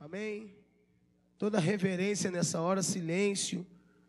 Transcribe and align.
Amém? 0.00 0.54
Toda 1.36 1.58
reverência 1.58 2.30
nessa 2.30 2.60
hora, 2.60 2.82
silêncio. 2.82 3.66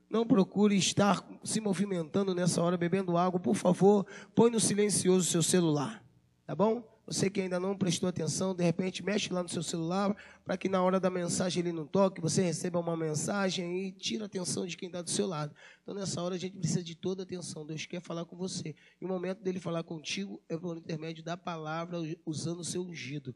Não 0.09 0.25
procure 0.25 0.75
estar 0.75 1.23
se 1.43 1.59
movimentando 1.59 2.33
nessa 2.33 2.61
hora, 2.61 2.77
bebendo 2.77 3.17
água. 3.17 3.39
Por 3.39 3.55
favor, 3.55 4.05
põe 4.33 4.49
no 4.49 4.59
silencioso 4.59 5.27
o 5.27 5.31
seu 5.31 5.43
celular. 5.43 6.03
Tá 6.45 6.55
bom? 6.55 6.83
Você 7.09 7.27
que 7.27 7.41
ainda 7.41 7.59
não 7.59 7.75
prestou 7.75 8.07
atenção, 8.07 8.53
de 8.53 8.63
repente 8.63 9.03
mexe 9.03 9.33
lá 9.33 9.41
no 9.41 9.49
seu 9.49 9.63
celular 9.63 10.15
para 10.45 10.55
que 10.55 10.69
na 10.69 10.79
hora 10.79 10.99
da 10.99 11.09
mensagem 11.09 11.61
ele 11.61 11.71
não 11.71 11.83
toque, 11.83 12.21
você 12.21 12.43
receba 12.43 12.77
uma 12.77 12.95
mensagem 12.95 13.87
e 13.87 13.91
tira 13.91 14.25
a 14.25 14.27
atenção 14.27 14.67
de 14.67 14.77
quem 14.77 14.89
está 14.89 15.01
do 15.01 15.09
seu 15.09 15.25
lado. 15.25 15.51
Então 15.81 15.95
nessa 15.95 16.21
hora 16.21 16.35
a 16.35 16.37
gente 16.37 16.55
precisa 16.55 16.83
de 16.83 16.93
toda 16.93 17.23
atenção. 17.23 17.65
Deus 17.65 17.87
quer 17.87 17.99
falar 17.99 18.25
com 18.25 18.37
você. 18.37 18.75
E 19.01 19.05
o 19.05 19.07
momento 19.07 19.41
dele 19.41 19.59
falar 19.59 19.81
contigo 19.81 20.39
é 20.47 20.55
por 20.55 20.77
intermédio 20.77 21.23
da 21.23 21.35
palavra, 21.35 21.97
usando 22.27 22.59
o 22.59 22.63
seu 22.63 22.83
ungido. 22.83 23.35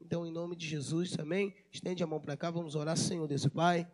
Então, 0.00 0.24
em 0.24 0.32
nome 0.32 0.54
de 0.54 0.66
Jesus, 0.66 1.18
amém? 1.18 1.54
Estende 1.72 2.02
a 2.02 2.06
mão 2.06 2.20
para 2.20 2.36
cá, 2.36 2.50
vamos 2.50 2.74
orar, 2.74 2.96
Senhor 2.96 3.26
Deus 3.26 3.44
e 3.44 3.50
Pai. 3.50 3.90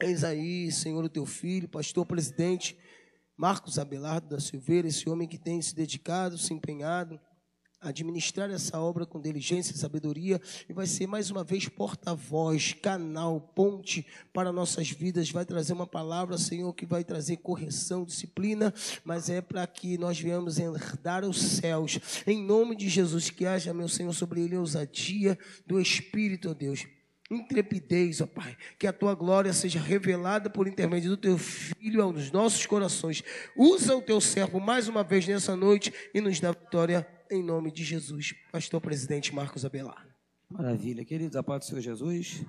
Eis 0.00 0.22
aí, 0.22 0.70
Senhor, 0.70 1.04
o 1.04 1.08
teu 1.08 1.26
filho, 1.26 1.68
pastor 1.68 2.06
presidente 2.06 2.78
Marcos 3.36 3.78
Abelardo 3.78 4.28
da 4.28 4.40
Silveira, 4.40 4.88
esse 4.88 5.08
homem 5.10 5.28
que 5.28 5.36
tem 5.36 5.60
se 5.60 5.74
dedicado, 5.74 6.38
se 6.38 6.54
empenhado 6.54 7.20
administrar 7.88 8.50
essa 8.50 8.80
obra 8.80 9.06
com 9.06 9.20
diligência 9.20 9.72
e 9.72 9.78
sabedoria 9.78 10.40
e 10.68 10.72
vai 10.72 10.86
ser 10.86 11.06
mais 11.06 11.30
uma 11.30 11.44
vez 11.44 11.68
porta-voz, 11.68 12.72
canal, 12.74 13.40
ponte 13.40 14.06
para 14.32 14.52
nossas 14.52 14.90
vidas. 14.90 15.30
Vai 15.30 15.44
trazer 15.44 15.72
uma 15.72 15.86
palavra, 15.86 16.38
Senhor, 16.38 16.72
que 16.72 16.86
vai 16.86 17.04
trazer 17.04 17.36
correção, 17.38 18.04
disciplina, 18.04 18.72
mas 19.04 19.30
é 19.30 19.40
para 19.40 19.66
que 19.66 19.98
nós 19.98 20.20
venhamos 20.20 20.58
herdar 20.58 21.24
os 21.24 21.40
céus. 21.40 21.98
Em 22.26 22.42
nome 22.42 22.76
de 22.76 22.88
Jesus, 22.88 23.30
que 23.30 23.46
haja, 23.46 23.72
meu 23.72 23.88
Senhor, 23.88 24.12
sobre 24.12 24.42
ele 24.42 24.56
ousadia 24.56 25.38
do 25.66 25.80
Espírito, 25.80 26.50
ó 26.50 26.54
Deus 26.54 26.86
intrepidez, 27.30 28.20
ó 28.20 28.26
Pai, 28.26 28.56
que 28.78 28.86
a 28.86 28.92
tua 28.92 29.14
glória 29.14 29.52
seja 29.52 29.80
revelada 29.80 30.48
por 30.48 30.68
intermédio 30.68 31.10
do 31.10 31.16
teu 31.16 31.36
filho 31.36 32.02
aos 32.02 32.30
nossos 32.30 32.64
corações. 32.66 33.22
Usa 33.56 33.96
o 33.96 34.02
teu 34.02 34.20
servo 34.20 34.60
mais 34.60 34.88
uma 34.88 35.02
vez 35.02 35.26
nessa 35.26 35.56
noite 35.56 35.92
e 36.14 36.20
nos 36.20 36.38
dá 36.38 36.52
vitória 36.52 37.06
em 37.30 37.42
nome 37.42 37.70
de 37.70 37.84
Jesus. 37.84 38.34
Pastor 38.52 38.80
presidente 38.80 39.34
Marcos 39.34 39.64
Abelar. 39.64 40.06
Maravilha, 40.48 41.04
queridos, 41.04 41.36
a 41.36 41.42
paz 41.42 41.60
do 41.60 41.66
Senhor 41.66 41.80
Jesus. 41.80 42.44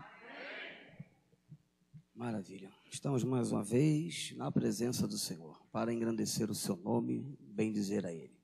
Maravilha. 2.14 2.72
Estamos 2.90 3.24
mais 3.24 3.52
uma 3.52 3.64
vez 3.64 4.34
na 4.36 4.52
presença 4.52 5.08
do 5.08 5.18
Senhor 5.18 5.60
para 5.72 5.94
engrandecer 5.94 6.50
o 6.50 6.56
seu 6.56 6.76
nome, 6.76 7.38
bem 7.40 7.72
dizer 7.72 8.06
a 8.06 8.14
Ele. 8.14 8.36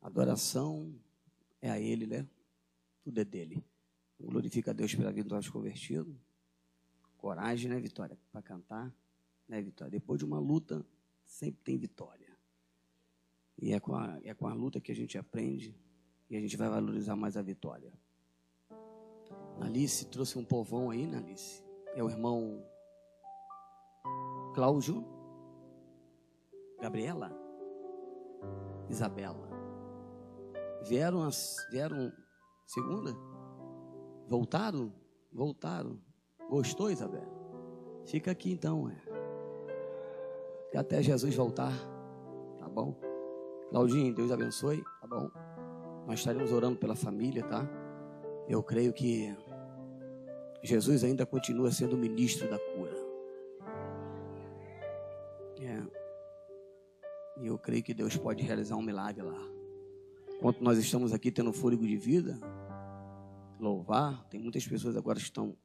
Adoração 0.00 0.94
é 1.60 1.70
a 1.70 1.78
Ele, 1.78 2.06
né? 2.06 2.26
Tudo 3.02 3.20
é 3.20 3.24
dele. 3.24 3.64
Glorifica 4.20 4.70
a 4.70 4.74
Deus 4.74 4.94
pela 4.94 5.12
vida 5.12 5.28
dos 5.28 5.48
convertidos. 5.48 6.14
Coragem, 7.16 7.70
né, 7.70 7.80
Vitória? 7.80 8.16
Para 8.30 8.42
cantar, 8.42 8.94
né, 9.48 9.60
Vitória? 9.60 9.90
Depois 9.90 10.18
de 10.18 10.24
uma 10.24 10.38
luta, 10.38 10.84
sempre 11.24 11.60
tem 11.64 11.76
vitória. 11.76 12.21
E 13.62 13.72
é 13.72 13.78
com, 13.78 13.94
a, 13.94 14.18
é 14.24 14.34
com 14.34 14.48
a 14.48 14.52
luta 14.52 14.80
que 14.80 14.90
a 14.90 14.94
gente 14.94 15.16
aprende 15.16 15.72
e 16.28 16.36
a 16.36 16.40
gente 16.40 16.56
vai 16.56 16.68
valorizar 16.68 17.14
mais 17.14 17.36
a 17.36 17.42
vitória. 17.42 17.92
Alice 19.60 20.04
trouxe 20.06 20.36
um 20.36 20.44
povão 20.44 20.90
aí, 20.90 21.06
né, 21.06 21.18
Alice? 21.18 21.62
É 21.94 22.02
o 22.02 22.10
irmão 22.10 22.66
Cláudio, 24.52 25.06
Gabriela, 26.80 27.30
Isabela. 28.90 29.48
Vieram, 30.88 31.22
as, 31.22 31.54
vieram 31.70 32.12
segunda? 32.66 33.12
Voltaram? 34.26 34.92
Voltaram. 35.32 36.00
Gostou, 36.50 36.90
Isabela? 36.90 37.30
Fica 38.06 38.32
aqui 38.32 38.50
então, 38.50 38.90
é. 38.90 40.76
Até 40.76 41.00
Jesus 41.00 41.36
voltar, 41.36 41.72
tá 42.58 42.68
bom? 42.68 43.11
Claudinho, 43.72 44.14
Deus 44.14 44.30
abençoe, 44.30 44.84
tá 45.00 45.06
bom? 45.06 45.30
Nós 46.06 46.18
estaremos 46.18 46.52
orando 46.52 46.76
pela 46.76 46.94
família, 46.94 47.42
tá? 47.42 47.66
Eu 48.46 48.62
creio 48.62 48.92
que 48.92 49.34
Jesus 50.62 51.02
ainda 51.02 51.24
continua 51.24 51.72
sendo 51.72 51.96
ministro 51.96 52.50
da 52.50 52.58
cura. 52.58 52.94
É. 55.58 55.82
E 57.40 57.46
eu 57.46 57.56
creio 57.56 57.82
que 57.82 57.94
Deus 57.94 58.14
pode 58.14 58.42
realizar 58.42 58.76
um 58.76 58.82
milagre 58.82 59.22
lá. 59.22 59.40
Enquanto 60.36 60.62
nós 60.62 60.76
estamos 60.76 61.14
aqui 61.14 61.32
tendo 61.32 61.50
fôlego 61.50 61.86
de 61.86 61.96
vida, 61.96 62.38
louvar, 63.58 64.22
tem 64.28 64.38
muitas 64.38 64.66
pessoas 64.66 64.98
agora 64.98 65.18
que 65.18 65.24
estão 65.24 65.56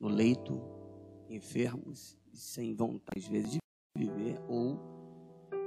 no 0.00 0.08
leito, 0.08 0.60
enfermos, 1.30 2.18
sem 2.32 2.74
vontade, 2.74 3.16
às 3.16 3.28
vezes, 3.28 3.52
de 3.52 3.60
viver, 3.96 4.40
ou 4.48 4.76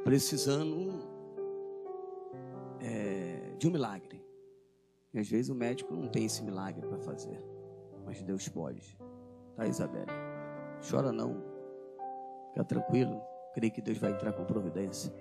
precisando 0.03 1.14
é, 2.85 3.55
de 3.57 3.67
um 3.67 3.71
milagre. 3.71 4.23
E 5.13 5.19
às 5.19 5.27
vezes 5.27 5.49
o 5.49 5.55
médico 5.55 5.93
não 5.93 6.07
tem 6.07 6.25
esse 6.25 6.43
milagre 6.43 6.85
para 6.87 6.99
fazer, 6.99 7.41
mas 8.05 8.21
Deus 8.21 8.47
pode. 8.47 8.97
Tá, 9.55 9.65
Isabelle? 9.65 10.11
Chora 10.87 11.11
não. 11.11 11.41
Fica 12.49 12.63
tranquilo. 12.63 13.19
Creio 13.53 13.73
que 13.73 13.81
Deus 13.81 13.97
vai 13.97 14.11
entrar 14.11 14.33
com 14.33 14.43
providência. 14.45 15.11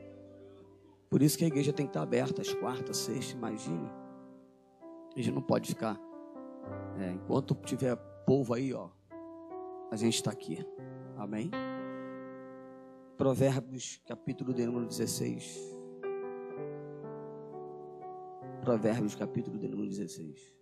Por 1.08 1.22
isso 1.22 1.38
que 1.38 1.44
a 1.44 1.46
igreja 1.46 1.72
tem 1.72 1.86
que 1.86 1.90
estar 1.90 2.02
aberta 2.02 2.42
às 2.42 2.52
quartas, 2.52 2.96
sextas, 2.98 3.30
imagine. 3.30 3.88
A 5.16 5.20
gente 5.20 5.30
não 5.30 5.42
pode 5.42 5.68
ficar. 5.68 5.98
É, 6.98 7.12
enquanto 7.12 7.54
tiver 7.54 7.96
povo 8.26 8.52
aí, 8.52 8.74
ó, 8.74 8.88
a 9.90 9.96
gente 9.96 10.14
está 10.14 10.32
aqui. 10.32 10.66
Amém? 11.16 11.50
Provérbios, 13.16 14.00
capítulo 14.04 14.52
de 14.52 14.66
número 14.66 14.86
16. 14.86 15.83
Provérbios, 18.64 19.14
capítulo 19.14 19.58
de 19.58 19.68
número 19.68 19.90
16. 19.90 20.54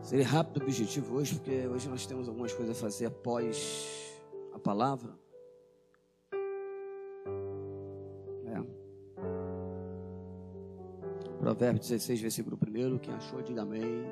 Serei 0.00 0.24
rápido 0.24 0.60
e 0.60 0.62
objetivo 0.62 1.16
hoje, 1.16 1.34
porque 1.34 1.66
hoje 1.66 1.88
nós 1.88 2.06
temos 2.06 2.28
algumas 2.28 2.52
coisas 2.52 2.76
a 2.76 2.80
fazer 2.80 3.06
após 3.06 4.16
a 4.52 4.58
palavra. 4.60 5.18
É. 8.46 8.62
Provérbios 11.40 11.88
16, 11.88 12.20
versículo 12.20 12.56
1. 12.56 12.98
Quem 12.98 13.12
achou, 13.12 13.42
diga 13.42 13.62
amém. 13.62 14.04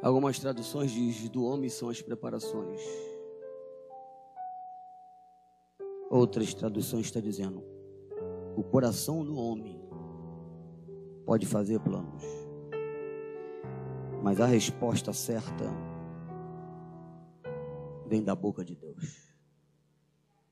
Algumas 0.00 0.38
traduções 0.38 0.92
diz 0.92 1.28
do 1.28 1.44
homem 1.44 1.68
são 1.68 1.88
as 1.88 2.00
preparações. 2.00 2.80
Outras 6.08 6.54
traduções 6.54 7.06
está 7.06 7.18
dizendo 7.18 7.64
o 8.56 8.62
coração 8.62 9.24
do 9.24 9.36
homem 9.36 9.79
pode 11.30 11.46
fazer 11.46 11.78
planos. 11.78 12.24
Mas 14.20 14.40
a 14.40 14.46
resposta 14.46 15.12
certa 15.12 15.64
vem 18.04 18.20
da 18.20 18.34
boca 18.34 18.64
de 18.64 18.74
Deus. 18.74 19.32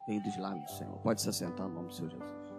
Vem 0.07 0.23
dos 0.23 0.37
lábios 0.39 0.67
do 0.67 0.79
Senhor. 0.79 0.97
Pode 1.01 1.21
se 1.21 1.29
assentar 1.29 1.67
no 1.67 1.75
nome 1.75 1.89
do 1.89 1.95
Senhor 1.95 2.13
Jesus. 2.13 2.55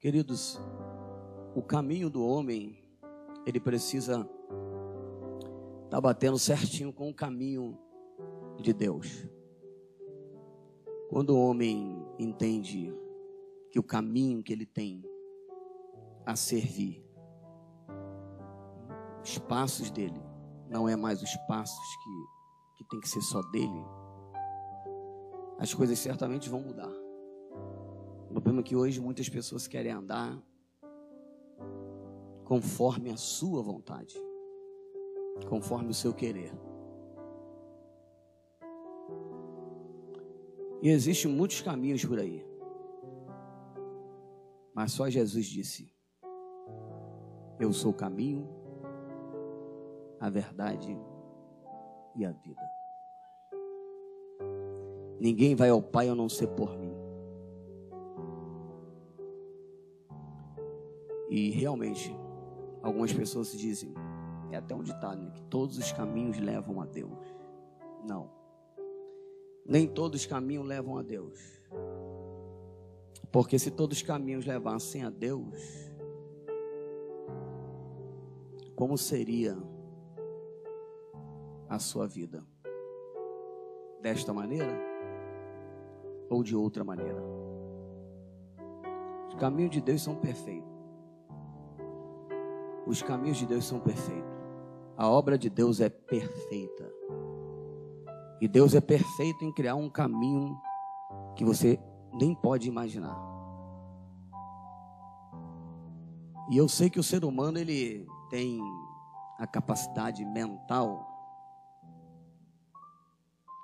Queridos, 0.00 0.60
o 1.54 1.62
caminho 1.62 2.10
do 2.10 2.26
homem, 2.26 2.82
ele 3.46 3.60
precisa 3.60 4.28
estar 5.84 5.88
tá 5.88 6.00
batendo 6.00 6.36
certinho 6.36 6.92
com 6.92 7.08
o 7.10 7.14
caminho 7.14 7.78
de 8.60 8.72
Deus. 8.72 9.24
Quando 11.08 11.30
o 11.30 11.40
homem 11.40 12.01
entende 12.22 12.94
que 13.70 13.78
o 13.78 13.82
caminho 13.82 14.42
que 14.42 14.52
ele 14.52 14.66
tem 14.66 15.02
a 16.24 16.36
servir, 16.36 17.04
os 19.22 19.38
passos 19.38 19.90
dele, 19.90 20.20
não 20.68 20.88
é 20.88 20.96
mais 20.96 21.22
os 21.22 21.36
passos 21.48 21.96
que, 22.02 22.78
que 22.78 22.90
tem 22.90 23.00
que 23.00 23.08
ser 23.08 23.20
só 23.22 23.40
dele, 23.50 23.84
as 25.58 25.72
coisas 25.72 25.98
certamente 25.98 26.48
vão 26.48 26.60
mudar. 26.60 26.92
O 28.28 28.32
problema 28.32 28.60
é 28.60 28.62
que 28.62 28.74
hoje 28.74 29.00
muitas 29.00 29.28
pessoas 29.28 29.66
querem 29.66 29.92
andar 29.92 30.42
conforme 32.44 33.10
a 33.10 33.16
sua 33.16 33.62
vontade, 33.62 34.16
conforme 35.48 35.90
o 35.90 35.94
seu 35.94 36.12
querer. 36.12 36.52
E 40.82 40.88
existem 40.88 41.30
muitos 41.30 41.60
caminhos 41.60 42.04
por 42.04 42.18
aí. 42.18 42.44
Mas 44.74 44.90
só 44.90 45.08
Jesus 45.08 45.46
disse: 45.46 45.94
Eu 47.60 47.72
sou 47.72 47.92
o 47.92 47.94
caminho, 47.94 48.48
a 50.18 50.28
verdade 50.28 50.98
e 52.16 52.24
a 52.24 52.32
vida. 52.32 52.62
Ninguém 55.20 55.54
vai 55.54 55.70
ao 55.70 55.80
Pai 55.80 56.08
a 56.08 56.16
não 56.16 56.28
ser 56.28 56.48
por 56.48 56.76
mim. 56.76 56.92
E 61.30 61.50
realmente, 61.50 62.12
algumas 62.82 63.12
pessoas 63.12 63.52
dizem, 63.52 63.94
é 64.50 64.56
até 64.56 64.74
um 64.74 64.82
ditado, 64.82 65.22
né? 65.22 65.30
Que 65.30 65.42
todos 65.44 65.78
os 65.78 65.92
caminhos 65.92 66.38
levam 66.38 66.80
a 66.80 66.86
Deus. 66.86 67.16
Não. 68.06 68.41
Nem 69.64 69.86
todos 69.86 70.20
os 70.20 70.26
caminhos 70.26 70.66
levam 70.66 70.96
a 70.98 71.02
Deus. 71.02 71.38
Porque 73.30 73.58
se 73.58 73.70
todos 73.70 73.98
os 73.98 74.02
caminhos 74.02 74.44
levassem 74.44 75.04
a 75.04 75.10
Deus, 75.10 75.56
como 78.76 78.98
seria 78.98 79.56
a 81.68 81.78
sua 81.78 82.06
vida? 82.06 82.44
Desta 84.02 84.32
maneira 84.34 84.76
ou 86.28 86.42
de 86.42 86.56
outra 86.56 86.82
maneira? 86.82 87.22
Os 89.28 89.34
caminhos 89.36 89.70
de 89.70 89.80
Deus 89.80 90.02
são 90.02 90.16
perfeitos. 90.16 90.70
Os 92.86 93.00
caminhos 93.00 93.38
de 93.38 93.46
Deus 93.46 93.64
são 93.64 93.80
perfeitos. 93.80 94.30
A 94.96 95.08
obra 95.08 95.38
de 95.38 95.48
Deus 95.48 95.80
é 95.80 95.88
perfeita. 95.88 96.92
E 98.42 98.48
Deus 98.48 98.74
é 98.74 98.80
perfeito 98.80 99.44
em 99.44 99.52
criar 99.52 99.76
um 99.76 99.88
caminho 99.88 100.60
que 101.36 101.44
você 101.44 101.78
nem 102.12 102.34
pode 102.34 102.66
imaginar. 102.66 103.16
E 106.50 106.56
eu 106.56 106.68
sei 106.68 106.90
que 106.90 106.98
o 106.98 107.04
ser 107.04 107.24
humano 107.24 107.56
ele 107.56 108.04
tem 108.30 108.60
a 109.38 109.46
capacidade 109.46 110.24
mental, 110.24 111.06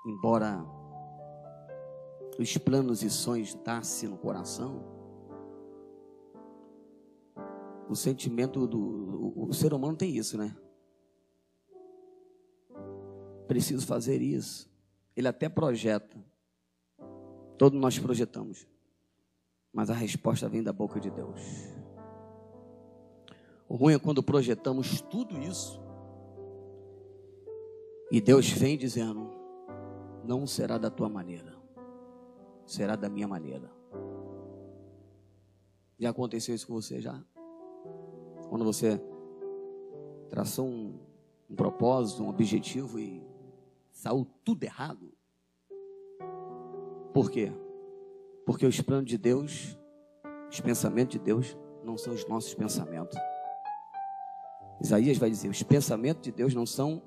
embora 0.05 0.65
os 2.39 2.57
planos 2.57 3.03
e 3.03 3.09
sonhos 3.09 3.53
nascem 3.65 4.07
no 4.07 4.17
coração, 4.17 4.81
o 7.89 7.95
sentimento 7.97 8.65
do 8.65 8.79
o, 8.79 9.49
o 9.49 9.53
ser 9.53 9.73
humano 9.73 9.97
tem 9.97 10.15
isso, 10.15 10.37
né? 10.37 10.55
Preciso 13.49 13.87
fazer 13.87 14.21
isso. 14.21 14.69
Ele 15.15 15.27
até 15.27 15.49
projeta. 15.49 16.15
Todos 17.57 17.81
nós 17.81 17.97
projetamos. 17.97 18.67
Mas 19.73 19.89
a 19.89 19.93
resposta 19.93 20.47
vem 20.47 20.61
da 20.61 20.71
boca 20.71 20.99
de 20.99 21.09
Deus. 21.09 21.41
O 23.67 23.75
ruim 23.75 23.95
é 23.95 23.99
quando 23.99 24.21
projetamos 24.21 25.01
tudo 25.01 25.39
isso 25.39 25.81
e 28.11 28.19
Deus 28.19 28.49
vem 28.49 28.77
dizendo: 28.77 29.29
Não 30.23 30.47
será 30.47 30.77
da 30.77 30.89
tua 30.89 31.09
maneira, 31.09 31.55
será 32.65 32.95
da 32.95 33.09
minha 33.09 33.27
maneira. 33.27 33.69
Já 35.97 36.11
aconteceu 36.11 36.53
isso 36.53 36.67
com 36.67 36.73
você 36.73 37.01
já? 37.01 37.19
Quando 38.47 38.63
você 38.63 39.01
traçou 40.29 40.67
um, 40.67 40.99
um 41.49 41.55
propósito, 41.55 42.23
um 42.23 42.29
objetivo 42.29 42.99
e 42.99 43.28
saiu 43.99 44.25
tudo 44.45 44.63
errado. 44.63 45.11
Por 47.13 47.29
quê? 47.29 47.51
Porque 48.45 48.65
os 48.65 48.79
planos 48.79 49.09
de 49.09 49.17
Deus, 49.17 49.77
os 50.49 50.61
pensamentos 50.61 51.17
de 51.17 51.19
Deus, 51.19 51.57
não 51.83 51.97
são 51.97 52.13
os 52.13 52.25
nossos 52.25 52.53
pensamentos. 52.53 53.17
Isaías 54.81 55.17
vai 55.17 55.29
dizer: 55.29 55.49
os 55.49 55.61
pensamentos 55.63 56.23
de 56.23 56.31
Deus 56.31 56.53
não 56.53 56.65
são 56.65 57.03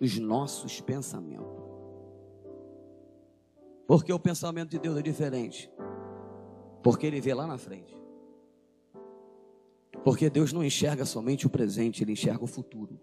os 0.00 0.18
nossos 0.18 0.80
pensamentos. 0.80 1.56
Porque 3.88 4.12
o 4.12 4.18
pensamento 4.18 4.70
de 4.70 4.78
Deus 4.78 4.96
é 4.96 5.02
diferente. 5.02 5.70
Porque 6.80 7.06
ele 7.06 7.20
vê 7.20 7.34
lá 7.34 7.46
na 7.46 7.58
frente. 7.58 7.96
Porque 10.04 10.30
Deus 10.30 10.52
não 10.52 10.62
enxerga 10.62 11.04
somente 11.04 11.44
o 11.44 11.50
presente, 11.50 12.04
ele 12.04 12.12
enxerga 12.12 12.44
o 12.44 12.48
futuro. 12.48 13.00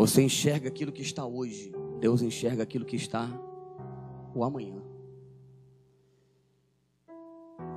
Você 0.00 0.22
enxerga 0.22 0.66
aquilo 0.66 0.90
que 0.90 1.02
está 1.02 1.26
hoje, 1.26 1.70
Deus 1.98 2.22
enxerga 2.22 2.62
aquilo 2.62 2.86
que 2.86 2.96
está 2.96 3.28
o 4.34 4.42
amanhã. 4.42 4.82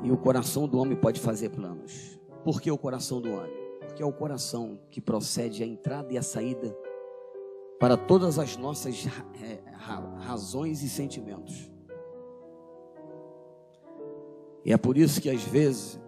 E 0.02 0.10
o 0.10 0.16
coração 0.16 0.66
do 0.66 0.78
homem 0.78 0.96
pode 0.96 1.20
fazer 1.20 1.50
planos. 1.50 2.18
Por 2.42 2.62
que 2.62 2.72
o 2.72 2.78
coração 2.78 3.20
do 3.20 3.30
homem? 3.30 3.52
Porque 3.81 4.02
é 4.02 4.06
o 4.06 4.14
coração 4.14 4.80
que 4.90 5.02
procede 5.02 5.64
a 5.64 5.68
entrada 5.68 6.14
e 6.14 6.18
a 6.18 6.24
saída 6.24 6.74
para 7.78 7.98
todas 7.98 8.40
as 8.40 8.56
nossas 8.56 9.06
é, 9.42 9.62
razões 10.19 10.81
e 10.81 10.88
sentimentos. 10.88 11.69
E 14.64 14.72
é 14.72 14.78
por 14.78 14.98
isso 14.98 15.22
que 15.22 15.30
às 15.30 15.44
vezes 15.44 16.00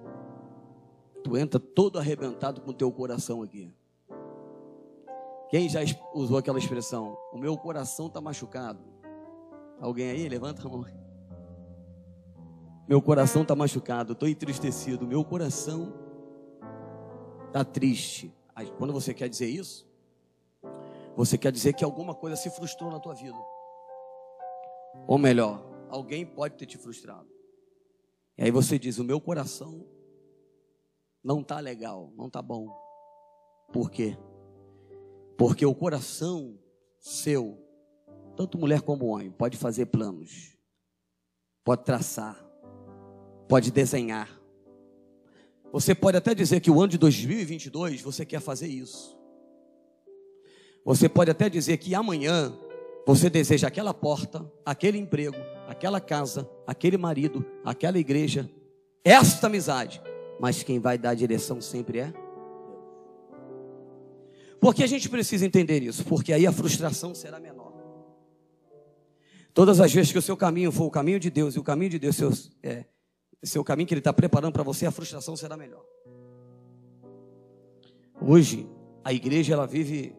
tu 1.22 1.36
entra 1.36 1.60
todo 1.60 2.00
arrebentado 2.00 2.62
com 2.62 2.72
o 2.72 2.74
teu 2.74 2.90
coração 2.90 3.44
aqui. 3.44 3.70
Quem 5.50 5.70
já 5.70 5.80
usou 6.14 6.38
aquela 6.38 6.58
expressão? 6.58 7.18
O 7.32 7.38
meu 7.38 7.58
coração 7.58 8.08
está 8.08 8.20
machucado. 8.20 8.84
Alguém 9.80 10.10
aí? 10.10 10.28
Levanta 10.30 10.66
a 10.66 10.70
mão. 10.70 10.86
Meu 12.88 13.02
coração 13.02 13.42
está 13.42 13.56
machucado, 13.56 14.14
estou 14.14 14.28
entristecido. 14.28 15.08
Meu 15.08 15.24
coração 15.24 15.94
está 17.48 17.64
triste. 17.64 18.34
Quando 18.78 18.94
você 18.94 19.14
quer 19.14 19.28
dizer 19.28 19.48
isso, 19.48 19.88
você 21.16 21.38
quer 21.38 21.52
dizer 21.52 21.74
que 21.74 21.84
alguma 21.84 22.14
coisa 22.14 22.36
se 22.36 22.50
frustrou 22.50 22.92
na 22.92 23.00
tua 23.00 23.14
vida. 23.14 23.38
Ou 25.08 25.18
melhor, 25.18 25.64
alguém 25.90 26.26
pode 26.26 26.56
ter 26.56 26.66
te 26.66 26.78
frustrado. 26.78 27.28
E 28.38 28.44
aí 28.44 28.52
você 28.52 28.78
diz: 28.78 28.98
O 28.98 29.04
meu 29.04 29.20
coração 29.20 29.86
não 31.24 31.42
está 31.42 31.60
legal, 31.60 32.12
não 32.16 32.28
está 32.28 32.42
bom. 32.42 32.68
Por 33.72 33.90
quê? 33.90 34.18
Porque 35.38 35.66
o 35.66 35.76
coração 35.76 36.58
seu, 37.00 37.58
tanto 38.36 38.58
mulher 38.58 38.82
como 38.82 39.08
homem, 39.08 39.32
pode 39.32 39.58
fazer 39.58 39.88
planos, 39.88 40.58
pode 41.64 41.84
traçar, 41.84 42.44
pode 43.48 43.72
desenhar, 43.72 44.30
você 45.76 45.94
pode 45.94 46.16
até 46.16 46.34
dizer 46.34 46.62
que 46.62 46.72
o 46.72 46.80
ano 46.80 46.88
de 46.88 46.98
2022 46.98 48.02
você 48.02 48.26
quer 48.26 48.40
fazer 48.40 48.68
isso. 48.68 49.20
Você 50.86 51.10
pode 51.10 51.30
até 51.30 51.50
dizer 51.50 51.76
que 51.80 51.94
amanhã 51.94 52.58
você 53.06 53.30
deseja 53.30 53.68
aquela 53.68 53.94
porta, 53.94 54.50
aquele 54.66 54.98
emprego, 54.98 55.36
aquela 55.68 56.00
casa, 56.00 56.50
aquele 56.66 56.98
marido, 56.98 57.46
aquela 57.62 58.00
igreja, 58.00 58.50
esta 59.04 59.48
amizade. 59.48 60.02
Mas 60.40 60.64
quem 60.64 60.80
vai 60.80 60.98
dar 60.98 61.10
a 61.10 61.14
direção 61.14 61.60
sempre 61.60 62.00
é 62.00 62.14
porque 64.60 64.84
a 64.84 64.88
gente 64.88 65.10
precisa 65.10 65.46
entender 65.46 65.84
isso, 65.84 66.04
porque 66.06 66.34
aí 66.34 66.48
a 66.48 66.52
frustração 66.52 67.14
será 67.14 67.40
menor. 67.40 67.74
Todas 69.54 69.80
as 69.80 69.94
vezes 69.94 70.12
que 70.12 70.18
o 70.18 70.22
seu 70.22 70.36
caminho 70.36 70.72
for 70.72 70.86
o 70.86 70.92
caminho 70.92 71.20
de 71.20 71.30
Deus 71.30 71.56
e 71.56 71.60
o 71.60 71.64
caminho 71.64 71.92
de 71.92 72.00
Deus 72.00 72.16
seu, 72.16 72.32
é, 72.62 72.86
o 73.58 73.64
caminho 73.64 73.88
que 73.88 73.94
Ele 73.94 74.00
está 74.00 74.12
preparando 74.12 74.52
para 74.52 74.64
você, 74.64 74.86
a 74.86 74.92
frustração 74.92 75.36
será 75.36 75.56
melhor. 75.56 75.84
Hoje, 78.22 78.68
a 79.04 79.14
igreja 79.14 79.54
ela 79.54 79.66
vive 79.66 80.16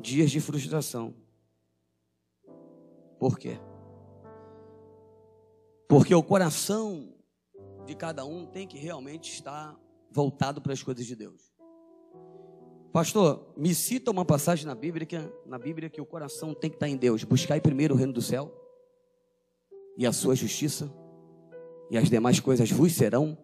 dias 0.00 0.30
de 0.30 0.40
frustração. 0.40 1.14
Por 3.18 3.38
quê? 3.38 3.58
Porque 5.88 6.14
o 6.14 6.22
coração 6.22 7.14
de 7.84 7.94
cada 7.94 8.24
um 8.24 8.46
tem 8.46 8.66
que 8.66 8.78
realmente 8.78 9.32
estar 9.32 9.78
voltado 10.10 10.60
para 10.60 10.72
as 10.72 10.82
coisas 10.82 11.04
de 11.04 11.14
Deus. 11.14 11.53
Pastor, 12.94 13.52
me 13.56 13.74
cita 13.74 14.12
uma 14.12 14.24
passagem 14.24 14.64
na 14.66 14.74
Bíblia, 14.76 15.04
que, 15.04 15.18
na 15.44 15.58
Bíblia 15.58 15.90
que 15.90 16.00
o 16.00 16.06
coração 16.06 16.54
tem 16.54 16.70
que 16.70 16.76
estar 16.76 16.88
em 16.88 16.96
Deus. 16.96 17.24
Buscai 17.24 17.60
primeiro 17.60 17.92
o 17.92 17.96
reino 17.96 18.12
do 18.12 18.22
céu 18.22 18.54
e 19.98 20.06
a 20.06 20.12
sua 20.12 20.36
justiça 20.36 20.88
e 21.90 21.98
as 21.98 22.08
demais 22.08 22.38
coisas 22.38 22.70
vos 22.70 22.92
serão 22.92 23.36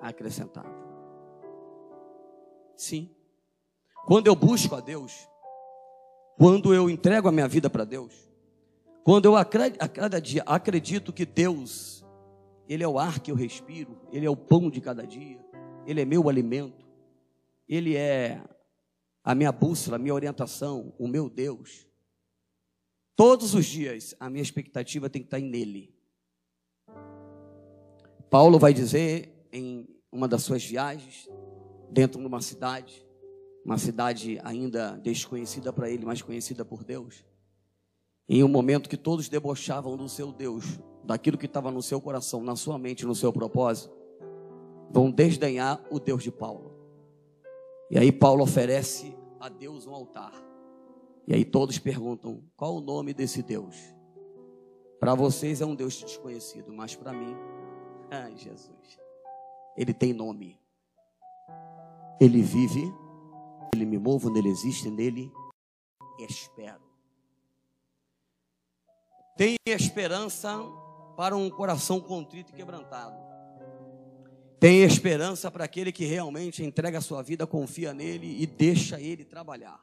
acrescentadas. 0.00 0.72
Sim. 2.74 3.08
Quando 4.08 4.26
eu 4.26 4.34
busco 4.34 4.74
a 4.74 4.80
Deus, 4.80 5.12
quando 6.36 6.74
eu 6.74 6.90
entrego 6.90 7.28
a 7.28 7.32
minha 7.32 7.46
vida 7.46 7.70
para 7.70 7.84
Deus, 7.84 8.28
quando 9.04 9.26
eu 9.26 9.36
a 9.36 9.44
cada 9.44 10.20
dia 10.20 10.42
acredito 10.44 11.12
que 11.12 11.24
Deus, 11.24 12.04
Ele 12.68 12.82
é 12.82 12.88
o 12.88 12.98
ar 12.98 13.20
que 13.20 13.30
eu 13.30 13.36
respiro, 13.36 14.00
Ele 14.10 14.26
é 14.26 14.30
o 14.30 14.36
pão 14.36 14.68
de 14.68 14.80
cada 14.80 15.06
dia, 15.06 15.38
Ele 15.86 16.00
é 16.00 16.04
meu 16.04 16.28
alimento, 16.28 16.84
Ele 17.68 17.94
é 17.96 18.42
a 19.30 19.34
minha 19.34 19.52
bússola, 19.52 19.94
a 19.94 19.98
minha 19.98 20.12
orientação, 20.12 20.92
o 20.98 21.06
meu 21.06 21.30
Deus. 21.30 21.86
Todos 23.14 23.54
os 23.54 23.64
dias 23.64 24.12
a 24.18 24.28
minha 24.28 24.42
expectativa 24.42 25.08
tem 25.08 25.22
que 25.22 25.28
estar 25.28 25.38
nele. 25.38 25.94
Paulo 28.28 28.58
vai 28.58 28.74
dizer 28.74 29.48
em 29.52 29.86
uma 30.10 30.26
das 30.26 30.42
suas 30.42 30.64
viagens, 30.64 31.28
dentro 31.92 32.20
de 32.20 32.26
uma 32.26 32.42
cidade, 32.42 33.06
uma 33.64 33.78
cidade 33.78 34.40
ainda 34.42 34.96
desconhecida 34.96 35.72
para 35.72 35.88
ele, 35.88 36.04
mas 36.04 36.20
conhecida 36.20 36.64
por 36.64 36.82
Deus, 36.82 37.24
em 38.28 38.42
um 38.42 38.48
momento 38.48 38.88
que 38.88 38.96
todos 38.96 39.28
debochavam 39.28 39.96
do 39.96 40.08
seu 40.08 40.32
Deus, 40.32 40.64
daquilo 41.04 41.38
que 41.38 41.46
estava 41.46 41.70
no 41.70 41.82
seu 41.82 42.00
coração, 42.00 42.42
na 42.42 42.56
sua 42.56 42.76
mente, 42.80 43.06
no 43.06 43.14
seu 43.14 43.32
propósito, 43.32 43.94
vão 44.90 45.08
desdenhar 45.08 45.80
o 45.88 46.00
Deus 46.00 46.24
de 46.24 46.32
Paulo. 46.32 46.74
E 47.92 47.96
aí 47.96 48.10
Paulo 48.10 48.42
oferece 48.42 49.19
a 49.40 49.48
Deus 49.48 49.86
um 49.86 49.94
altar. 49.94 50.32
E 51.26 51.34
aí 51.34 51.44
todos 51.44 51.78
perguntam: 51.78 52.44
qual 52.56 52.76
o 52.76 52.80
nome 52.80 53.14
desse 53.14 53.42
Deus? 53.42 53.74
Para 55.00 55.14
vocês 55.14 55.60
é 55.60 55.66
um 55.66 55.74
Deus 55.74 55.96
desconhecido, 55.96 56.72
mas 56.72 56.94
para 56.94 57.12
mim, 57.12 57.34
ai 58.10 58.36
Jesus, 58.36 58.98
ele 59.76 59.94
tem 59.94 60.12
nome. 60.12 60.60
Ele 62.20 62.42
vive, 62.42 62.92
ele 63.74 63.86
me 63.86 63.98
movo, 63.98 64.28
nele 64.28 64.50
existe, 64.50 64.90
nele 64.90 65.32
espero. 66.18 66.82
Tem 69.38 69.56
esperança 69.66 70.54
para 71.16 71.34
um 71.34 71.48
coração 71.48 71.98
contrito 71.98 72.52
e 72.52 72.54
quebrantado. 72.54 73.29
Tem 74.60 74.82
esperança 74.82 75.50
para 75.50 75.64
aquele 75.64 75.90
que 75.90 76.04
realmente 76.04 76.62
entrega 76.62 76.98
a 76.98 77.00
sua 77.00 77.22
vida, 77.22 77.46
confia 77.46 77.94
nele 77.94 78.42
e 78.42 78.46
deixa 78.46 79.00
ele 79.00 79.24
trabalhar. 79.24 79.82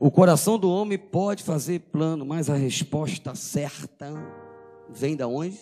O 0.00 0.10
coração 0.10 0.58
do 0.58 0.68
homem 0.68 0.98
pode 0.98 1.44
fazer 1.44 1.78
plano, 1.78 2.26
mas 2.26 2.50
a 2.50 2.56
resposta 2.56 3.36
certa 3.36 4.12
vem 4.90 5.14
da 5.14 5.28
onde? 5.28 5.58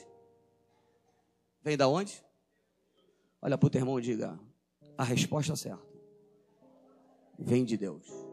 Vem 1.63 1.77
da 1.77 1.87
onde? 1.87 2.25
Olha 3.43 3.59
para 3.59 3.67
o 3.67 3.71
teu 3.71 3.83
irmão 3.83 3.99
e 3.99 4.03
diga: 4.03 4.41
a 4.97 5.05
resposta 5.05 5.55
certa 5.55 5.87
vem 7.39 7.67
de 7.67 7.77
Deus. 7.77 8.32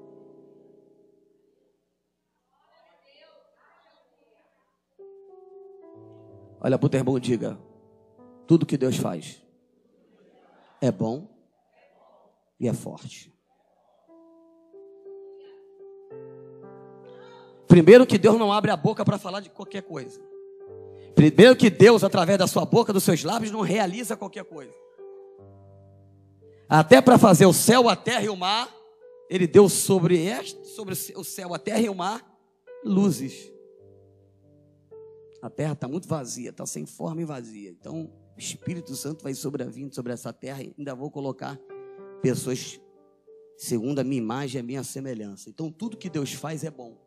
Olha 6.62 6.78
para 6.78 6.86
o 6.86 6.90
teu 6.90 7.00
irmão 7.00 7.18
e 7.18 7.22
diga: 7.22 7.58
tudo 8.48 8.66
que 8.66 8.78
Deus 8.78 8.98
faz 8.98 9.42
é 10.82 10.92
bom 10.92 11.28
e 12.60 12.68
é 12.68 12.74
forte. 12.74 13.34
Primeiro 17.68 18.06
que 18.06 18.18
Deus 18.18 18.38
não 18.40 18.52
abre 18.52 18.72
a 18.72 18.76
boca 18.76 19.06
para 19.06 19.20
falar 19.20 19.42
de 19.42 19.50
qualquer 19.50 19.84
coisa. 19.84 20.20
Primeiro 21.14 21.56
que 21.56 21.70
Deus, 21.70 22.04
através 22.04 22.40
da 22.40 22.48
sua 22.48 22.66
boca, 22.66 22.92
dos 22.92 23.04
seus 23.04 23.24
lábios, 23.24 23.52
não 23.52 23.62
realiza 23.62 24.18
qualquer 24.18 24.44
coisa. 24.44 24.74
Até 26.68 27.02
para 27.02 27.18
fazer 27.18 27.46
o 27.46 27.54
céu, 27.54 27.88
a 27.90 27.96
terra 27.96 28.24
e 28.24 28.30
o 28.30 28.36
mar, 28.36 28.74
ele 29.30 29.46
deu 29.46 29.70
sobre, 29.70 30.18
este, 30.26 30.68
sobre 30.68 30.94
o 30.94 31.24
céu, 31.24 31.54
a 31.54 31.60
terra 31.60 31.82
e 31.82 31.90
o 31.90 31.96
mar, 31.96 32.26
luzes. 32.84 33.52
A 35.42 35.50
terra 35.50 35.74
está 35.74 35.88
muito 35.88 36.08
vazia, 36.08 36.50
está 36.50 36.66
sem 36.66 36.86
forma 36.86 37.22
e 37.22 37.26
vazia. 37.26 37.70
Então, 37.70 38.12
o 38.36 38.40
Espírito 38.40 38.96
Santo 38.96 39.24
vai 39.24 39.34
sobrevindo 39.34 39.94
sobre 39.96 40.12
essa 40.12 40.34
terra 40.34 40.62
e 40.62 40.74
ainda 40.78 40.94
vou 40.94 41.10
colocar 41.10 41.58
pessoas 42.22 42.80
segundo 43.58 44.00
a 44.00 44.04
minha 44.04 44.22
imagem 44.22 44.60
e 44.60 44.62
a 44.62 44.64
minha 44.64 44.84
semelhança. 44.84 45.50
Então, 45.50 45.72
tudo 45.72 45.98
que 45.98 46.10
Deus 46.10 46.34
faz 46.34 46.64
é 46.64 46.72
bom. 46.72 46.98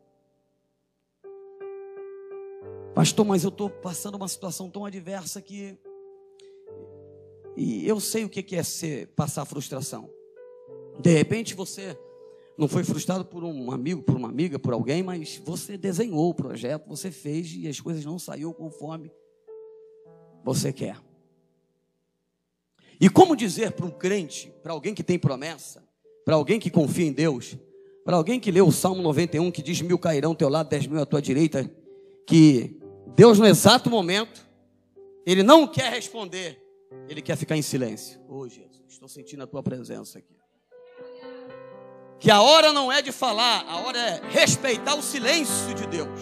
Pastor, 2.93 3.25
mas 3.25 3.43
eu 3.43 3.49
estou 3.49 3.69
passando 3.69 4.15
uma 4.15 4.27
situação 4.27 4.69
tão 4.69 4.85
adversa 4.85 5.41
que. 5.41 5.77
E 7.57 7.87
eu 7.87 7.99
sei 7.99 8.23
o 8.25 8.29
que 8.29 8.55
é 8.55 8.63
ser, 8.63 9.07
passar 9.09 9.45
frustração. 9.45 10.09
De 10.99 11.11
repente 11.11 11.55
você 11.55 11.97
não 12.57 12.67
foi 12.67 12.83
frustrado 12.83 13.25
por 13.25 13.43
um 13.43 13.71
amigo, 13.71 14.03
por 14.03 14.15
uma 14.15 14.29
amiga, 14.29 14.59
por 14.59 14.73
alguém, 14.73 15.01
mas 15.01 15.41
você 15.43 15.77
desenhou 15.77 16.29
o 16.29 16.33
projeto, 16.35 16.87
você 16.87 17.09
fez 17.09 17.53
e 17.55 17.67
as 17.67 17.79
coisas 17.79 18.05
não 18.05 18.19
saíram 18.19 18.53
conforme 18.53 19.11
você 20.43 20.71
quer. 20.71 20.97
E 23.01 23.09
como 23.09 23.35
dizer 23.35 23.71
para 23.71 23.85
um 23.85 23.91
crente, 23.91 24.53
para 24.61 24.71
alguém 24.71 24.93
que 24.93 25.03
tem 25.03 25.17
promessa, 25.17 25.83
para 26.23 26.35
alguém 26.35 26.59
que 26.59 26.69
confia 26.69 27.05
em 27.05 27.11
Deus, 27.11 27.57
para 28.05 28.17
alguém 28.17 28.39
que 28.39 28.51
lê 28.51 28.61
o 28.61 28.71
Salmo 28.71 29.01
91 29.01 29.51
que 29.51 29.63
diz 29.63 29.81
mil 29.81 29.97
cairão 29.97 30.31
ao 30.31 30.35
teu 30.35 30.49
lado, 30.49 30.69
dez 30.69 30.85
mil 30.85 31.01
à 31.01 31.05
tua 31.05 31.21
direita, 31.21 31.69
que 32.27 32.79
Deus 33.15 33.39
no 33.39 33.47
exato 33.47 33.89
momento, 33.89 34.47
Ele 35.25 35.41
não 35.41 35.67
quer 35.67 35.91
responder, 35.91 36.61
Ele 37.09 37.21
quer 37.21 37.35
ficar 37.35 37.57
em 37.57 37.61
silêncio. 37.63 38.21
Oh 38.29 38.47
Jesus, 38.47 38.83
estou 38.87 39.09
sentindo 39.09 39.41
a 39.43 39.47
tua 39.47 39.63
presença 39.63 40.19
aqui 40.19 40.42
que 42.23 42.31
a 42.31 42.41
hora 42.41 42.71
não 42.71 42.89
é 42.89 43.01
de 43.01 43.11
falar, 43.11 43.65
a 43.67 43.81
hora 43.81 43.99
é 43.99 44.21
respeitar 44.29 44.95
o 44.95 45.01
silêncio 45.01 45.75
de 45.75 45.85
Deus. 45.85 46.21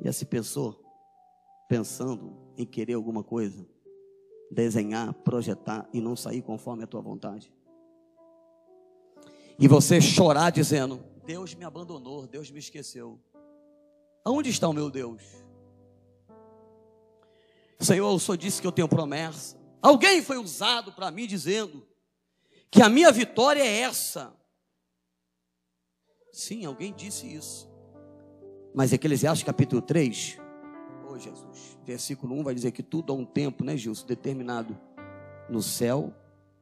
Já 0.00 0.12
se 0.12 0.24
pensou, 0.24 0.84
pensando 1.68 2.36
em 2.56 2.66
querer 2.66 2.94
alguma 2.94 3.22
coisa, 3.22 3.64
desenhar, 4.50 5.14
projetar 5.14 5.88
e 5.92 6.00
não 6.00 6.16
sair 6.16 6.42
conforme 6.42 6.82
a 6.82 6.86
tua 6.88 7.00
vontade? 7.00 7.54
E 9.56 9.68
você 9.68 10.00
chorar 10.00 10.50
dizendo: 10.50 11.00
Deus 11.24 11.54
me 11.54 11.64
abandonou, 11.64 12.26
Deus 12.26 12.50
me 12.50 12.58
esqueceu. 12.58 13.20
Aonde 14.24 14.50
está 14.50 14.68
o 14.68 14.72
meu 14.72 14.90
Deus? 14.90 15.22
Senhor, 17.78 18.12
o 18.12 18.18
Senhor 18.18 18.36
disse 18.36 18.60
que 18.60 18.66
eu 18.66 18.72
tenho 18.72 18.88
promessa. 18.88 19.64
Alguém 19.86 20.20
foi 20.20 20.36
usado 20.36 20.90
para 20.90 21.12
mim 21.12 21.28
dizendo 21.28 21.86
que 22.72 22.82
a 22.82 22.88
minha 22.88 23.12
vitória 23.12 23.62
é 23.62 23.82
essa. 23.82 24.34
Sim, 26.32 26.66
alguém 26.66 26.92
disse 26.92 27.32
isso. 27.32 27.70
Mas 28.74 28.92
Eclesiastes 28.92 29.46
capítulo 29.46 29.80
3, 29.80 30.38
oh 31.08 31.16
Jesus, 31.16 31.78
versículo 31.84 32.34
1 32.34 32.42
vai 32.42 32.52
dizer 32.52 32.72
que 32.72 32.82
tudo 32.82 33.12
há 33.12 33.16
um 33.16 33.24
tempo, 33.24 33.62
né, 33.62 33.76
Gilson, 33.76 34.08
determinado 34.08 34.76
no 35.48 35.62
céu 35.62 36.12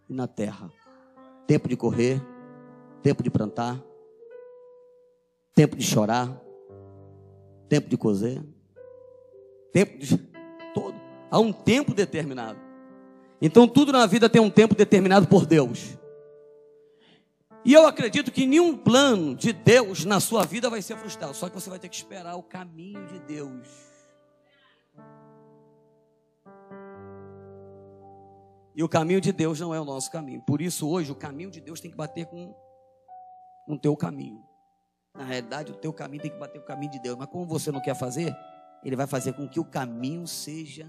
e 0.07 0.13
na 0.13 0.27
terra. 0.27 0.71
Tempo 1.47 1.67
de 1.67 1.79
correr, 1.79 2.21
tempo 3.03 3.23
de 3.23 3.31
plantar, 3.31 3.83
tempo 5.55 5.77
de 5.77 5.83
chorar, 5.83 6.29
tempo 7.71 7.89
de 7.89 7.97
cozer, 7.97 8.45
tempo 9.73 9.97
de 9.97 10.19
todo. 10.75 11.01
Há 11.31 11.39
um 11.39 11.55
tempo 11.55 11.95
determinado. 11.95 12.64
Então 13.47 13.69
tudo 13.69 13.93
na 13.93 14.07
vida 14.07 14.27
tem 14.27 14.41
um 14.41 14.49
tempo 14.49 14.75
determinado 14.75 15.29
por 15.29 15.45
Deus. 15.45 15.99
E 17.63 17.75
eu 17.75 17.87
acredito 17.87 18.33
que 18.33 18.47
nenhum 18.47 18.75
plano 18.75 19.35
de 19.35 19.53
Deus 19.53 20.07
na 20.07 20.19
sua 20.19 20.47
vida 20.47 20.71
vai 20.71 20.81
ser 20.81 20.97
frustrado, 20.97 21.35
só 21.35 21.51
que 21.51 21.55
você 21.55 21.69
vai 21.69 21.79
ter 21.79 21.91
que 21.91 21.95
esperar 21.95 22.37
o 22.37 22.43
caminho 22.43 23.07
de 23.07 23.19
Deus. 23.19 23.69
E 28.75 28.83
o 28.83 28.89
caminho 28.89 29.21
de 29.21 29.31
Deus 29.31 29.61
não 29.61 29.75
é 29.75 29.81
o 29.81 29.85
nosso 29.85 30.11
caminho. 30.11 30.41
Por 30.41 30.63
isso, 30.63 30.89
hoje, 30.89 31.13
o 31.13 31.15
caminho 31.15 31.51
de 31.51 31.61
Deus 31.61 31.83
tem 31.83 31.91
que 31.91 31.97
bater 31.99 32.25
com 32.25 32.55
o 33.69 33.79
teu 33.79 33.95
caminho. 33.95 34.43
Na 35.15 35.25
realidade, 35.25 35.71
o 35.71 35.77
teu 35.77 35.93
caminho 35.93 36.23
tem 36.23 36.31
que 36.31 36.39
bater 36.39 36.61
com 36.61 36.65
o 36.65 36.67
caminho 36.67 36.93
de 36.93 36.99
Deus. 36.99 37.19
Mas 37.19 37.29
como 37.29 37.45
você 37.45 37.71
não 37.71 37.83
quer 37.83 37.95
fazer, 37.95 38.35
Ele 38.83 38.97
vai 38.97 39.07
fazer 39.07 39.35
com 39.35 39.47
que 39.47 39.61
o 39.61 39.65
caminho 39.67 40.27
seja 40.27 40.89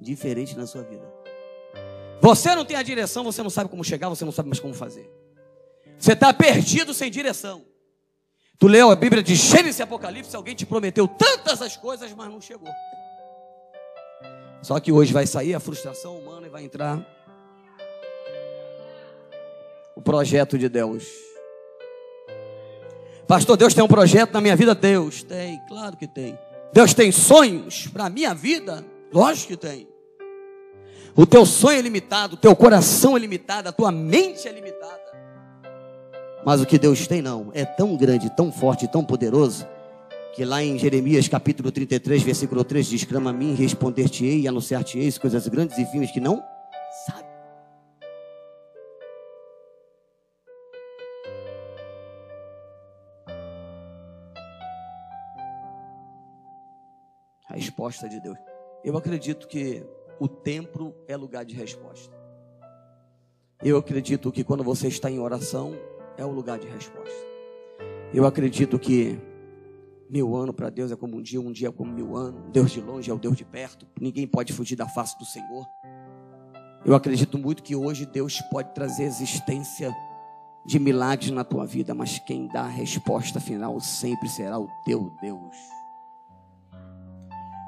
diferente 0.00 0.56
na 0.56 0.66
sua 0.66 0.82
vida. 0.82 1.25
Você 2.20 2.54
não 2.54 2.64
tem 2.64 2.76
a 2.76 2.82
direção, 2.82 3.24
você 3.24 3.42
não 3.42 3.50
sabe 3.50 3.70
como 3.70 3.84
chegar, 3.84 4.08
você 4.08 4.24
não 4.24 4.32
sabe 4.32 4.48
mais 4.48 4.60
como 4.60 4.74
fazer. 4.74 5.10
Você 5.98 6.12
está 6.12 6.32
perdido 6.32 6.92
sem 6.92 7.10
direção. 7.10 7.64
Tu 8.58 8.66
leu 8.66 8.90
a 8.90 8.96
Bíblia 8.96 9.22
de 9.22 9.34
Gênesis 9.34 9.78
e 9.78 9.82
Apocalipse, 9.82 10.34
alguém 10.34 10.54
te 10.54 10.64
prometeu 10.64 11.06
tantas 11.06 11.60
as 11.60 11.76
coisas, 11.76 12.12
mas 12.14 12.28
não 12.28 12.40
chegou. 12.40 12.72
Só 14.62 14.80
que 14.80 14.90
hoje 14.90 15.12
vai 15.12 15.26
sair 15.26 15.54
a 15.54 15.60
frustração 15.60 16.18
humana 16.18 16.46
e 16.46 16.50
vai 16.50 16.64
entrar 16.64 17.04
o 19.94 20.00
projeto 20.00 20.58
de 20.58 20.68
Deus. 20.68 21.04
Pastor, 23.26 23.56
Deus 23.56 23.74
tem 23.74 23.84
um 23.84 23.88
projeto 23.88 24.32
na 24.32 24.40
minha 24.40 24.56
vida? 24.56 24.74
Deus 24.74 25.22
tem, 25.22 25.60
claro 25.68 25.96
que 25.96 26.06
tem. 26.06 26.38
Deus 26.72 26.94
tem 26.94 27.12
sonhos 27.12 27.86
para 27.88 28.06
a 28.06 28.10
minha 28.10 28.34
vida? 28.34 28.84
Lógico 29.12 29.48
que 29.48 29.56
tem. 29.56 29.88
O 31.16 31.24
teu 31.24 31.46
sonho 31.46 31.78
é 31.78 31.80
limitado, 31.80 32.34
o 32.34 32.36
teu 32.36 32.54
coração 32.54 33.16
é 33.16 33.20
limitado, 33.20 33.70
a 33.70 33.72
tua 33.72 33.90
mente 33.90 34.46
é 34.46 34.52
limitada. 34.52 35.00
Mas 36.44 36.60
o 36.60 36.66
que 36.66 36.78
Deus 36.78 37.06
tem 37.06 37.22
não, 37.22 37.50
é 37.54 37.64
tão 37.64 37.96
grande, 37.96 38.28
tão 38.28 38.52
forte, 38.52 38.86
tão 38.86 39.02
poderoso, 39.02 39.66
que 40.34 40.44
lá 40.44 40.62
em 40.62 40.78
Jeremias 40.78 41.26
capítulo 41.26 41.72
33, 41.72 42.22
versículo 42.22 42.62
3 42.62 42.86
diz: 42.86 43.04
Clama 43.04 43.30
a 43.30 43.32
mim, 43.32 43.54
responder-te-ei 43.54 44.42
e 44.42 44.48
anunciar-te-ei 44.48 45.10
coisas 45.12 45.48
grandes 45.48 45.78
e 45.78 45.86
firmes 45.86 46.10
que 46.10 46.20
não 46.20 46.44
sabe. 47.06 47.24
A 57.48 57.54
resposta 57.54 58.06
de 58.06 58.20
Deus. 58.20 58.36
Eu 58.84 58.96
acredito 58.98 59.48
que 59.48 59.82
o 60.18 60.28
templo 60.28 60.94
é 61.06 61.16
lugar 61.16 61.44
de 61.44 61.54
resposta. 61.54 62.14
Eu 63.62 63.76
acredito 63.76 64.30
que 64.30 64.44
quando 64.44 64.62
você 64.62 64.88
está 64.88 65.10
em 65.10 65.18
oração, 65.18 65.74
é 66.16 66.24
o 66.24 66.30
lugar 66.30 66.58
de 66.58 66.66
resposta. 66.66 67.26
Eu 68.12 68.26
acredito 68.26 68.78
que 68.78 69.18
Mil 70.08 70.36
anos 70.36 70.54
para 70.54 70.70
Deus 70.70 70.92
é 70.92 70.96
como 70.96 71.16
um 71.16 71.22
dia, 71.22 71.40
um 71.40 71.50
dia 71.50 71.68
é 71.68 71.72
como 71.72 71.92
mil 71.92 72.16
anos. 72.16 72.40
Deus 72.52 72.70
de 72.70 72.80
longe 72.80 73.10
é 73.10 73.14
o 73.14 73.18
Deus 73.18 73.36
de 73.36 73.44
perto. 73.44 73.86
Ninguém 74.00 74.26
pode 74.26 74.52
fugir 74.52 74.76
da 74.76 74.88
face 74.88 75.18
do 75.18 75.24
Senhor. 75.24 75.66
Eu 76.84 76.94
acredito 76.94 77.36
muito 77.36 77.62
que 77.62 77.74
hoje 77.74 78.06
Deus 78.06 78.40
pode 78.42 78.72
trazer 78.72 79.02
existência 79.02 79.94
de 80.64 80.78
milagres 80.78 81.30
na 81.30 81.42
tua 81.42 81.66
vida, 81.66 81.92
mas 81.94 82.18
quem 82.20 82.46
dá 82.46 82.62
a 82.62 82.68
resposta 82.68 83.40
final 83.40 83.80
sempre 83.80 84.28
será 84.28 84.58
o 84.58 84.68
teu 84.84 85.12
Deus. 85.20 85.56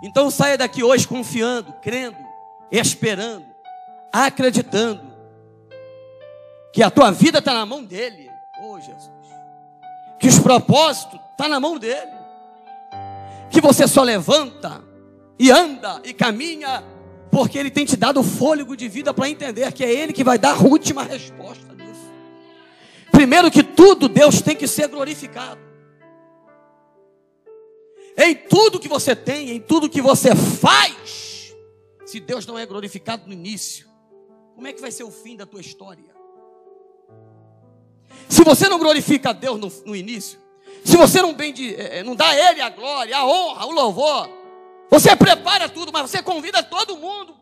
Então 0.02 0.30
saia 0.30 0.56
daqui 0.56 0.84
hoje 0.84 1.08
confiando, 1.08 1.72
crendo, 1.82 2.16
esperando, 2.70 3.46
acreditando 4.12 5.08
que 6.72 6.82
a 6.82 6.90
tua 6.90 7.10
vida 7.10 7.38
está 7.38 7.54
na 7.54 7.66
mão 7.66 7.84
dele. 7.84 8.30
Oh 8.62 8.78
Jesus. 8.78 9.10
Que 10.18 10.28
os 10.28 10.38
propósitos 10.38 11.14
estão 11.14 11.36
tá 11.36 11.48
na 11.48 11.60
mão 11.60 11.78
dele. 11.78 12.12
Que 13.50 13.60
você 13.60 13.86
só 13.86 14.02
levanta 14.02 14.82
e 15.38 15.50
anda 15.50 16.00
e 16.04 16.12
caminha 16.12 16.82
porque 17.30 17.58
Ele 17.58 17.70
tem 17.70 17.84
te 17.84 17.96
dado 17.96 18.20
o 18.20 18.24
fôlego 18.24 18.76
de 18.76 18.88
vida 18.88 19.12
para 19.12 19.28
entender 19.28 19.70
que 19.72 19.84
é 19.84 19.92
Ele 19.92 20.12
que 20.12 20.24
vai 20.24 20.38
dar 20.38 20.56
a 20.56 20.60
última 20.60 21.02
resposta 21.02 21.74
disso. 21.74 22.12
Primeiro 23.10 23.50
que 23.50 23.62
tudo, 23.62 24.08
Deus 24.08 24.42
tem 24.42 24.56
que 24.56 24.66
ser 24.66 24.88
glorificado. 24.88 25.60
Em 28.16 28.34
tudo 28.34 28.80
que 28.80 28.88
você 28.88 29.14
tem, 29.14 29.50
em 29.50 29.60
tudo 29.60 29.88
que 29.88 30.02
você 30.02 30.34
faz, 30.34 31.27
se 32.08 32.20
Deus 32.20 32.46
não 32.46 32.58
é 32.58 32.64
glorificado 32.64 33.26
no 33.26 33.34
início, 33.34 33.86
como 34.54 34.66
é 34.66 34.72
que 34.72 34.80
vai 34.80 34.90
ser 34.90 35.04
o 35.04 35.10
fim 35.10 35.36
da 35.36 35.44
tua 35.44 35.60
história? 35.60 36.16
Se 38.30 38.42
você 38.42 38.66
não 38.66 38.78
glorifica 38.78 39.28
a 39.28 39.32
Deus 39.34 39.60
no, 39.60 39.68
no 39.84 39.94
início, 39.94 40.40
se 40.82 40.96
você 40.96 41.20
não, 41.20 41.34
bende, 41.34 41.74
eh, 41.74 42.02
não 42.02 42.16
dá 42.16 42.28
a 42.28 42.50
Ele 42.50 42.62
a 42.62 42.70
glória, 42.70 43.14
a 43.14 43.26
honra, 43.26 43.66
o 43.66 43.72
louvor, 43.72 44.26
você 44.90 45.14
prepara 45.14 45.68
tudo, 45.68 45.92
mas 45.92 46.10
você 46.10 46.22
convida 46.22 46.62
todo 46.62 46.96
mundo 46.96 47.36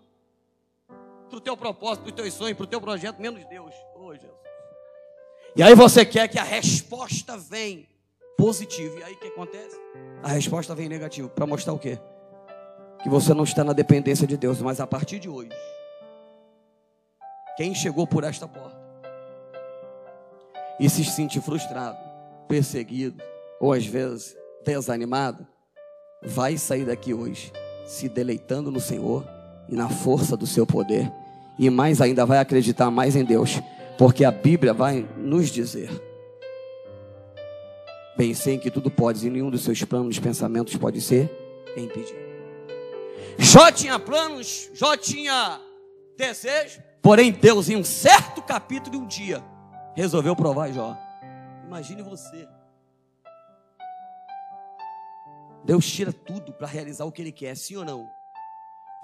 para 1.28 1.38
o 1.38 1.40
teu 1.40 1.56
propósito, 1.56 2.02
para 2.02 2.11
os 2.11 2.16
teus 2.16 2.35
sonhos, 2.35 2.56
para 2.56 2.64
o 2.64 2.66
teu 2.66 2.80
projeto, 2.80 3.20
menos 3.20 3.44
Deus. 3.46 3.73
Oh, 3.94 4.12
Jesus. 4.12 4.32
E 5.54 5.62
aí 5.62 5.76
você 5.76 6.04
quer 6.04 6.26
que 6.26 6.40
a 6.40 6.44
resposta 6.44 7.38
venha 7.38 7.87
positiva. 8.37 8.99
E 8.99 9.04
aí 9.04 9.14
o 9.14 9.16
que 9.16 9.28
acontece? 9.28 9.78
A 10.25 10.28
resposta 10.28 10.75
vem 10.75 10.88
negativa. 10.88 11.28
Para 11.28 11.46
mostrar 11.46 11.73
o 11.73 11.78
quê? 11.78 12.00
Que 13.02 13.08
você 13.08 13.32
não 13.32 13.44
está 13.44 13.62
na 13.62 13.72
dependência 13.72 14.26
de 14.26 14.36
Deus. 14.36 14.60
Mas 14.60 14.80
a 14.80 14.86
partir 14.86 15.18
de 15.18 15.28
hoje, 15.28 15.50
quem 17.56 17.74
chegou 17.74 18.06
por 18.06 18.24
esta 18.24 18.46
porta 18.46 18.76
e 20.78 20.90
se 20.90 21.04
sente 21.04 21.40
frustrado, 21.40 21.98
perseguido, 22.46 23.22
ou 23.58 23.72
às 23.72 23.86
vezes 23.86 24.36
desanimado, 24.64 25.46
vai 26.22 26.58
sair 26.58 26.84
daqui 26.84 27.14
hoje 27.14 27.52
se 27.86 28.08
deleitando 28.08 28.70
no 28.70 28.80
Senhor 28.80 29.24
e 29.68 29.74
na 29.74 29.88
força 29.88 30.36
do 30.36 30.46
seu 30.46 30.66
poder, 30.66 31.10
e 31.58 31.70
mais 31.70 32.00
ainda 32.00 32.26
vai 32.26 32.38
acreditar 32.38 32.90
mais 32.90 33.16
em 33.16 33.24
Deus, 33.24 33.62
porque 33.96 34.24
a 34.24 34.30
Bíblia 34.30 34.74
vai 34.74 35.08
nos 35.16 35.48
dizer: 35.48 35.90
pensei 38.16 38.54
em 38.54 38.58
que 38.58 38.70
tudo 38.70 38.90
pode, 38.90 39.26
e 39.26 39.30
nenhum 39.30 39.50
dos 39.50 39.62
seus 39.62 39.82
planos, 39.84 40.18
pensamentos 40.18 40.76
pode 40.76 41.00
ser 41.00 41.30
impedido. 41.76 42.25
Jó 43.38 43.71
tinha 43.71 43.99
planos, 43.99 44.71
Jó 44.75 44.97
tinha 44.97 45.61
desejo, 46.16 46.83
porém 47.02 47.33
Deus, 47.33 47.69
em 47.69 47.76
um 47.76 47.85
certo 47.85 48.43
capítulo 48.43 48.93
de 48.93 48.97
um 48.97 49.07
dia, 49.07 49.45
resolveu 49.95 50.35
provar 50.35 50.73
Jó. 50.73 50.97
Imagine 51.66 52.02
você 52.02 52.49
Deus 55.66 55.85
tira 55.85 56.12
tudo 56.12 56.52
para 56.52 56.69
realizar 56.69 57.05
o 57.05 57.11
que 57.11 57.21
Ele 57.21 57.33
quer, 57.33 57.57
sim 57.57 57.75
ou 57.75 57.85
não? 57.85 58.09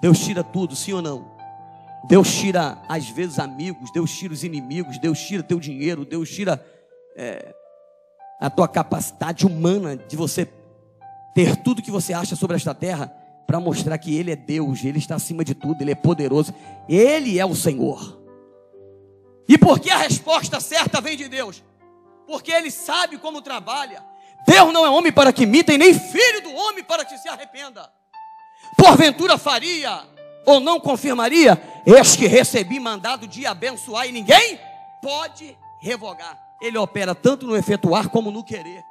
Deus 0.01 0.17
tira 0.19 0.41
tudo, 0.41 0.75
sim 0.77 0.93
ou 0.93 1.01
não? 1.01 1.29
Deus 2.07 2.33
tira, 2.33 2.81
às 2.87 3.09
vezes, 3.09 3.37
amigos, 3.37 3.91
Deus 3.91 4.11
tira 4.11 4.33
os 4.33 4.45
inimigos, 4.45 4.97
Deus 4.97 5.19
tira 5.19 5.43
teu 5.43 5.59
dinheiro, 5.59 6.05
Deus 6.05 6.29
tira 6.29 6.65
é, 7.17 7.53
a 8.39 8.49
tua 8.49 8.67
capacidade 8.67 9.45
humana 9.45 9.97
de 9.97 10.15
você 10.15 10.47
ter 11.35 11.57
tudo 11.57 11.81
que 11.81 11.91
você 11.91 12.13
acha 12.13 12.35
sobre 12.35 12.55
esta 12.55 12.73
terra 12.73 13.13
para 13.45 13.59
mostrar 13.59 13.97
que 13.97 14.15
Ele 14.15 14.31
é 14.31 14.35
Deus, 14.35 14.83
Ele 14.83 14.99
está 14.99 15.15
acima 15.15 15.43
de 15.43 15.53
tudo, 15.53 15.81
Ele 15.81 15.91
é 15.91 15.95
poderoso, 15.95 16.53
Ele 16.87 17.39
é 17.39 17.45
o 17.45 17.55
Senhor. 17.55 18.21
E 19.47 19.57
por 19.57 19.79
que 19.79 19.89
a 19.89 19.97
resposta 19.97 20.59
certa 20.59 21.01
vem 21.01 21.17
de 21.17 21.27
Deus? 21.27 21.63
Porque 22.25 22.51
Ele 22.51 22.71
sabe 22.71 23.17
como 23.17 23.41
trabalha, 23.41 24.03
Deus 24.47 24.73
não 24.73 24.85
é 24.85 24.89
homem 24.89 25.11
para 25.11 25.31
que 25.31 25.43
imita, 25.43 25.73
e 25.73 25.77
nem 25.77 25.93
filho 25.93 26.41
do 26.41 26.53
homem 26.53 26.83
para 26.83 27.05
que 27.05 27.17
se 27.17 27.29
arrependa. 27.29 27.89
Porventura 28.77 29.37
faria 29.37 30.01
ou 30.45 30.59
não 30.59 30.79
confirmaria? 30.79 31.61
Eis 31.85 32.15
que 32.15 32.27
recebi 32.27 32.79
mandado 32.79 33.27
de 33.27 33.45
abençoar, 33.45 34.07
e 34.07 34.11
ninguém 34.11 34.59
pode 35.01 35.57
revogar. 35.81 36.41
Ele 36.61 36.77
opera 36.77 37.13
tanto 37.13 37.45
no 37.45 37.55
efetuar 37.55 38.09
como 38.09 38.31
no 38.31 38.43
querer. 38.43 38.83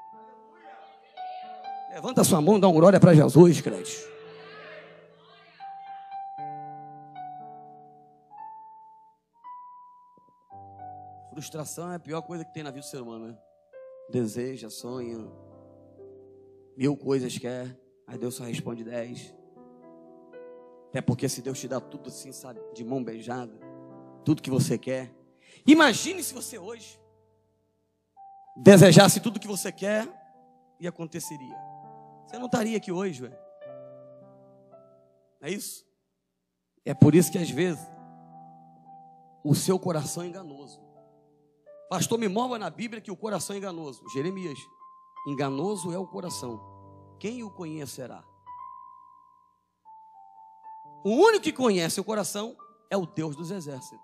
Levanta 1.94 2.24
sua 2.24 2.40
mão, 2.40 2.58
dá 2.58 2.68
uma 2.68 2.78
glória 2.78 3.00
para 3.00 3.14
Jesus, 3.14 3.60
crente. 3.60 4.11
Frustração 11.32 11.90
é 11.90 11.96
a 11.96 11.98
pior 11.98 12.20
coisa 12.20 12.44
que 12.44 12.52
tem 12.52 12.62
na 12.62 12.70
vida 12.70 12.84
do 12.84 12.88
ser 12.88 13.00
humano, 13.00 13.28
né? 13.28 13.38
deseja, 14.12 14.68
sonha, 14.68 15.26
mil 16.76 16.94
coisas 16.94 17.38
quer, 17.38 17.74
aí 18.06 18.18
Deus 18.18 18.34
só 18.34 18.44
responde 18.44 18.84
dez. 18.84 19.34
Até 20.90 21.00
porque 21.00 21.26
se 21.30 21.40
Deus 21.40 21.58
te 21.58 21.66
dá 21.66 21.80
tudo 21.80 22.08
assim, 22.08 22.30
sabe, 22.32 22.60
de 22.74 22.84
mão 22.84 23.02
beijada, 23.02 23.52
tudo 24.24 24.42
que 24.42 24.50
você 24.50 24.76
quer. 24.76 25.10
Imagine 25.66 26.22
se 26.22 26.34
você 26.34 26.58
hoje 26.58 27.00
desejasse 28.58 29.20
tudo 29.20 29.40
que 29.40 29.48
você 29.48 29.72
quer 29.72 30.06
e 30.78 30.86
aconteceria. 30.86 31.56
Você 32.26 32.38
não 32.38 32.46
estaria 32.46 32.76
aqui 32.76 32.92
hoje, 32.92 33.22
ué. 33.22 33.38
É 35.40 35.50
isso? 35.50 35.86
É 36.84 36.92
por 36.92 37.14
isso 37.14 37.32
que 37.32 37.38
às 37.38 37.48
vezes 37.48 37.82
o 39.42 39.54
seu 39.54 39.78
coração 39.78 40.22
é 40.22 40.26
enganoso. 40.26 40.91
Pastor, 41.92 42.18
me 42.18 42.26
mova 42.26 42.58
na 42.58 42.70
Bíblia 42.70 43.02
que 43.02 43.10
o 43.10 43.16
coração 43.16 43.54
é 43.54 43.58
enganoso. 43.58 44.02
Jeremias, 44.14 44.58
enganoso 45.26 45.92
é 45.92 45.98
o 45.98 46.06
coração. 46.06 46.58
Quem 47.18 47.42
o 47.42 47.50
conhecerá? 47.50 48.24
O 51.04 51.10
único 51.10 51.44
que 51.44 51.52
conhece 51.52 52.00
o 52.00 52.04
coração 52.04 52.56
é 52.88 52.96
o 52.96 53.04
Deus 53.04 53.36
dos 53.36 53.50
exércitos. 53.50 54.00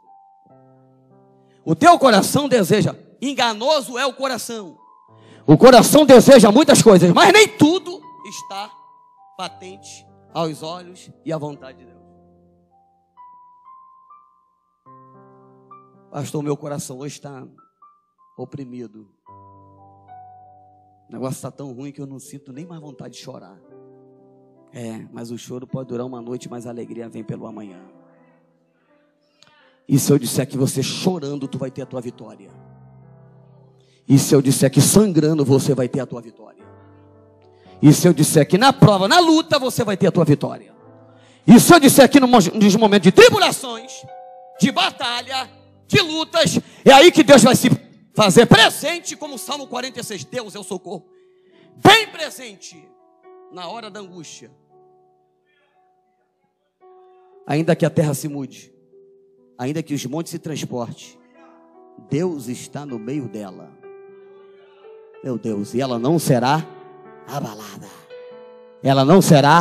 O 1.65 1.75
teu 1.75 1.99
coração 1.99 2.47
deseja, 2.47 2.95
enganoso 3.23 3.97
é 3.97 4.05
o 4.05 4.13
coração. 4.13 4.79
O 5.47 5.57
coração 5.57 6.05
deseja 6.05 6.53
muitas 6.53 6.83
coisas, 6.83 7.11
mas 7.11 7.33
nem 7.33 7.49
tudo 7.57 8.03
está 8.27 8.71
patente 9.35 10.07
aos 10.35 10.63
olhos 10.63 11.11
e 11.25 11.33
à 11.33 11.39
vontade 11.39 11.79
de 11.79 11.87
Deus. 11.87 11.99
Pastor, 16.11 16.43
meu 16.43 16.55
coração 16.55 16.99
hoje 16.99 17.15
está 17.15 17.49
oprimido. 18.43 19.09
O 21.09 21.13
negócio 21.13 21.37
está 21.37 21.51
tão 21.51 21.73
ruim 21.73 21.91
que 21.91 22.01
eu 22.01 22.07
não 22.07 22.19
sinto 22.19 22.53
nem 22.53 22.67
mais 22.67 22.81
vontade 22.81 23.15
de 23.15 23.21
chorar. 23.21 23.59
É, 24.73 25.07
mas 25.13 25.31
o 25.31 25.39
choro 25.39 25.67
pode 25.67 25.89
durar 25.89 26.07
uma 26.07 26.21
noite, 26.21 26.49
mas 26.49 26.67
a 26.67 26.71
alegria 26.71 27.09
vem 27.09 27.25
pelo 27.25 27.47
amanhã. 27.47 27.81
E 29.89 29.99
se 29.99 30.13
eu 30.13 30.19
disser 30.19 30.47
que 30.47 30.59
você 30.59 30.83
chorando, 30.83 31.49
tu 31.49 31.57
vai 31.57 31.71
ter 31.71 31.83
a 31.83 31.87
tua 31.87 32.01
vitória. 32.01 32.51
E 34.07 34.19
se 34.19 34.35
eu 34.35 34.43
disser 34.43 34.71
que 34.71 34.81
sangrando, 34.81 35.45
você 35.45 35.75
vai 35.75 35.89
ter 35.89 36.01
a 36.01 36.07
tua 36.07 36.21
vitória. 36.21 36.65
E 37.81 37.93
se 37.93 38.07
eu 38.07 38.13
disser 38.13 38.47
que 38.47 38.59
na 38.59 38.73
prova, 38.73 39.09
na 39.09 39.19
luta, 39.19 39.59
você 39.59 39.83
vai 39.83 39.97
ter 39.97 40.09
a 40.09 40.13
tua 40.13 40.25
vitória. 40.25 40.75
E 41.47 41.59
se 41.59 41.75
eu 41.75 41.81
disser 41.81 42.09
que 42.11 42.21
nos 42.21 42.77
momentos 42.77 43.05
de 43.05 43.13
tribulações, 43.13 44.05
de 44.61 44.71
batalha, 44.71 45.49
de 45.87 46.01
lutas, 46.03 46.61
é 46.85 46.93
aí 46.93 47.11
que 47.11 47.23
Deus 47.23 47.43
vai 47.43 47.57
se 47.57 47.71
fazer 48.19 48.47
presente, 48.47 49.15
como 49.15 49.37
o 49.37 49.39
Salmo 49.39 49.69
46, 49.69 50.25
Deus 50.25 50.57
é 50.57 50.59
o 50.59 50.65
socorro, 50.65 51.07
bem 51.77 52.09
presente 52.09 52.85
na 53.53 53.69
hora 53.69 53.89
da 53.89 54.01
angústia. 54.01 54.51
Ainda 57.47 57.77
que 57.77 57.87
a 57.87 57.91
terra 57.91 58.15
se 58.15 58.27
mude, 58.27 58.75
ainda 59.57 59.85
que 59.85 59.95
os 59.95 60.05
montes 60.05 60.33
se 60.33 60.39
transportem, 60.41 61.17
Deus 62.11 62.49
está 62.49 62.85
no 62.85 62.99
meio 62.99 63.29
dela. 63.29 63.71
Meu 65.23 65.39
Deus, 65.39 65.73
e 65.73 65.81
ela 65.81 65.97
não 65.97 66.19
será 66.19 66.67
abalada. 67.25 67.89
Ela 68.83 69.05
não 69.05 69.23
será 69.23 69.61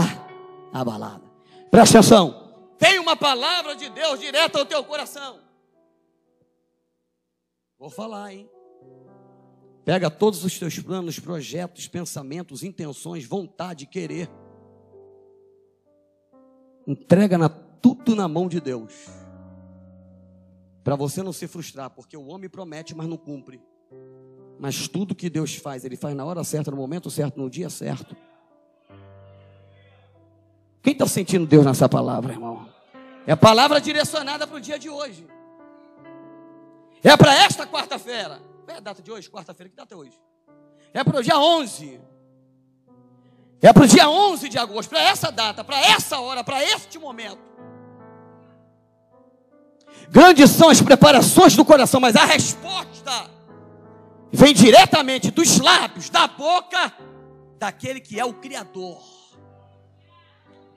abalada. 0.74 1.22
Presta 1.70 2.00
atenção. 2.00 2.54
Tem 2.80 2.98
uma 2.98 3.16
palavra 3.16 3.76
de 3.76 3.88
Deus 3.90 4.20
direta 4.20 4.58
ao 4.58 4.66
teu 4.66 4.84
coração. 4.84 5.47
Vou 7.80 7.90
falar, 7.90 8.34
hein? 8.34 8.50
Pega 9.86 10.10
todos 10.10 10.44
os 10.44 10.58
teus 10.58 10.80
planos, 10.80 11.20
projetos, 11.20 11.88
pensamentos, 11.88 12.64
intenções, 12.64 13.26
vontade, 13.26 13.86
querer. 13.86 14.30
Entrega 16.86 17.38
na, 17.38 17.48
tudo 17.48 18.16
na 18.16 18.28
mão 18.28 18.50
de 18.50 18.60
Deus. 18.60 18.94
Para 20.84 20.96
você 20.96 21.22
não 21.22 21.32
se 21.32 21.48
frustrar, 21.48 21.90
porque 21.90 22.18
o 22.18 22.28
homem 22.28 22.50
promete, 22.50 22.96
mas 22.96 23.08
não 23.08 23.18
cumpre. 23.18 23.62
Mas 24.60 24.88
tudo 24.88 25.16
que 25.16 25.30
Deus 25.30 25.56
faz, 25.56 25.86
Ele 25.86 25.96
faz 25.96 26.16
na 26.16 26.26
hora 26.26 26.44
certa, 26.44 26.72
no 26.72 26.78
momento 26.78 27.10
certo, 27.10 27.40
no 27.40 27.50
dia 27.50 27.70
certo. 27.70 28.16
Quem 30.82 30.94
está 30.94 31.06
sentindo 31.06 31.46
Deus 31.46 31.66
nessa 31.66 31.88
palavra, 31.88 32.34
irmão? 32.34 32.68
É 33.26 33.34
a 33.34 33.38
palavra 33.38 33.80
direcionada 33.80 34.48
para 34.48 34.58
o 34.58 34.62
dia 34.62 34.80
de 34.80 34.90
hoje. 34.90 35.28
É 37.04 37.16
para 37.16 37.34
esta 37.34 37.66
quarta-feira. 37.66 38.40
Qual 38.66 38.76
é 38.76 38.78
a 38.78 38.82
data 38.82 39.02
de 39.02 39.12
hoje? 39.12 39.30
Quarta-feira, 39.30 39.70
que 39.70 39.76
data 39.76 39.94
é 39.94 39.98
hoje? 39.98 40.20
É 40.94 41.04
para 41.04 41.20
o 41.20 41.24
dia 41.24 41.38
11. 41.38 42.00
É 43.62 43.74
para 43.74 43.84
o 43.84 43.88
dia 43.88 44.10
11 44.10 44.50
de 44.50 44.58
agosto, 44.58 44.90
para 44.90 45.02
essa 45.02 45.32
data, 45.32 45.64
para 45.64 45.80
essa 45.80 46.20
hora, 46.20 46.44
para 46.44 46.64
este 46.64 47.00
momento. 47.00 47.40
Grandes 50.10 50.52
são 50.52 50.70
as 50.70 50.82
preparações 50.82 51.56
do 51.56 51.66
coração, 51.66 52.00
mas 52.00 52.16
a 52.16 52.26
resposta 52.26 53.30
vem 54.32 54.54
diretamente 54.54 55.32
dos 55.32 55.60
lábios, 55.60 56.10
da 56.10 56.28
boca 56.28 56.94
daquele 57.58 58.00
que 58.00 58.20
é 58.20 58.26
o 58.26 58.34
Criador, 58.34 59.02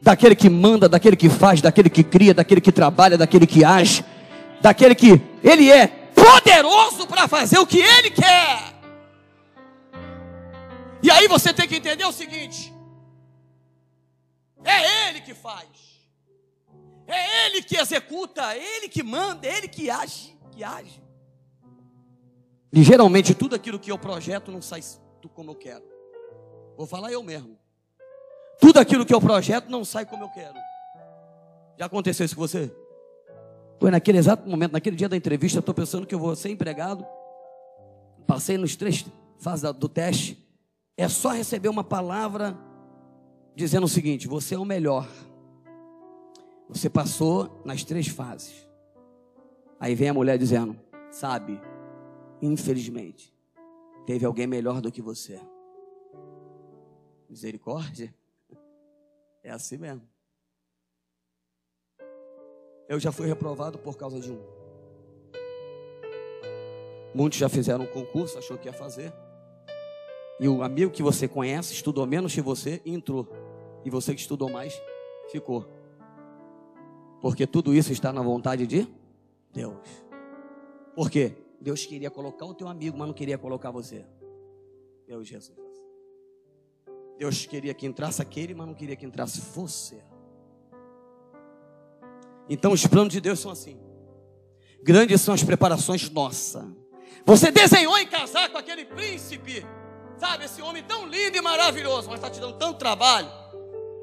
daquele 0.00 0.34
que 0.34 0.48
manda, 0.48 0.88
daquele 0.88 1.16
que 1.16 1.28
faz, 1.28 1.60
daquele 1.60 1.90
que 1.90 2.02
cria, 2.02 2.32
daquele 2.32 2.60
que 2.60 2.72
trabalha, 2.72 3.18
daquele 3.18 3.46
que 3.46 3.62
age, 3.62 4.04
daquele 4.62 4.94
que 4.94 5.20
ele 5.44 5.70
é 5.70 5.99
poderoso 6.22 7.06
para 7.06 7.26
fazer 7.26 7.58
o 7.58 7.66
que 7.66 7.78
ele 7.78 8.10
quer. 8.10 8.74
E 11.02 11.10
aí 11.10 11.26
você 11.26 11.52
tem 11.52 11.66
que 11.66 11.76
entender 11.76 12.04
o 12.04 12.12
seguinte: 12.12 12.72
é 14.64 15.08
ele 15.08 15.20
que 15.20 15.34
faz. 15.34 15.68
É 17.06 17.46
ele 17.46 17.62
que 17.62 17.76
executa, 17.76 18.54
é 18.54 18.76
ele 18.76 18.88
que 18.88 19.02
manda, 19.02 19.46
é 19.46 19.58
ele 19.58 19.66
que 19.66 19.90
age, 19.90 20.36
que 20.52 20.62
age. 20.62 21.02
E 22.72 22.84
geralmente 22.84 23.34
tudo 23.34 23.56
aquilo 23.56 23.80
que 23.80 23.90
eu 23.90 23.98
projeto 23.98 24.52
não 24.52 24.62
sai 24.62 24.80
como 25.34 25.50
eu 25.50 25.56
quero. 25.56 25.82
Vou 26.76 26.86
falar 26.86 27.10
eu 27.10 27.22
mesmo. 27.22 27.58
Tudo 28.60 28.78
aquilo 28.78 29.04
que 29.04 29.12
eu 29.12 29.20
projeto 29.20 29.68
não 29.68 29.84
sai 29.84 30.06
como 30.06 30.22
eu 30.22 30.28
quero. 30.28 30.54
Já 31.76 31.86
aconteceu 31.86 32.24
isso 32.24 32.36
com 32.36 32.42
você? 32.42 32.72
Foi 33.80 33.90
naquele 33.90 34.18
exato 34.18 34.46
momento, 34.46 34.72
naquele 34.72 34.94
dia 34.94 35.08
da 35.08 35.16
entrevista, 35.16 35.56
eu 35.56 35.60
estou 35.60 35.74
pensando 35.74 36.06
que 36.06 36.14
eu 36.14 36.18
vou 36.18 36.36
ser 36.36 36.50
empregado. 36.50 37.06
Passei 38.26 38.58
nos 38.58 38.76
três 38.76 39.06
fases 39.38 39.72
do 39.72 39.88
teste. 39.88 40.38
É 40.98 41.08
só 41.08 41.30
receber 41.30 41.70
uma 41.70 41.82
palavra 41.82 42.54
dizendo 43.56 43.84
o 43.84 43.88
seguinte: 43.88 44.28
você 44.28 44.54
é 44.54 44.58
o 44.58 44.66
melhor. 44.66 45.08
Você 46.68 46.90
passou 46.90 47.62
nas 47.64 47.82
três 47.82 48.06
fases. 48.06 48.68
Aí 49.80 49.94
vem 49.94 50.10
a 50.10 50.14
mulher 50.14 50.36
dizendo: 50.36 50.78
sabe, 51.10 51.58
infelizmente, 52.42 53.34
teve 54.04 54.26
alguém 54.26 54.46
melhor 54.46 54.82
do 54.82 54.92
que 54.92 55.00
você. 55.00 55.40
Misericórdia? 57.30 58.14
É 59.42 59.50
assim 59.50 59.78
mesmo. 59.78 60.09
Eu 62.90 62.98
já 62.98 63.12
fui 63.12 63.28
reprovado 63.28 63.78
por 63.78 63.96
causa 63.96 64.18
de 64.18 64.32
um. 64.32 64.40
Muitos 67.14 67.38
já 67.38 67.48
fizeram 67.48 67.84
um 67.84 67.86
concurso, 67.86 68.36
achou 68.36 68.58
que 68.58 68.66
ia 68.66 68.72
fazer. 68.72 69.12
E 70.40 70.48
o 70.48 70.60
amigo 70.60 70.90
que 70.90 71.00
você 71.00 71.28
conhece 71.28 71.72
estudou 71.72 72.04
menos 72.04 72.34
que 72.34 72.40
você 72.40 72.82
e 72.84 72.92
entrou. 72.92 73.28
E 73.84 73.90
você 73.90 74.12
que 74.12 74.20
estudou 74.20 74.50
mais 74.50 74.82
ficou. 75.30 75.64
Porque 77.20 77.46
tudo 77.46 77.72
isso 77.72 77.92
está 77.92 78.12
na 78.12 78.22
vontade 78.22 78.66
de 78.66 78.88
Deus. 79.52 79.76
Por 80.92 81.08
quê? 81.08 81.34
Deus 81.60 81.86
queria 81.86 82.10
colocar 82.10 82.46
o 82.46 82.54
teu 82.54 82.66
amigo, 82.66 82.98
mas 82.98 83.06
não 83.06 83.14
queria 83.14 83.38
colocar 83.38 83.70
você. 83.70 84.04
Deus 85.06 85.28
Jesus. 85.28 85.56
Deus 87.16 87.46
queria 87.46 87.72
que 87.72 87.86
entrasse 87.86 88.20
aquele, 88.20 88.52
mas 88.52 88.66
não 88.66 88.74
queria 88.74 88.96
que 88.96 89.06
entrasse 89.06 89.40
você. 89.40 90.02
Então 92.50 92.72
os 92.72 92.84
planos 92.84 93.12
de 93.12 93.20
Deus 93.20 93.38
são 93.38 93.52
assim. 93.52 93.78
Grandes 94.82 95.20
são 95.20 95.32
as 95.32 95.44
preparações 95.44 96.10
nossas. 96.10 96.64
Você 97.24 97.52
desenhou 97.52 97.96
em 97.96 98.06
casar 98.08 98.50
com 98.50 98.58
aquele 98.58 98.84
príncipe, 98.84 99.64
sabe, 100.18 100.46
esse 100.46 100.60
homem 100.60 100.82
tão 100.82 101.06
lindo 101.06 101.36
e 101.36 101.40
maravilhoso, 101.40 102.08
mas 102.08 102.16
está 102.16 102.28
te 102.28 102.40
dando 102.40 102.58
tanto 102.58 102.78
trabalho. 102.78 103.30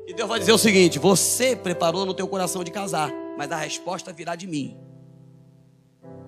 E 0.07 0.13
Deus 0.13 0.29
vai 0.29 0.39
dizer 0.39 0.53
o 0.53 0.57
seguinte: 0.57 0.97
você 0.97 1.55
preparou 1.55 2.05
no 2.05 2.13
teu 2.13 2.27
coração 2.27 2.63
de 2.63 2.71
casar, 2.71 3.11
mas 3.37 3.51
a 3.51 3.57
resposta 3.57 4.13
virá 4.13 4.35
de 4.35 4.47
mim. 4.47 4.77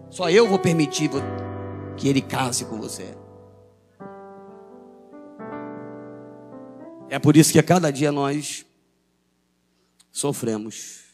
Só 0.10 0.30
eu 0.30 0.48
vou 0.48 0.60
permitir 0.60 1.10
que 1.96 2.10
ele 2.10 2.22
case 2.22 2.66
com 2.66 2.78
você. 2.78 3.16
É 7.10 7.18
por 7.18 7.38
isso 7.38 7.52
que 7.52 7.60
a 7.60 7.64
cada 7.64 7.92
dia 7.92 8.12
nós 8.12 8.66
sofremos, 10.12 11.09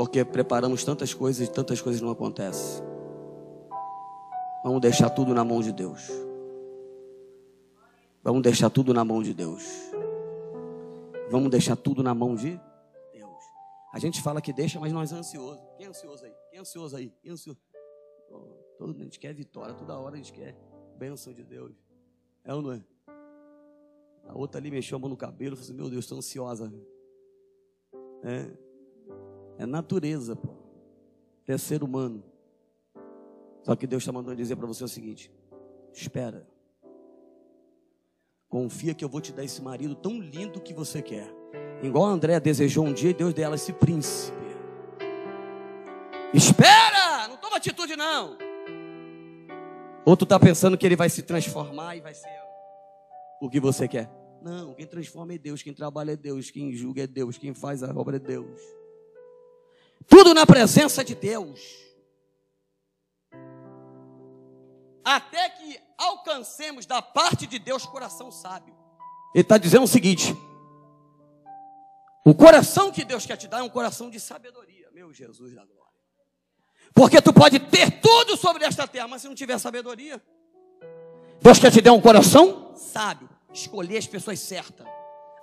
porque 0.00 0.24
preparamos 0.24 0.82
tantas 0.82 1.12
coisas 1.12 1.46
e 1.46 1.52
tantas 1.52 1.82
coisas 1.82 2.00
não 2.00 2.10
acontecem. 2.10 2.82
Vamos 4.64 4.80
deixar 4.80 5.10
tudo 5.10 5.34
na 5.34 5.44
mão 5.44 5.60
de 5.60 5.72
Deus. 5.72 6.08
Vamos 8.22 8.40
deixar 8.40 8.70
tudo 8.70 8.94
na 8.94 9.04
mão 9.04 9.22
de 9.22 9.34
Deus. 9.34 9.62
Vamos 11.30 11.50
deixar 11.50 11.76
tudo 11.76 12.02
na 12.02 12.14
mão 12.14 12.34
de 12.34 12.58
Deus. 13.12 13.44
A 13.92 13.98
gente 13.98 14.22
fala 14.22 14.40
que 14.40 14.54
deixa, 14.54 14.80
mas 14.80 14.90
nós 14.90 15.12
é 15.12 15.16
ansioso. 15.16 15.60
Quem 15.76 15.84
é 15.84 15.90
ansioso 15.90 16.24
aí? 16.24 16.32
Quem 16.48 16.56
é 16.56 16.60
ansioso 16.62 16.96
aí? 16.96 17.12
Quem 17.20 17.28
é 17.28 17.32
ansioso? 17.34 17.60
Todo, 18.78 18.98
a 18.98 19.04
gente 19.04 19.20
quer 19.20 19.34
vitória, 19.34 19.74
toda 19.74 19.98
hora 19.98 20.14
a 20.14 20.16
gente 20.16 20.32
quer 20.32 20.56
bênção 20.96 21.30
de 21.34 21.44
Deus. 21.44 21.76
É 22.42 22.54
ou 22.54 22.62
não 22.62 22.72
é? 22.72 22.82
A 24.26 24.32
outra 24.34 24.58
ali 24.58 24.70
mexeu 24.70 24.96
a 24.96 24.98
mão 24.98 25.10
no 25.10 25.16
cabelo, 25.18 25.56
falou 25.56 25.68
assim, 25.68 25.76
meu 25.76 25.90
Deus, 25.90 26.06
estou 26.06 26.16
ansiosa. 26.16 26.72
É, 28.24 28.69
é 29.60 29.66
natureza, 29.66 30.34
pô. 30.34 30.48
É 31.46 31.58
ser 31.58 31.82
humano. 31.82 32.22
Só 33.64 33.74
que 33.74 33.86
Deus 33.86 34.02
está 34.02 34.12
mandando 34.12 34.36
dizer 34.36 34.56
para 34.56 34.66
você 34.66 34.84
o 34.84 34.88
seguinte: 34.88 35.30
espera. 35.92 36.48
Confia 38.48 38.94
que 38.94 39.04
eu 39.04 39.08
vou 39.08 39.20
te 39.20 39.32
dar 39.32 39.44
esse 39.44 39.60
marido 39.60 39.94
tão 39.94 40.18
lindo 40.20 40.60
que 40.60 40.72
você 40.72 41.02
quer. 41.02 41.28
Igual 41.82 42.06
a 42.06 42.10
André 42.10 42.38
desejou 42.38 42.86
um 42.86 42.92
dia, 42.92 43.12
Deus 43.12 43.34
deu 43.34 43.44
ela 43.44 43.56
esse 43.56 43.72
príncipe. 43.72 44.38
Espera! 46.32 47.26
Não 47.28 47.36
toma 47.36 47.56
atitude, 47.56 47.96
não. 47.96 48.38
Ou 50.06 50.16
tu 50.16 50.22
está 50.24 50.38
pensando 50.38 50.78
que 50.78 50.86
ele 50.86 50.96
vai 50.96 51.10
se 51.10 51.22
transformar 51.22 51.96
e 51.96 52.00
vai 52.00 52.14
ser 52.14 52.28
o 53.42 53.50
que 53.50 53.60
você 53.60 53.88
quer. 53.88 54.08
Não, 54.40 54.72
quem 54.72 54.86
transforma 54.86 55.34
é 55.34 55.38
Deus, 55.38 55.62
quem 55.62 55.74
trabalha 55.74 56.12
é 56.12 56.16
Deus, 56.16 56.50
quem 56.50 56.72
julga 56.72 57.02
é 57.02 57.06
Deus, 57.06 57.36
quem 57.36 57.52
faz 57.52 57.82
a 57.82 57.92
obra 57.92 58.16
é 58.16 58.20
Deus. 58.20 58.79
Tudo 60.08 60.34
na 60.34 60.46
presença 60.46 61.04
de 61.04 61.14
Deus. 61.14 61.60
Até 65.04 65.48
que 65.50 65.80
alcancemos 65.96 66.86
da 66.86 67.02
parte 67.02 67.46
de 67.46 67.58
Deus 67.58 67.86
coração 67.86 68.30
sábio. 68.30 68.74
Ele 69.34 69.42
está 69.42 69.58
dizendo 69.58 69.84
o 69.84 69.88
seguinte: 69.88 70.34
o 72.24 72.34
coração 72.34 72.90
que 72.90 73.04
Deus 73.04 73.24
quer 73.26 73.36
te 73.36 73.48
dar 73.48 73.58
é 73.58 73.62
um 73.62 73.68
coração 73.68 74.10
de 74.10 74.20
sabedoria, 74.20 74.88
meu 74.92 75.12
Jesus 75.12 75.54
da 75.54 75.64
glória. 75.64 75.80
Porque 76.94 77.20
tu 77.22 77.32
pode 77.32 77.58
ter 77.58 78.00
tudo 78.00 78.36
sobre 78.36 78.64
esta 78.64 78.86
terra, 78.86 79.08
mas 79.08 79.22
se 79.22 79.28
não 79.28 79.34
tiver 79.34 79.58
sabedoria, 79.58 80.20
Deus 81.40 81.58
quer 81.58 81.70
te 81.70 81.80
dar 81.80 81.92
um 81.92 82.00
coração 82.00 82.74
sábio, 82.76 83.28
escolher 83.52 83.98
as 83.98 84.06
pessoas 84.06 84.40
certas, 84.40 84.86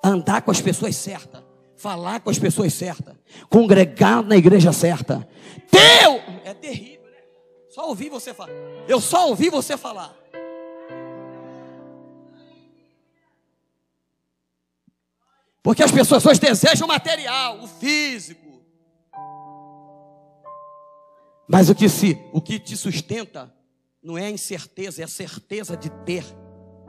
andar 0.04 0.42
com 0.42 0.52
as 0.52 0.62
pessoas 0.62 0.96
certas, 0.96 1.44
falar 1.78 2.20
com 2.20 2.30
as 2.30 2.40
pessoas 2.40 2.74
certas, 2.74 3.16
congregar 3.50 4.24
na 4.24 4.36
igreja 4.36 4.74
certa. 4.74 5.28
Teu 5.70 6.22
é 6.44 6.54
terrível, 6.54 7.06
né? 7.06 7.18
Só 7.70 7.88
ouvir 7.88 8.10
você 8.10 8.34
falar. 8.34 8.52
Eu 8.88 9.00
só 9.00 9.30
ouvi 9.30 9.50
você 9.50 9.78
falar. 9.78 10.16
Porque 15.62 15.84
as 15.84 15.92
pessoas 15.92 16.26
hoje 16.26 16.40
desejam 16.40 16.86
o 16.86 16.88
material, 16.88 17.62
o 17.62 17.68
físico. 17.68 18.64
Mas 21.48 21.70
o 21.70 21.76
que 21.76 21.88
se, 21.88 22.18
o 22.34 22.42
que 22.42 22.60
te 22.60 22.76
sustenta 22.76 23.54
não 24.02 24.18
é 24.18 24.26
a 24.26 24.32
incerteza, 24.32 25.02
é 25.02 25.06
a 25.06 25.10
certeza 25.10 25.78
de 25.78 25.90
ter 26.06 26.24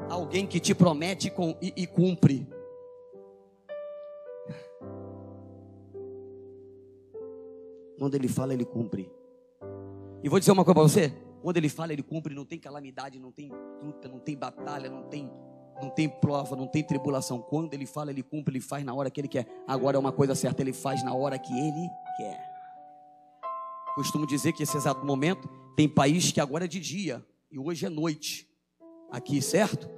alguém 0.09 0.47
que 0.47 0.61
te 0.61 0.75
promete 0.75 1.33
e 1.77 1.87
cumpre. 1.87 2.47
Quando 7.99 8.15
ele 8.15 8.29
fala, 8.29 8.55
ele 8.55 8.65
cumpre. 8.65 9.11
E 10.23 10.29
vou 10.29 10.39
dizer 10.39 10.53
uma 10.53 10.65
coisa 10.65 10.75
para 10.75 10.89
você: 10.89 11.15
Quando 11.43 11.57
ele 11.57 11.69
fala, 11.69 11.93
ele 11.93 12.03
cumpre, 12.03 12.35
não 12.35 12.45
tem 12.45 12.59
calamidade, 12.59 13.19
não 13.19 13.33
tem 13.33 13.51
luta, 13.83 14.09
não 14.09 14.19
tem 14.19 14.37
batalha, 14.37 14.89
não 14.89 15.03
tem 15.05 15.31
não 15.81 15.91
tem 15.91 16.09
prova, 16.09 16.57
não 16.57 16.67
tem 16.67 16.83
tribulação. 16.83 17.41
Quando 17.41 17.73
ele 17.73 17.87
fala, 17.87 18.11
ele 18.11 18.23
cumpre, 18.23 18.53
ele 18.57 18.61
faz 18.61 18.85
na 18.85 18.93
hora 18.93 19.11
que 19.11 19.21
ele 19.21 19.29
quer. 19.29 19.47
Agora 19.67 19.97
é 19.97 20.01
uma 20.01 20.11
coisa 20.11 20.35
certa, 20.35 20.61
ele 20.61 20.73
faz 20.73 21.05
na 21.05 21.15
hora 21.15 21.39
que 21.39 21.53
ele 21.53 21.89
quer. 22.17 22.41
Costumo 23.95 24.27
dizer 24.27 24.53
que 24.53 24.63
esse 24.63 24.77
exato 24.77 25.05
momento 25.05 25.49
tem 25.77 25.89
país 25.89 26.33
que 26.33 26.41
agora 26.41 26.65
é 26.65 26.69
de 26.69 26.81
dia 26.81 27.25
e 27.51 27.59
hoje 27.59 27.87
é 27.87 27.89
noite. 27.89 28.49
Aqui, 29.11 29.41
certo? 29.41 29.89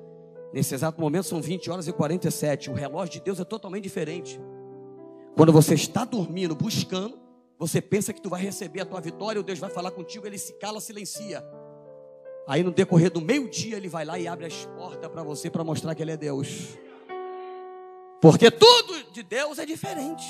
Nesse 0.52 0.74
exato 0.74 1.00
momento 1.00 1.24
são 1.24 1.40
20 1.40 1.70
horas 1.70 1.88
e 1.88 1.92
47. 1.92 2.70
O 2.70 2.74
relógio 2.74 3.14
de 3.14 3.20
Deus 3.20 3.40
é 3.40 3.44
totalmente 3.44 3.84
diferente. 3.84 4.40
Quando 5.36 5.52
você 5.52 5.74
está 5.74 6.04
dormindo, 6.04 6.54
buscando, 6.54 7.18
você 7.60 7.82
pensa 7.82 8.10
que 8.10 8.22
tu 8.22 8.30
vai 8.30 8.40
receber 8.40 8.80
a 8.80 8.86
tua 8.86 9.02
vitória, 9.02 9.38
o 9.38 9.44
Deus 9.44 9.58
vai 9.58 9.68
falar 9.68 9.90
contigo, 9.90 10.26
ele 10.26 10.38
se 10.38 10.54
cala, 10.54 10.80
silencia. 10.80 11.44
Aí 12.48 12.62
no 12.62 12.70
decorrer 12.70 13.10
do 13.10 13.20
meio-dia 13.20 13.76
ele 13.76 13.86
vai 13.86 14.02
lá 14.02 14.18
e 14.18 14.26
abre 14.26 14.46
as 14.46 14.64
portas 14.64 15.10
para 15.10 15.22
você 15.22 15.50
para 15.50 15.62
mostrar 15.62 15.94
que 15.94 16.00
ele 16.00 16.12
é 16.12 16.16
Deus. 16.16 16.78
Porque 18.18 18.50
tudo 18.50 19.12
de 19.12 19.22
Deus 19.22 19.58
é 19.58 19.66
diferente. 19.66 20.24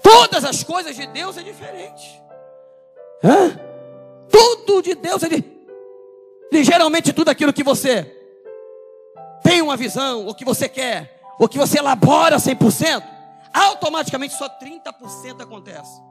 Todas 0.00 0.44
as 0.44 0.62
coisas 0.62 0.94
de 0.94 1.04
Deus 1.08 1.36
é 1.36 1.42
diferente. 1.42 2.22
Hã? 3.22 3.58
Tudo 4.30 4.82
de 4.82 4.94
Deus 4.94 5.20
é 5.24 5.28
diferente. 5.28 6.64
Geralmente 6.64 7.12
tudo 7.12 7.28
aquilo 7.28 7.52
que 7.52 7.64
você 7.64 8.04
tem 9.42 9.60
uma 9.60 9.76
visão, 9.76 10.26
ou 10.26 10.34
que 10.34 10.44
você 10.44 10.68
quer, 10.68 11.20
ou 11.40 11.48
que 11.48 11.58
você 11.58 11.80
elabora 11.80 12.36
100%, 12.36 13.02
automaticamente 13.54 14.34
só 14.34 14.48
30% 14.48 15.40
acontece. 15.40 16.02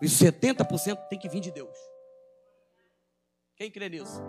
E 0.00 0.06
70% 0.06 0.96
tem 1.08 1.18
que 1.18 1.28
vir 1.28 1.40
de 1.40 1.50
Deus. 1.50 1.76
Quem 3.56 3.70
crê 3.70 3.88
nisso? 3.88 4.22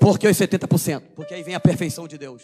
Por 0.00 0.18
que 0.18 0.26
os 0.26 0.36
70%? 0.36 1.02
Porque 1.14 1.34
aí 1.34 1.42
vem 1.42 1.54
a 1.54 1.60
perfeição 1.60 2.08
de 2.08 2.16
Deus. 2.16 2.42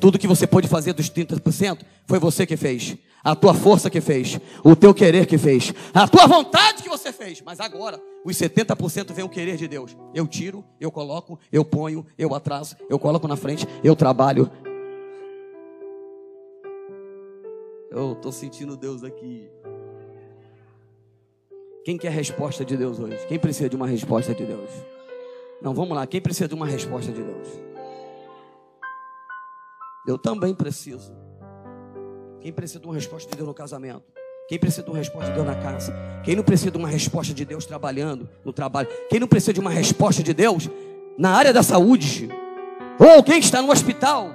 Tudo 0.00 0.18
que 0.18 0.26
você 0.26 0.46
pôde 0.46 0.68
fazer 0.68 0.92
dos 0.92 1.08
30% 1.08 1.80
foi 2.04 2.18
você 2.18 2.44
que 2.44 2.56
fez. 2.56 2.96
A 3.24 3.34
tua 3.34 3.54
força 3.54 3.88
que 3.88 4.00
fez. 4.00 4.38
O 4.62 4.76
teu 4.76 4.92
querer 4.92 5.26
que 5.26 5.38
fez. 5.38 5.72
A 5.94 6.06
tua 6.06 6.26
vontade 6.26 6.82
que 6.82 6.88
você 6.88 7.12
fez. 7.12 7.40
Mas 7.40 7.60
agora, 7.60 8.00
os 8.24 8.36
70% 8.36 9.12
vem 9.12 9.24
o 9.24 9.28
querer 9.28 9.56
de 9.56 9.66
Deus. 9.66 9.96
Eu 10.14 10.26
tiro, 10.26 10.64
eu 10.80 10.90
coloco, 10.90 11.38
eu 11.50 11.64
ponho, 11.64 12.06
eu 12.18 12.34
atraso, 12.34 12.76
eu 12.90 12.98
coloco 12.98 13.26
na 13.26 13.36
frente, 13.36 13.66
eu 13.82 13.96
trabalho. 13.96 14.50
Eu 17.96 18.12
estou 18.12 18.30
sentindo 18.30 18.76
Deus 18.76 19.02
aqui. 19.02 19.48
Quem 21.82 21.96
quer 21.96 22.12
resposta 22.12 22.62
de 22.62 22.76
Deus 22.76 22.98
hoje? 22.98 23.26
Quem 23.26 23.38
precisa 23.38 23.70
de 23.70 23.74
uma 23.74 23.86
resposta 23.86 24.34
de 24.34 24.44
Deus? 24.44 24.70
Não, 25.62 25.72
vamos 25.72 25.96
lá. 25.96 26.06
Quem 26.06 26.20
precisa 26.20 26.46
de 26.46 26.54
uma 26.54 26.66
resposta 26.66 27.10
de 27.10 27.22
Deus? 27.22 27.48
Eu 30.06 30.18
também 30.18 30.54
preciso. 30.54 31.16
Quem 32.42 32.52
precisa 32.52 32.80
de 32.80 32.86
uma 32.86 32.94
resposta 32.94 33.30
de 33.30 33.34
Deus 33.34 33.48
no 33.48 33.54
casamento? 33.54 34.04
Quem 34.46 34.58
precisa 34.58 34.82
de 34.82 34.90
uma 34.90 34.98
resposta 34.98 35.30
de 35.30 35.34
Deus 35.34 35.46
na 35.46 35.54
casa? 35.54 35.94
Quem 36.22 36.36
não 36.36 36.44
precisa 36.44 36.70
de 36.70 36.76
uma 36.76 36.88
resposta 36.88 37.32
de 37.32 37.46
Deus 37.46 37.64
trabalhando 37.64 38.28
no 38.44 38.52
trabalho? 38.52 38.90
Quem 39.08 39.18
não 39.18 39.26
precisa 39.26 39.54
de 39.54 39.60
uma 39.60 39.70
resposta 39.70 40.22
de 40.22 40.34
Deus 40.34 40.68
na 41.16 41.30
área 41.30 41.50
da 41.50 41.62
saúde? 41.62 42.28
Ou 42.98 43.22
quem 43.24 43.38
está 43.38 43.62
no 43.62 43.72
hospital 43.72 44.28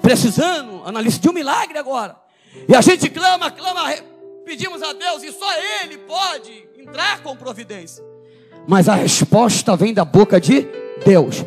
precisando, 0.00 0.82
analista 0.86 1.20
de 1.20 1.28
um 1.28 1.34
milagre 1.34 1.76
agora? 1.76 2.24
E 2.68 2.74
a 2.74 2.80
gente 2.80 3.08
clama, 3.08 3.50
clama, 3.50 3.92
pedimos 4.44 4.82
a 4.82 4.92
Deus 4.92 5.22
e 5.22 5.32
só 5.32 5.48
Ele 5.82 5.98
pode 5.98 6.68
entrar 6.78 7.22
com 7.22 7.36
providência. 7.36 8.04
Mas 8.66 8.88
a 8.88 8.94
resposta 8.94 9.76
vem 9.76 9.94
da 9.94 10.04
boca 10.04 10.40
de 10.40 10.66
Deus. 11.04 11.44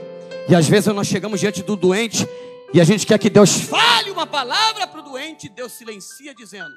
E 0.48 0.56
às 0.56 0.68
vezes 0.68 0.94
nós 0.94 1.08
chegamos 1.08 1.40
diante 1.40 1.62
do 1.62 1.76
doente 1.76 2.28
e 2.74 2.80
a 2.80 2.84
gente 2.84 3.06
quer 3.06 3.18
que 3.18 3.30
Deus 3.30 3.62
fale 3.62 4.12
uma 4.12 4.28
palavra 4.28 4.86
para 4.86 5.00
o 5.00 5.04
doente, 5.04 5.48
e 5.48 5.50
Deus 5.50 5.72
silencia 5.72 6.36
dizendo: 6.36 6.74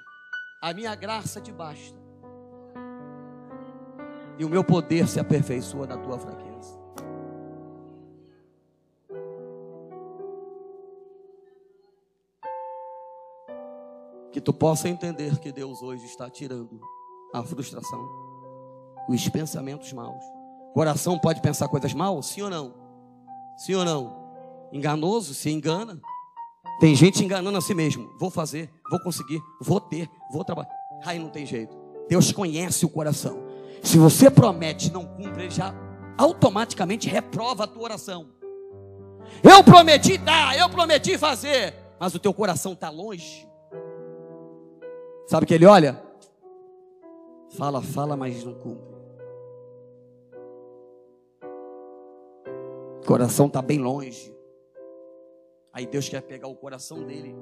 A 0.61 0.73
minha 0.73 0.95
graça 0.95 1.41
te 1.41 1.53
basta. 1.53 2.01
E 4.39 4.45
o 4.45 4.49
meu 4.49 4.65
poder 4.65 5.07
se 5.07 5.21
aperfeiçoa 5.21 5.87
na 5.87 5.97
tua 5.99 6.19
fraqueza. 6.19 6.52
Que 14.33 14.41
tu 14.41 14.53
possa 14.53 14.89
entender 14.89 15.39
que 15.39 15.53
Deus 15.53 15.83
hoje 15.83 16.07
está 16.07 16.31
tirando 16.31 16.81
a 17.35 17.43
frustração, 17.43 18.01
os 19.09 19.29
pensamentos 19.29 19.93
maus. 19.93 20.23
Coração 20.73 21.19
pode 21.19 21.43
pensar 21.43 21.69
coisas 21.69 21.93
mal? 21.93 22.23
Sim 22.23 22.43
ou 22.43 22.51
não? 22.51 22.75
Sim 23.59 23.75
ou 23.75 23.85
não? 23.85 24.23
Enganoso, 24.73 25.35
se 25.35 25.51
engana. 25.51 26.01
Tem 26.81 26.95
gente 26.95 27.23
enganando 27.23 27.59
a 27.59 27.61
si 27.61 27.75
mesmo. 27.75 28.11
Vou 28.19 28.31
fazer, 28.31 28.73
vou 28.91 29.01
conseguir, 29.01 29.41
vou 29.61 29.81
ter, 29.81 30.09
vou 30.33 30.45
trabalhar. 30.45 30.73
Aí 31.05 31.19
não 31.19 31.29
tem 31.29 31.45
jeito. 31.45 31.77
Deus 32.09 32.33
conhece 32.33 32.87
o 32.87 32.89
coração. 32.89 33.45
Se 33.83 33.99
você 33.99 34.31
promete 34.31 34.89
e 34.89 34.93
não 34.93 35.05
cumpre, 35.05 35.45
ele 35.45 35.51
já 35.51 35.75
automaticamente 36.17 37.09
reprova 37.09 37.65
a 37.65 37.67
tua 37.67 37.83
oração. 37.83 38.31
Eu 39.43 39.63
prometi 39.63 40.17
dar, 40.17 40.57
eu 40.57 40.69
prometi 40.71 41.19
fazer, 41.19 41.75
mas 41.99 42.15
o 42.15 42.19
teu 42.19 42.33
coração 42.33 42.73
está 42.73 42.89
longe. 42.91 43.47
Sabe 45.27 45.47
que 45.47 45.55
ele 45.55 45.67
olha? 45.67 46.03
Fala, 47.51 47.83
fala, 47.83 48.17
mas 48.17 48.45
não 48.45 48.55
cumpre. 48.55 48.93
O 53.03 53.07
coração 53.07 53.47
está 53.47 53.61
bem 53.61 53.79
longe. 53.79 54.35
Aí 55.73 55.87
Deus 55.87 56.09
quer 56.09 56.23
pegar 56.23 56.49
o 56.49 56.55
coração 56.55 57.05
dele. 57.05 57.35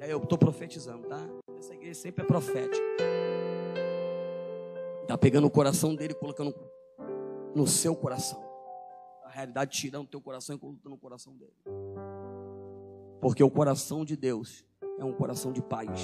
Aí 0.00 0.10
eu 0.10 0.18
estou 0.18 0.38
profetizando, 0.38 1.06
tá? 1.08 1.28
Essa 1.58 1.74
igreja 1.74 1.94
sempre 1.94 2.24
é 2.24 2.26
profética. 2.26 2.84
Está 5.02 5.16
pegando 5.18 5.46
o 5.46 5.50
coração 5.50 5.94
dele 5.94 6.12
e 6.12 6.16
colocando 6.16 6.54
no 7.54 7.66
seu 7.66 7.94
coração. 7.94 8.42
A 9.24 9.28
realidade 9.28 9.76
tirando 9.76 10.04
o 10.04 10.08
teu 10.08 10.20
coração 10.20 10.56
e 10.56 10.58
colocando 10.58 10.90
no 10.90 10.98
coração 10.98 11.34
dele. 11.36 11.54
Porque 13.20 13.42
o 13.42 13.50
coração 13.50 14.04
de 14.04 14.16
Deus 14.16 14.64
é 14.98 15.04
um 15.04 15.12
coração 15.12 15.52
de 15.52 15.62
paz. 15.62 16.00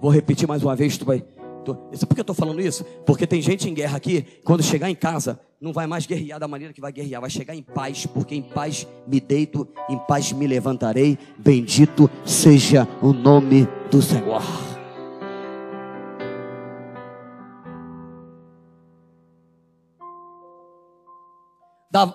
Vou 0.00 0.10
repetir 0.10 0.46
mais 0.46 0.62
uma 0.62 0.76
vez, 0.76 0.96
tu 0.96 1.04
vai. 1.04 1.24
Tu, 1.64 1.74
por 1.74 2.14
que 2.14 2.20
eu 2.20 2.22
estou 2.22 2.34
falando 2.34 2.60
isso? 2.60 2.84
Porque 3.04 3.26
tem 3.26 3.42
gente 3.42 3.68
em 3.68 3.74
guerra 3.74 3.96
aqui, 3.96 4.24
quando 4.44 4.62
chegar 4.62 4.88
em 4.88 4.94
casa, 4.94 5.40
não 5.60 5.72
vai 5.72 5.86
mais 5.86 6.06
guerrear 6.06 6.38
da 6.38 6.46
maneira 6.46 6.72
que 6.72 6.80
vai 6.80 6.92
guerrear, 6.92 7.20
vai 7.20 7.30
chegar 7.30 7.54
em 7.54 7.62
paz, 7.62 8.06
porque 8.06 8.34
em 8.34 8.42
paz 8.42 8.86
me 9.06 9.20
deito, 9.20 9.66
em 9.88 9.98
paz 9.98 10.32
me 10.32 10.46
levantarei. 10.46 11.18
Bendito 11.36 12.08
seja 12.24 12.86
o 13.02 13.12
nome 13.12 13.68
do 13.90 14.00
Senhor. 14.00 14.42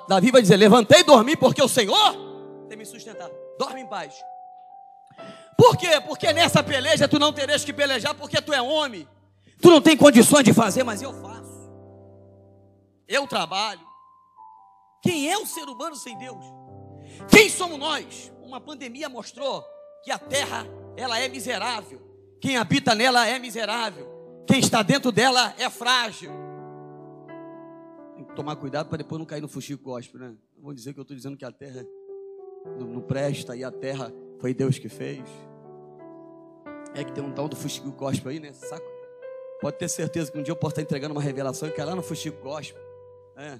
Davi 0.07 0.31
vai 0.31 0.41
dizer: 0.41 0.55
Levantei 0.55 1.01
e 1.01 1.03
dormi, 1.03 1.35
porque 1.35 1.61
o 1.61 1.67
Senhor 1.67 2.15
tem 2.69 2.77
me 2.77 2.85
sustentado. 2.85 3.33
Dorme 3.59 3.81
em 3.81 3.87
paz. 3.87 4.13
Por 5.63 5.77
quê? 5.77 6.01
Porque 6.05 6.33
nessa 6.33 6.61
peleja 6.61 7.07
tu 7.07 7.17
não 7.17 7.31
terás 7.31 7.63
que 7.63 7.71
pelejar 7.71 8.13
porque 8.13 8.41
tu 8.41 8.51
é 8.51 8.61
homem. 8.61 9.07
Tu 9.61 9.69
não 9.69 9.79
tem 9.79 9.95
condições 9.95 10.43
de 10.43 10.53
fazer, 10.53 10.83
mas 10.83 11.01
eu 11.01 11.13
faço. 11.13 11.71
Eu 13.07 13.25
trabalho. 13.25 13.79
Quem 15.01 15.31
é 15.31 15.37
o 15.37 15.45
ser 15.45 15.63
humano 15.63 15.95
sem 15.95 16.17
Deus? 16.17 16.43
Quem 17.29 17.47
somos 17.47 17.79
nós? 17.79 18.29
Uma 18.41 18.59
pandemia 18.59 19.07
mostrou 19.07 19.63
que 20.03 20.11
a 20.11 20.19
terra 20.19 20.67
ela 20.97 21.17
é 21.17 21.29
miserável. 21.29 22.01
Quem 22.41 22.57
habita 22.57 22.93
nela 22.93 23.25
é 23.25 23.39
miserável. 23.39 24.43
Quem 24.45 24.59
está 24.59 24.83
dentro 24.83 25.13
dela 25.13 25.55
é 25.57 25.69
frágil. 25.69 26.31
Tem 28.17 28.25
que 28.25 28.35
tomar 28.35 28.57
cuidado 28.57 28.89
para 28.89 28.97
depois 28.97 29.17
não 29.17 29.25
cair 29.25 29.39
no 29.39 29.47
fuxico 29.47 29.81
gospel, 29.81 30.19
né? 30.19 30.35
Vou 30.57 30.73
dizer 30.73 30.91
que 30.93 30.99
eu 30.99 31.03
estou 31.03 31.15
dizendo 31.15 31.37
que 31.37 31.45
a 31.45 31.51
terra 31.53 31.85
não 32.77 32.99
presta 32.99 33.55
e 33.55 33.63
a 33.63 33.71
terra 33.71 34.11
foi 34.41 34.53
Deus 34.53 34.77
que 34.77 34.89
fez. 34.89 35.23
É 36.95 37.03
que 37.03 37.11
tem 37.11 37.23
um 37.23 37.31
tal 37.31 37.47
do 37.47 37.55
Fuxico 37.55 37.91
Gospel 37.91 38.31
aí, 38.31 38.39
né? 38.39 38.53
Saco? 38.53 38.85
Pode 39.59 39.77
ter 39.77 39.87
certeza 39.87 40.31
que 40.31 40.37
um 40.37 40.43
dia 40.43 40.51
eu 40.51 40.55
posso 40.55 40.73
estar 40.73 40.81
entregando 40.81 41.13
uma 41.13 41.21
revelação 41.21 41.67
e 41.67 41.71
cair 41.71 41.85
lá 41.85 41.95
no 41.95 42.03
Fuxico 42.03 42.41
Gospel. 42.43 42.81
É. 43.37 43.59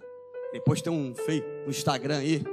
Depois 0.52 0.82
tem 0.82 0.94
um 0.94 1.16
feio 1.16 1.44
no 1.64 1.72
Instagram 1.72 2.18
aí. 2.18 2.44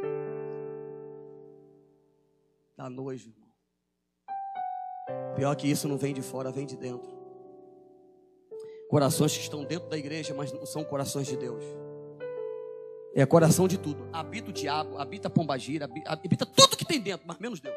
Dá 2.76 2.88
nojo, 2.88 3.28
irmão. 3.28 3.50
Pior 5.36 5.54
que 5.54 5.70
isso 5.70 5.86
não 5.86 5.98
vem 5.98 6.14
de 6.14 6.22
fora, 6.22 6.50
vem 6.50 6.64
de 6.64 6.76
dentro. 6.76 7.10
Corações 8.88 9.36
que 9.36 9.42
estão 9.42 9.64
dentro 9.64 9.88
da 9.88 9.98
igreja, 9.98 10.32
mas 10.34 10.52
não 10.52 10.64
são 10.64 10.82
corações 10.82 11.26
de 11.26 11.36
Deus. 11.36 11.62
É 13.14 13.26
coração 13.26 13.68
de 13.68 13.76
tudo. 13.76 14.08
Habita 14.12 14.50
o 14.50 14.52
diabo, 14.52 14.96
habita 14.96 15.28
a 15.28 15.30
pombagira, 15.30 15.88
habita 16.06 16.46
tudo 16.46 16.76
que 16.76 16.84
tem 16.84 17.00
dentro, 17.00 17.26
mas 17.26 17.38
menos 17.38 17.60
Deus. 17.60 17.76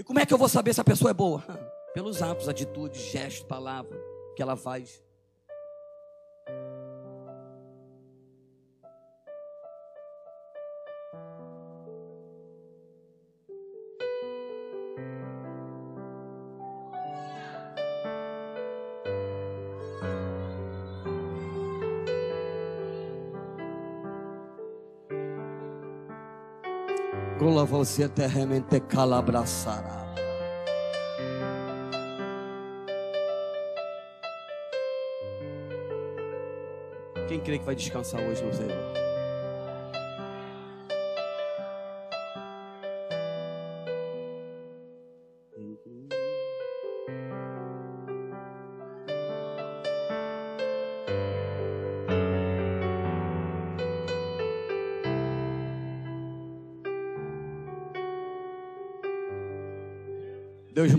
E 0.00 0.02
como 0.02 0.18
é 0.18 0.24
que 0.24 0.32
eu 0.32 0.38
vou 0.38 0.48
saber 0.48 0.72
se 0.72 0.80
a 0.80 0.84
pessoa 0.84 1.10
é 1.10 1.12
boa? 1.14 1.44
Pelos 1.92 2.22
atos, 2.22 2.48
atitudes, 2.48 2.98
gestos, 3.02 3.42
palavra. 3.42 4.00
que 4.34 4.40
ela 4.40 4.56
faz. 4.56 5.02
Você 27.80 28.02
eternamente 28.02 28.78
calabraçará. 28.78 30.04
Quem 37.26 37.40
crê 37.40 37.58
que 37.58 37.64
vai 37.64 37.74
descansar 37.74 38.20
hoje 38.20 38.44
no 38.44 38.52
Senhor? 38.52 38.99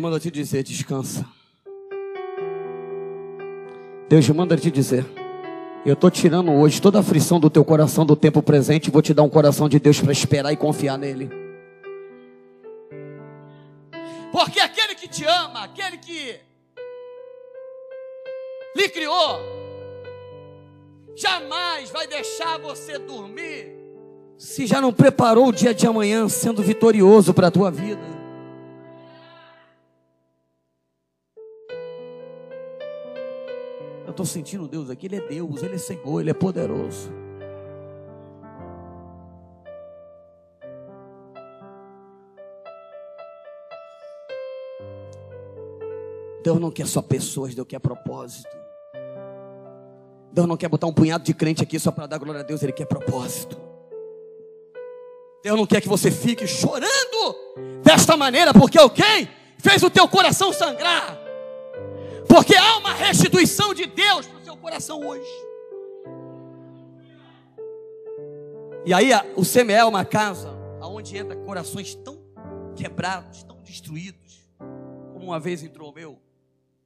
Manda 0.01 0.19
te 0.19 0.31
dizer: 0.31 0.63
descansa. 0.63 1.25
Deus 4.09 4.27
manda 4.29 4.57
te 4.57 4.69
dizer: 4.69 5.05
eu 5.85 5.93
estou 5.93 6.11
tirando 6.11 6.51
hoje 6.51 6.81
toda 6.81 6.97
a 6.97 7.01
aflição 7.01 7.39
do 7.39 7.49
teu 7.49 7.63
coração 7.63 8.05
do 8.05 8.15
tempo 8.15 8.41
presente 8.41 8.87
e 8.87 8.91
vou 8.91 9.01
te 9.01 9.13
dar 9.13 9.23
um 9.23 9.29
coração 9.29 9.69
de 9.69 9.79
Deus 9.79 10.01
para 10.01 10.11
esperar 10.11 10.51
e 10.51 10.57
confiar 10.57 10.97
nele. 10.97 11.29
Porque 14.31 14.59
aquele 14.59 14.95
que 14.95 15.07
te 15.07 15.23
ama, 15.23 15.63
aquele 15.63 15.97
que 15.97 16.39
lhe 18.75 18.89
criou, 18.89 19.39
jamais 21.15 21.89
vai 21.89 22.07
deixar 22.07 22.57
você 22.57 22.97
dormir 22.97 23.79
se 24.37 24.65
já 24.65 24.81
não 24.81 24.91
preparou 24.91 25.49
o 25.49 25.51
dia 25.51 25.71
de 25.71 25.85
amanhã 25.85 26.27
sendo 26.27 26.63
vitorioso 26.63 27.31
para 27.31 27.47
a 27.47 27.51
tua 27.51 27.69
vida. 27.69 28.20
Eu 34.11 34.13
estou 34.13 34.25
sentindo 34.25 34.67
Deus 34.67 34.89
aqui, 34.89 35.05
Ele 35.05 35.15
é 35.15 35.21
Deus, 35.21 35.63
Ele 35.63 35.75
é 35.75 35.77
Senhor, 35.77 36.19
Ele 36.19 36.31
é 36.31 36.33
poderoso. 36.33 37.09
Deus 46.43 46.59
não 46.59 46.69
quer 46.69 46.85
só 46.87 47.01
pessoas, 47.01 47.55
Deus 47.55 47.65
quer 47.65 47.79
propósito. 47.79 48.49
Deus 50.33 50.45
não 50.45 50.57
quer 50.57 50.67
botar 50.67 50.87
um 50.87 50.93
punhado 50.93 51.23
de 51.23 51.33
crente 51.33 51.63
aqui 51.63 51.79
só 51.79 51.89
para 51.89 52.05
dar 52.05 52.17
glória 52.17 52.41
a 52.41 52.43
Deus, 52.43 52.61
Ele 52.61 52.73
quer 52.73 52.87
propósito. 52.87 53.57
Deus 55.41 55.57
não 55.57 55.65
quer 55.65 55.79
que 55.79 55.87
você 55.87 56.11
fique 56.11 56.45
chorando 56.45 56.89
desta 57.81 58.17
maneira, 58.17 58.53
porque 58.53 58.77
alguém 58.77 59.29
fez 59.57 59.81
o 59.81 59.89
teu 59.89 60.05
coração 60.09 60.51
sangrar. 60.51 61.20
Porque 62.27 62.55
há 62.55 62.77
uma 62.77 62.93
restituição 62.93 63.73
de 63.73 63.85
Deus 63.85 64.25
para 64.25 64.39
o 64.39 64.43
seu 64.43 64.57
coração 64.57 65.05
hoje. 65.05 65.29
E 68.85 68.93
aí 68.93 69.11
o 69.35 69.45
Semé 69.45 69.75
é 69.75 69.85
uma 69.85 70.03
casa 70.03 70.49
onde 70.81 71.17
entra 71.17 71.35
corações 71.35 71.95
tão 71.95 72.19
quebrados, 72.75 73.43
tão 73.43 73.61
destruídos, 73.61 74.49
como 75.13 75.25
uma 75.27 75.39
vez 75.39 75.63
entrou 75.63 75.91
o 75.91 75.93
meu. 75.93 76.19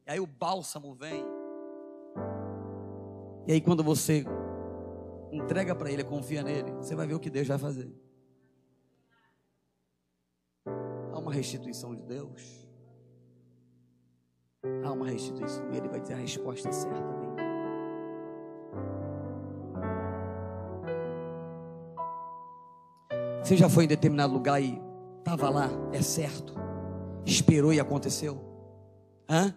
E 0.06 0.12
aí 0.12 0.20
o 0.20 0.28
bálsamo 0.28 0.94
vem. 0.94 1.26
E 3.48 3.54
aí 3.54 3.62
quando 3.62 3.84
você 3.84 4.26
entrega 5.32 5.76
para 5.76 5.92
ele, 5.92 6.04
confia 6.04 6.44
nele, 6.44 6.72
você 6.72 6.96
vai 6.96 7.08
ver 7.08 7.14
o 7.14 7.20
que 7.20 7.30
Deus 7.30 7.48
vai 7.48 7.58
fazer. 7.58 7.92
Há 11.14 11.20
uma 11.20 11.32
restituição 11.32 11.96
de 11.96 12.02
Deus 12.04 12.65
há 14.84 14.92
uma 14.92 15.08
restituição 15.08 15.64
ele 15.72 15.88
vai 15.88 16.00
dizer 16.00 16.14
a 16.14 16.18
resposta 16.18 16.72
certa. 16.72 17.16
Você 23.44 23.56
já 23.56 23.70
foi 23.70 23.84
em 23.84 23.88
determinado 23.88 24.34
lugar 24.34 24.60
e 24.60 24.82
estava 25.20 25.50
lá, 25.50 25.70
é 25.92 26.02
certo, 26.02 26.56
esperou 27.24 27.72
e 27.72 27.80
aconteceu? 27.80 28.42
Hã? 29.30 29.54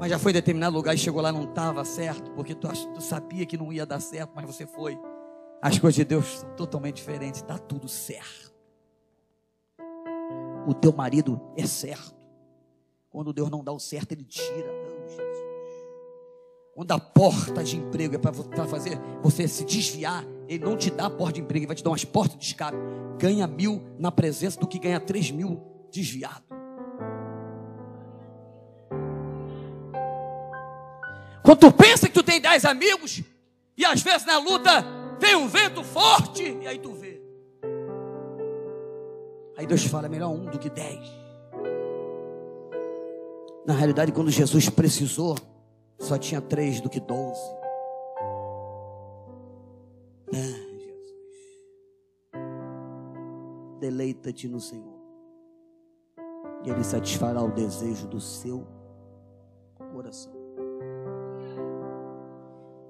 Mas 0.00 0.10
já 0.10 0.18
foi 0.18 0.32
em 0.32 0.34
determinado 0.34 0.74
lugar 0.74 0.94
e 0.94 0.98
chegou 0.98 1.20
lá 1.20 1.30
não 1.30 1.44
estava 1.44 1.84
certo, 1.84 2.30
porque 2.32 2.54
tu, 2.54 2.68
tu 2.94 3.00
sabia 3.00 3.46
que 3.46 3.56
não 3.56 3.72
ia 3.72 3.86
dar 3.86 4.00
certo, 4.00 4.32
mas 4.34 4.44
você 4.44 4.66
foi. 4.66 4.98
As 5.62 5.78
coisas 5.78 5.94
de 5.94 6.04
Deus 6.04 6.40
são 6.40 6.50
totalmente 6.56 6.96
diferentes, 6.96 7.40
está 7.42 7.58
tudo 7.58 7.86
certo. 7.86 8.50
O 10.66 10.74
teu 10.74 10.92
marido 10.92 11.40
é 11.56 11.66
certo. 11.66 12.19
Quando 13.10 13.32
Deus 13.32 13.50
não 13.50 13.64
dá 13.64 13.72
o 13.72 13.80
certo, 13.80 14.12
Ele 14.12 14.22
tira. 14.22 14.72
Não, 14.72 15.08
Jesus. 15.08 15.50
Quando 16.72 16.92
a 16.92 16.98
porta 16.98 17.64
de 17.64 17.76
emprego 17.76 18.14
é 18.14 18.18
para 18.18 18.32
fazer 18.68 18.98
você 19.20 19.48
se 19.48 19.64
desviar, 19.64 20.24
Ele 20.48 20.64
não 20.64 20.76
te 20.76 20.90
dá 20.90 21.06
a 21.06 21.10
porta 21.10 21.34
de 21.34 21.40
emprego, 21.40 21.64
Ele 21.64 21.66
vai 21.66 21.76
te 21.76 21.82
dar 21.82 21.90
umas 21.90 22.04
portas 22.04 22.38
de 22.38 22.46
escape. 22.46 22.78
Ganha 23.18 23.46
mil 23.48 23.82
na 23.98 24.12
presença 24.12 24.58
do 24.60 24.66
que 24.66 24.78
ganha 24.78 25.00
três 25.00 25.30
mil 25.30 25.60
desviado. 25.90 26.44
Quando 31.42 31.58
tu 31.58 31.72
pensa 31.72 32.06
que 32.06 32.14
tu 32.14 32.22
tem 32.22 32.40
dez 32.40 32.64
amigos, 32.64 33.22
e 33.76 33.84
às 33.84 34.02
vezes 34.02 34.24
na 34.24 34.38
luta 34.38 34.84
vem 35.18 35.34
um 35.34 35.48
vento 35.48 35.82
forte, 35.82 36.44
e 36.62 36.66
aí 36.66 36.78
tu 36.78 36.92
vê. 36.92 37.20
Aí 39.56 39.66
Deus 39.66 39.84
fala: 39.84 40.06
é 40.06 40.08
melhor 40.08 40.30
um 40.30 40.46
do 40.46 40.58
que 40.58 40.70
dez. 40.70 41.20
Na 43.70 43.76
realidade, 43.76 44.10
quando 44.10 44.32
Jesus 44.32 44.68
precisou, 44.68 45.36
só 45.96 46.18
tinha 46.18 46.40
três 46.40 46.80
do 46.80 46.90
que 46.90 46.98
doze. 46.98 47.40
Ah, 50.26 50.58
Jesus. 50.76 51.14
Deleita-te 53.78 54.48
no 54.48 54.58
Senhor. 54.58 54.98
E 56.64 56.70
Ele 56.70 56.82
satisfará 56.82 57.40
o 57.40 57.52
desejo 57.52 58.08
do 58.08 58.20
seu 58.20 58.66
coração. 59.92 60.32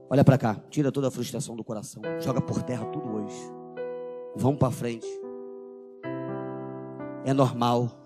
Olha 0.08 0.24
para 0.24 0.38
cá, 0.38 0.54
tira 0.70 0.90
toda 0.90 1.08
a 1.08 1.10
frustração 1.10 1.54
do 1.54 1.62
coração, 1.62 2.00
joga 2.20 2.40
por 2.40 2.62
terra 2.62 2.86
tudo 2.86 3.06
hoje. 3.16 3.52
Vamos 4.34 4.58
para 4.58 4.70
frente. 4.70 5.06
É 7.26 7.34
normal. 7.34 7.99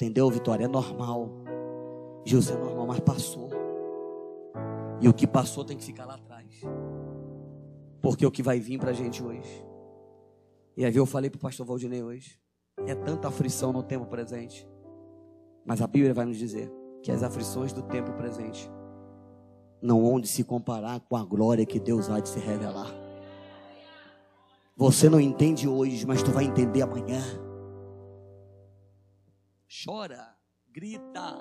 Entendeu, 0.00 0.30
Vitória? 0.30 0.64
É 0.64 0.68
normal. 0.68 1.28
José 2.24 2.54
é 2.54 2.56
normal, 2.56 2.86
mas 2.86 3.00
passou. 3.00 3.50
E 4.98 5.06
o 5.06 5.12
que 5.12 5.26
passou 5.26 5.62
tem 5.62 5.76
que 5.76 5.84
ficar 5.84 6.06
lá 6.06 6.14
atrás. 6.14 6.62
Porque 8.00 8.24
o 8.24 8.30
que 8.30 8.42
vai 8.42 8.58
vir 8.58 8.78
para 8.78 8.92
a 8.92 8.94
gente 8.94 9.22
hoje. 9.22 9.62
E 10.74 10.86
aí 10.86 10.96
eu 10.96 11.04
falei 11.04 11.28
para 11.28 11.36
o 11.36 11.40
pastor 11.40 11.66
Valdinei 11.66 12.02
hoje. 12.02 12.40
É 12.86 12.94
tanta 12.94 13.28
aflição 13.28 13.74
no 13.74 13.82
tempo 13.82 14.06
presente. 14.06 14.66
Mas 15.66 15.82
a 15.82 15.86
Bíblia 15.86 16.14
vai 16.14 16.24
nos 16.24 16.38
dizer 16.38 16.72
que 17.02 17.12
as 17.12 17.22
aflições 17.22 17.70
do 17.70 17.82
tempo 17.82 18.10
presente 18.14 18.70
não 19.82 20.06
hão 20.06 20.18
de 20.18 20.28
se 20.28 20.42
comparar 20.42 21.00
com 21.00 21.14
a 21.14 21.24
glória 21.26 21.66
que 21.66 21.78
Deus 21.78 22.08
há 22.08 22.20
de 22.20 22.30
se 22.30 22.38
revelar. 22.38 22.90
Você 24.78 25.10
não 25.10 25.20
entende 25.20 25.68
hoje, 25.68 26.06
mas 26.06 26.22
tu 26.22 26.30
vai 26.30 26.44
entender 26.44 26.80
amanhã 26.80 27.20
chora, 29.70 30.34
grita, 30.68 31.38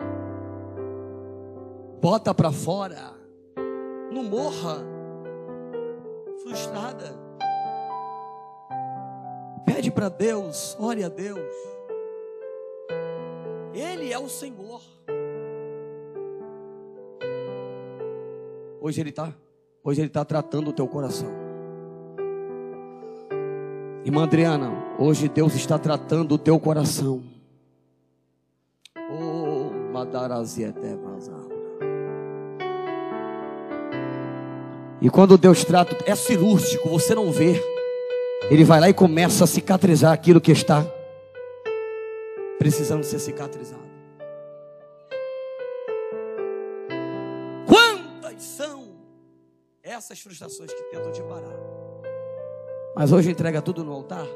bota 2.00 2.32
para 2.32 2.52
fora, 2.52 3.16
não 4.12 4.24
morra 4.24 4.86
frustrada. 6.44 7.18
Pede 9.66 9.90
para 9.90 10.10
Deus, 10.10 10.78
ore 10.80 11.04
a 11.04 11.10
Deus. 11.10 11.54
Ele 13.74 14.14
é 14.14 14.20
o 14.20 14.30
Senhor. 14.30 14.82
Hoje 18.80 19.02
ele 19.02 19.10
está, 19.10 19.34
hoje 19.84 20.02
ele 20.02 20.08
está 20.08 20.24
tratando 20.24 20.70
o 20.70 20.74
teu 20.74 20.88
coração. 20.88 21.32
Irmã 24.06 24.24
Adriana, 24.24 24.72
hoje 25.00 25.28
Deus 25.28 25.56
está 25.56 25.80
tratando 25.80 26.36
o 26.36 26.38
teu 26.38 26.60
coração. 26.60 27.39
E 35.02 35.10
quando 35.10 35.38
Deus 35.38 35.64
trata, 35.64 35.98
é 36.06 36.16
cirúrgico, 36.16 36.90
você 36.90 37.16
não 37.16 37.32
vê. 37.32 37.62
Ele 38.50 38.64
vai 38.64 38.80
lá 38.80 38.90
e 38.90 38.94
começa 38.94 39.44
a 39.44 39.48
cicatrizar 39.48 40.12
aquilo 40.12 40.42
que 40.42 40.52
está 40.52 40.86
precisando 42.58 43.04
ser 43.04 43.20
cicatrizado. 43.20 43.90
Quantas 47.66 48.44
são 48.44 48.96
essas 49.82 50.20
frustrações 50.20 50.74
que 50.74 50.84
tentam 50.84 51.12
te 51.12 51.22
parar? 51.24 51.58
Mas 52.96 53.12
hoje 53.12 53.32
entrega 53.32 53.62
tudo 53.62 53.84
no 53.84 53.94
altar. 53.94 54.28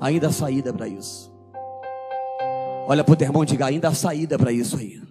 Ainda 0.00 0.28
há 0.28 0.32
saída 0.32 0.72
para 0.72 0.88
isso. 0.88 1.31
Olha 2.86 3.04
para 3.04 3.12
o 3.12 3.16
teu 3.16 3.26
irmão 3.26 3.42
e 3.42 3.46
diga: 3.46 3.66
ainda 3.66 3.88
há 3.88 3.94
saída 3.94 4.38
para 4.38 4.52
isso 4.52 4.76
aí. 4.76 5.02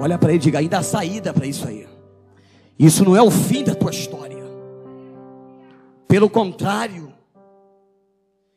Olha 0.00 0.18
para 0.18 0.30
ele 0.30 0.38
e 0.38 0.42
diga: 0.42 0.58
ainda 0.58 0.78
há 0.78 0.82
saída 0.82 1.32
para 1.32 1.46
isso 1.46 1.66
aí. 1.66 1.88
Isso 2.78 3.04
não 3.04 3.14
é 3.14 3.22
o 3.22 3.30
fim 3.30 3.62
da 3.62 3.74
tua 3.74 3.90
história. 3.90 4.42
Pelo 6.08 6.28
contrário, 6.28 7.12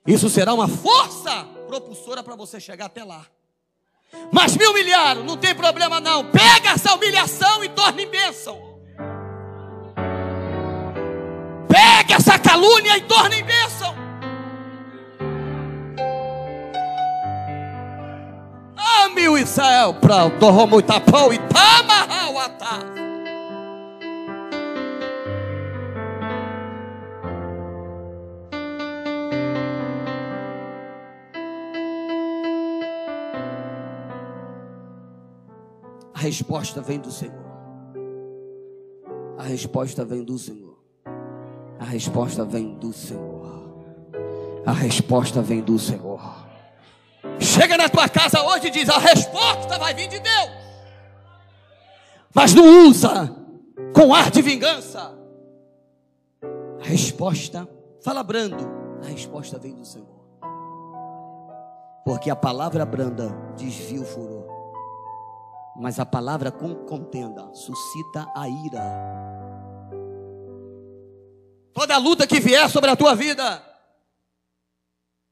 isso 0.05 0.29
será 0.29 0.53
uma 0.53 0.67
força 0.67 1.45
propulsora 1.67 2.23
para 2.23 2.35
você 2.35 2.59
chegar 2.59 2.85
até 2.85 3.03
lá. 3.03 3.25
Mas 4.31 4.55
me 4.55 4.65
humilharam, 4.65 5.23
não 5.23 5.37
tem 5.37 5.53
problema 5.53 5.99
não. 5.99 6.31
Pega 6.31 6.71
essa 6.71 6.93
humilhação 6.93 7.63
e 7.63 7.69
torne 7.69 8.03
em 8.03 8.09
bênção. 8.09 8.57
Pega 11.67 12.15
essa 12.15 12.39
calúnia 12.39 12.97
e 12.97 13.01
torne 13.01 13.37
em 13.37 13.43
bênção. 13.43 14.04
Israel 19.37 19.93
para 19.95 20.25
o 20.25 20.31
Torromo 20.39 20.79
Itapão 20.79 21.33
e 21.33 21.39
Tamarauatá. 21.39 22.95
resposta 36.25 36.81
vem 36.81 36.99
do 36.99 37.11
Senhor. 37.11 37.45
A 39.37 39.43
resposta 39.43 40.03
vem 40.03 40.23
do 40.23 40.39
Senhor. 40.39 40.75
A 41.79 41.85
resposta 41.85 42.43
vem 42.43 42.73
do 42.79 42.91
Senhor. 42.91 43.85
A 44.65 44.71
resposta 44.71 45.41
vem 45.43 45.61
do 45.61 45.77
Senhor. 45.77 46.44
Chega 47.39 47.77
na 47.77 47.89
tua 47.89 48.07
casa 48.09 48.41
hoje 48.43 48.67
e 48.67 48.71
diz: 48.71 48.89
a 48.89 48.97
resposta 48.97 49.77
vai 49.77 49.93
vir 49.93 50.07
de 50.07 50.19
Deus. 50.19 50.49
Mas 52.33 52.53
não 52.53 52.87
usa 52.87 53.33
com 53.93 54.13
ar 54.13 54.29
de 54.29 54.41
vingança. 54.41 55.17
A 56.81 56.83
resposta, 56.83 57.67
fala 58.03 58.21
brando, 58.21 58.67
a 59.01 59.07
resposta 59.07 59.57
vem 59.57 59.73
do 59.73 59.85
Senhor. 59.85 60.15
Porque 62.03 62.29
a 62.29 62.35
palavra 62.35 62.85
branda 62.85 63.29
desvia 63.57 64.01
o 64.01 64.05
furor. 64.05 64.45
Mas 65.77 65.99
a 65.99 66.05
palavra 66.05 66.51
com 66.51 66.75
contenda 66.85 67.53
suscita 67.53 68.31
a 68.35 68.47
ira. 68.47 68.83
Toda 71.73 71.97
luta 71.97 72.27
que 72.27 72.39
vier 72.39 72.69
sobre 72.69 72.89
a 72.89 72.95
tua 72.95 73.15
vida, 73.15 73.61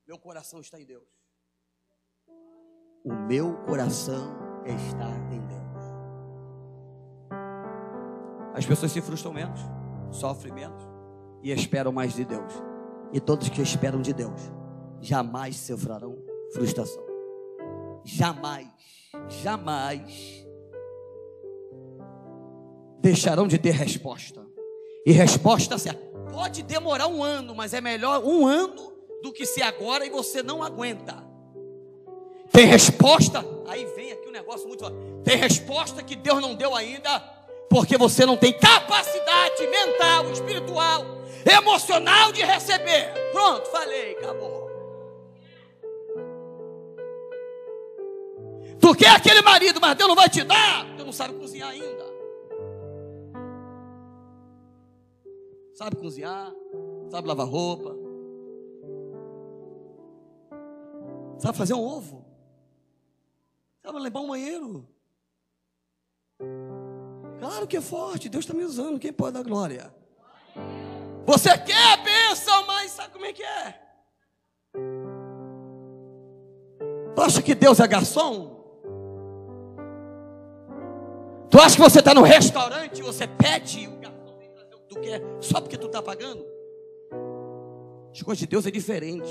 meu 0.05 0.17
coração 0.17 0.59
está 0.59 0.79
em 0.79 0.85
Deus. 0.85 1.22
O 3.03 3.13
meu 3.13 3.53
coração 3.65 4.33
está 4.65 5.09
em 5.31 5.41
Deus. 5.41 5.61
As 8.53 8.65
pessoas 8.65 8.91
se 8.91 9.01
frustram 9.01 9.33
menos, 9.33 9.59
sofrem 10.09 10.53
menos 10.53 10.81
e 11.41 11.51
esperam 11.51 11.91
mais 11.91 12.13
de 12.13 12.23
Deus. 12.23 12.53
E 13.11 13.19
todos 13.19 13.49
que 13.49 13.61
esperam 13.61 14.01
de 14.01 14.13
Deus 14.13 14.39
jamais 15.01 15.57
sofrerão 15.57 16.17
frustração. 16.53 17.03
Jamais 18.05 18.69
jamais 19.27 20.47
deixarão 23.01 23.47
de 23.47 23.57
ter 23.57 23.71
resposta. 23.71 24.41
E 25.05 25.11
resposta 25.11 25.77
certa. 25.77 26.01
Pode 26.31 26.63
demorar 26.63 27.07
um 27.07 27.21
ano, 27.21 27.53
mas 27.53 27.73
é 27.73 27.81
melhor 27.81 28.23
um 28.23 28.47
ano 28.47 28.93
do 29.21 29.33
que 29.33 29.45
se 29.45 29.61
agora 29.61 30.05
e 30.05 30.09
você 30.09 30.41
não 30.41 30.63
aguenta. 30.63 31.32
Tem 32.53 32.67
resposta? 32.67 33.43
Aí 33.67 33.83
vem 33.95 34.11
aqui 34.11 34.27
um 34.27 34.31
negócio 34.31 34.67
muito. 34.67 34.87
Tem 35.23 35.35
resposta 35.35 36.03
que 36.03 36.15
Deus 36.15 36.39
não 36.39 36.53
deu 36.53 36.75
ainda, 36.75 37.19
porque 37.67 37.97
você 37.97 38.27
não 38.27 38.37
tem 38.37 38.53
capacidade 38.53 39.65
mental, 39.65 40.31
espiritual, 40.31 41.03
emocional 41.43 42.31
de 42.31 42.43
receber. 42.43 43.11
Pronto, 43.31 43.65
falei, 43.71 44.15
acabou. 44.19 44.71
Tu 48.79 48.95
quer 48.95 49.15
aquele 49.15 49.41
marido, 49.41 49.81
mas 49.81 49.95
Deus 49.95 50.07
não 50.07 50.15
vai 50.15 50.29
te 50.29 50.43
dar. 50.43 50.85
Tu 50.95 51.03
não 51.03 51.11
sabe 51.11 51.33
cozinhar 51.33 51.69
ainda. 51.69 52.03
Sabe 55.73 55.95
cozinhar, 55.95 56.53
sabe 57.09 57.27
lavar 57.27 57.47
roupa, 57.47 57.95
sabe 61.39 61.57
fazer 61.57 61.73
um 61.73 61.83
ovo, 61.83 62.23
limpar 64.03 64.21
um 64.21 64.27
banheiro. 64.27 64.87
Claro 67.39 67.67
que 67.67 67.77
é 67.77 67.81
forte, 67.81 68.29
Deus 68.29 68.45
está 68.45 68.53
me 68.53 68.63
usando, 68.63 68.99
quem 68.99 69.11
pode 69.11 69.33
dar 69.33 69.43
glória? 69.43 69.93
Você 71.25 71.57
quer 71.57 72.03
bênção, 72.03 72.65
mas 72.65 72.91
sabe 72.91 73.13
como 73.13 73.25
é 73.25 73.33
que 73.33 73.43
é? 73.43 73.81
Tu 77.15 77.21
acha 77.21 77.41
que 77.41 77.55
Deus 77.55 77.79
é 77.79 77.87
garçom? 77.87 78.63
Tu 81.49 81.59
acha 81.59 81.75
que 81.75 81.81
você 81.81 81.99
está 81.99 82.13
no 82.13 82.23
restaurante 82.23 82.99
e 82.99 83.03
você 83.03 83.27
pede 83.27 83.87
o 83.87 83.97
garçom 83.97 84.37
vem 84.39 84.49
trazer 84.49 84.73
o 84.73 84.79
que 84.79 84.87
tu 84.87 84.99
quer 84.99 85.21
só 85.39 85.61
porque 85.61 85.77
tu 85.77 85.87
está 85.87 86.01
pagando? 86.01 86.43
As 88.11 88.21
coisas 88.21 88.39
de 88.39 88.47
Deus 88.47 88.65
é 88.65 88.71
diferente. 88.71 89.29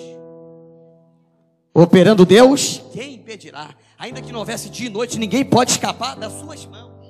Operando 1.74 2.24
Deus, 2.24 2.82
quem 2.92 3.14
impedirá? 3.14 3.74
Ainda 4.02 4.20
que 4.20 4.32
não 4.32 4.40
houvesse 4.40 4.68
dia 4.68 4.88
e 4.88 4.90
noite, 4.90 5.16
ninguém 5.16 5.44
pode 5.44 5.70
escapar 5.70 6.16
das 6.16 6.32
suas 6.32 6.66
mãos. 6.66 7.06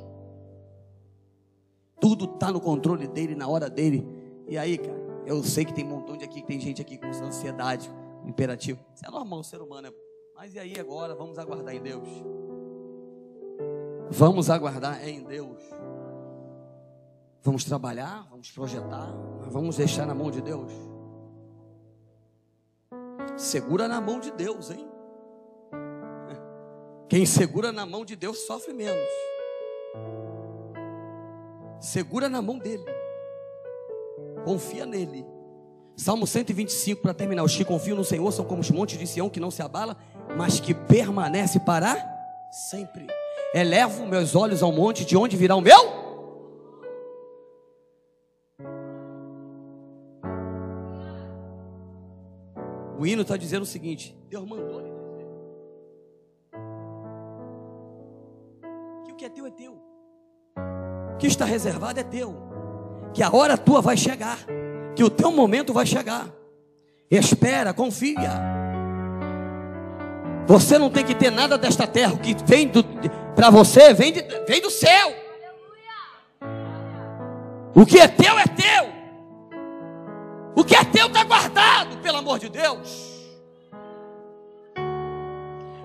Tudo 1.99 2.27
está 2.27 2.53
no 2.53 2.61
controle 2.61 3.09
dele, 3.09 3.35
na 3.35 3.49
hora 3.49 3.71
dele. 3.71 4.07
E 4.47 4.59
aí, 4.59 4.77
cara, 4.77 5.01
eu 5.25 5.43
sei 5.43 5.65
que 5.65 5.73
tem 5.73 5.87
um 5.87 5.89
montão 5.89 6.19
de 6.19 6.25
aqui, 6.27 6.43
tem 6.43 6.61
gente 6.61 6.83
aqui 6.83 6.99
com 6.99 7.07
ansiedade, 7.07 7.91
imperativo. 8.27 8.79
Isso 8.95 9.07
é 9.07 9.11
normal, 9.11 9.43
ser 9.43 9.63
humano. 9.63 9.89
É... 9.89 9.93
Mas 10.37 10.55
e 10.55 10.59
aí 10.59 10.79
agora? 10.79 11.15
Vamos 11.15 11.39
aguardar 11.39 11.75
em 11.75 11.81
Deus. 11.81 12.07
Vamos 14.11 14.51
aguardar 14.51 15.09
em 15.09 15.23
Deus. 15.23 15.63
Vamos 17.43 17.65
trabalhar, 17.65 18.27
vamos 18.29 18.51
projetar, 18.51 19.11
vamos 19.51 19.79
deixar 19.79 20.05
na 20.05 20.15
mão 20.15 20.31
de 20.31 20.43
Deus. 20.43 20.71
Segura 23.35 23.89
na 23.89 23.99
mão 23.99 24.21
de 24.21 24.31
Deus, 24.33 24.71
hein? 24.71 24.92
Quem 27.13 27.27
segura 27.27 27.71
na 27.73 27.85
mão 27.85 28.07
de 28.07 28.17
Deus 28.17 28.39
sofre 28.47 28.73
menos. 28.73 29.07
Segura 31.79 32.27
na 32.27 32.41
mão 32.41 32.59
dele. 32.59 32.87
Confia 34.47 34.87
nele. 34.87 35.23
Salmo 35.95 36.27
125 36.27 37.03
para 37.03 37.13
terminar. 37.13 37.45
Os 37.45 37.55
que 37.55 37.67
confiam 37.67 37.99
no 37.99 38.03
Senhor 38.03 38.33
são 38.33 38.47
como 38.47 38.63
os 38.63 38.71
montes 38.71 38.99
de 38.99 39.07
Sião 39.07 39.29
que 39.29 39.39
não 39.39 39.51
se 39.51 39.61
abala, 39.61 39.95
mas 40.39 40.59
que 40.59 40.73
permanece 40.73 41.61
para 41.61 42.03
sempre. 42.71 43.07
Elevo 43.53 44.07
meus 44.07 44.35
olhos 44.35 44.63
ao 44.63 44.73
monte, 44.73 45.05
de 45.05 45.15
onde 45.15 45.37
virá 45.37 45.55
o 45.55 45.61
meu? 45.61 46.01
O 52.99 53.07
hino 53.07 53.21
está 53.21 53.37
dizendo 53.37 53.65
o 53.65 53.67
seguinte: 53.67 54.17
Deus 54.31 54.49
mandou 54.49 54.81
lhe 54.81 54.92
que 59.23 59.27
é 59.27 59.29
teu 59.29 59.47
é 59.47 59.51
teu, 59.51 59.81
o 61.15 61.17
que 61.17 61.29
está 61.29 61.45
reservado 61.45 62.01
é 62.01 62.03
teu, 62.03 62.35
que 63.15 63.23
a 63.23 63.33
hora 63.33 63.57
tua 63.57 63.81
vai 63.81 63.97
chegar, 63.97 64.37
que 64.97 65.05
o 65.05 65.09
teu 65.09 65.31
momento 65.31 65.73
vai 65.73 65.87
chegar. 65.87 66.27
Espera, 67.09 67.73
confia. 67.73 68.33
Você 70.45 70.77
não 70.77 70.91
tem 70.91 71.05
que 71.05 71.15
ter 71.15 71.31
nada 71.31 71.57
desta 71.57 71.87
terra. 71.87 72.15
O 72.15 72.19
que 72.19 72.35
vem 72.45 72.69
para 73.37 73.49
você 73.49 73.95
vem, 73.95 74.13
de, 74.13 74.23
vem 74.45 74.61
do 74.61 74.71
céu. 74.71 75.15
O 77.77 77.87
que 77.87 78.01
é 78.01 78.09
teu 78.09 78.37
é 78.37 78.47
teu. 78.47 78.93
O 80.57 80.65
que 80.65 80.75
é 80.75 80.83
teu 80.83 81.07
está 81.07 81.23
guardado, 81.23 81.99
pelo 81.99 82.19
amor 82.19 82.41
de 82.41 82.49
Deus. 82.49 83.31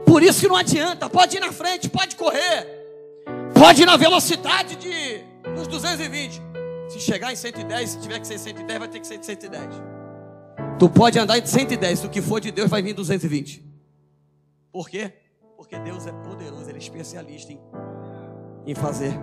Por 0.07 0.23
isso 0.23 0.41
que 0.41 0.47
não 0.47 0.55
adianta. 0.55 1.07
Pode 1.07 1.37
ir 1.37 1.39
na 1.39 1.51
frente, 1.51 1.87
pode 1.87 2.15
correr. 2.15 2.76
Pode 3.57 3.81
ir 3.81 3.85
na 3.85 3.97
velocidade 3.97 4.75
de 4.75 5.23
uns 5.59 5.67
220. 5.67 6.41
Se 6.89 6.99
chegar 6.99 7.33
em 7.33 7.35
110, 7.35 7.89
se 7.89 7.99
tiver 7.99 8.19
que 8.19 8.27
ser 8.27 8.37
110, 8.37 8.79
vai 8.79 8.87
ter 8.87 8.99
que 8.99 9.07
ser 9.07 9.23
110. 9.23 9.65
Tu 10.79 10.89
pode 10.89 11.17
andar 11.19 11.37
em 11.37 11.45
110, 11.45 12.05
o 12.05 12.09
que 12.09 12.21
for 12.21 12.39
de 12.39 12.51
Deus 12.51 12.69
vai 12.69 12.81
vir 12.81 12.93
220. 12.93 13.65
Por 14.71 14.89
quê? 14.89 15.11
Porque 15.55 15.77
Deus 15.79 16.05
é 16.05 16.11
poderoso, 16.11 16.69
Ele 16.69 16.77
é 16.77 16.81
especialista 16.81 17.51
em, 17.51 17.59
em 18.65 18.75
fazer 18.75 19.13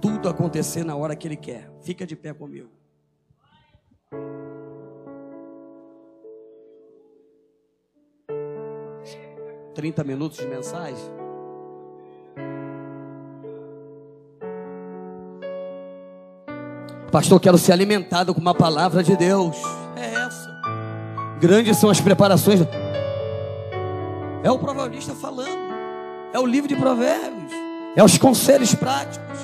tudo 0.00 0.28
acontecer 0.28 0.84
na 0.84 0.96
hora 0.96 1.14
que 1.14 1.28
Ele 1.28 1.36
quer. 1.36 1.70
Fica 1.82 2.06
de 2.06 2.16
pé 2.16 2.32
comigo. 2.32 2.70
Trinta 9.74 10.04
minutos 10.04 10.38
de 10.38 10.46
mensagem. 10.46 11.23
Pastor, 17.14 17.38
quero 17.38 17.56
ser 17.56 17.70
alimentado 17.70 18.34
com 18.34 18.40
uma 18.40 18.56
palavra 18.56 19.00
de 19.00 19.16
Deus. 19.16 19.56
É 19.94 20.14
essa. 20.14 20.60
Grandes 21.38 21.76
são 21.76 21.88
as 21.88 22.00
preparações. 22.00 22.58
É 24.42 24.50
o 24.50 24.58
proverbista 24.58 25.14
falando. 25.14 25.56
É 26.32 26.40
o 26.40 26.44
livro 26.44 26.66
de 26.66 26.74
provérbios. 26.74 27.52
É 27.94 28.02
os 28.02 28.18
conselhos 28.18 28.74
práticos. 28.74 29.38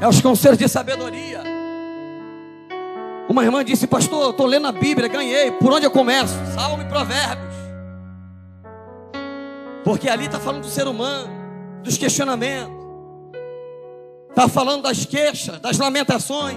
É 0.00 0.08
os 0.08 0.22
conselhos 0.22 0.56
de 0.56 0.66
sabedoria. 0.70 1.42
Uma 3.28 3.44
irmã 3.44 3.62
disse, 3.62 3.86
pastor, 3.86 4.30
estou 4.30 4.46
lendo 4.46 4.68
a 4.68 4.72
Bíblia, 4.72 5.08
ganhei. 5.08 5.50
Por 5.50 5.70
onde 5.70 5.84
eu 5.84 5.90
começo? 5.90 6.34
Salmo 6.54 6.82
e 6.82 6.86
provérbios. 6.86 7.54
Porque 9.84 10.08
ali 10.08 10.24
está 10.24 10.40
falando 10.40 10.62
do 10.62 10.70
ser 10.70 10.88
humano, 10.88 11.28
dos 11.84 11.98
questionamentos. 11.98 12.81
Está 14.32 14.48
falando 14.48 14.84
das 14.84 15.04
queixas, 15.04 15.60
das 15.60 15.76
lamentações. 15.76 16.56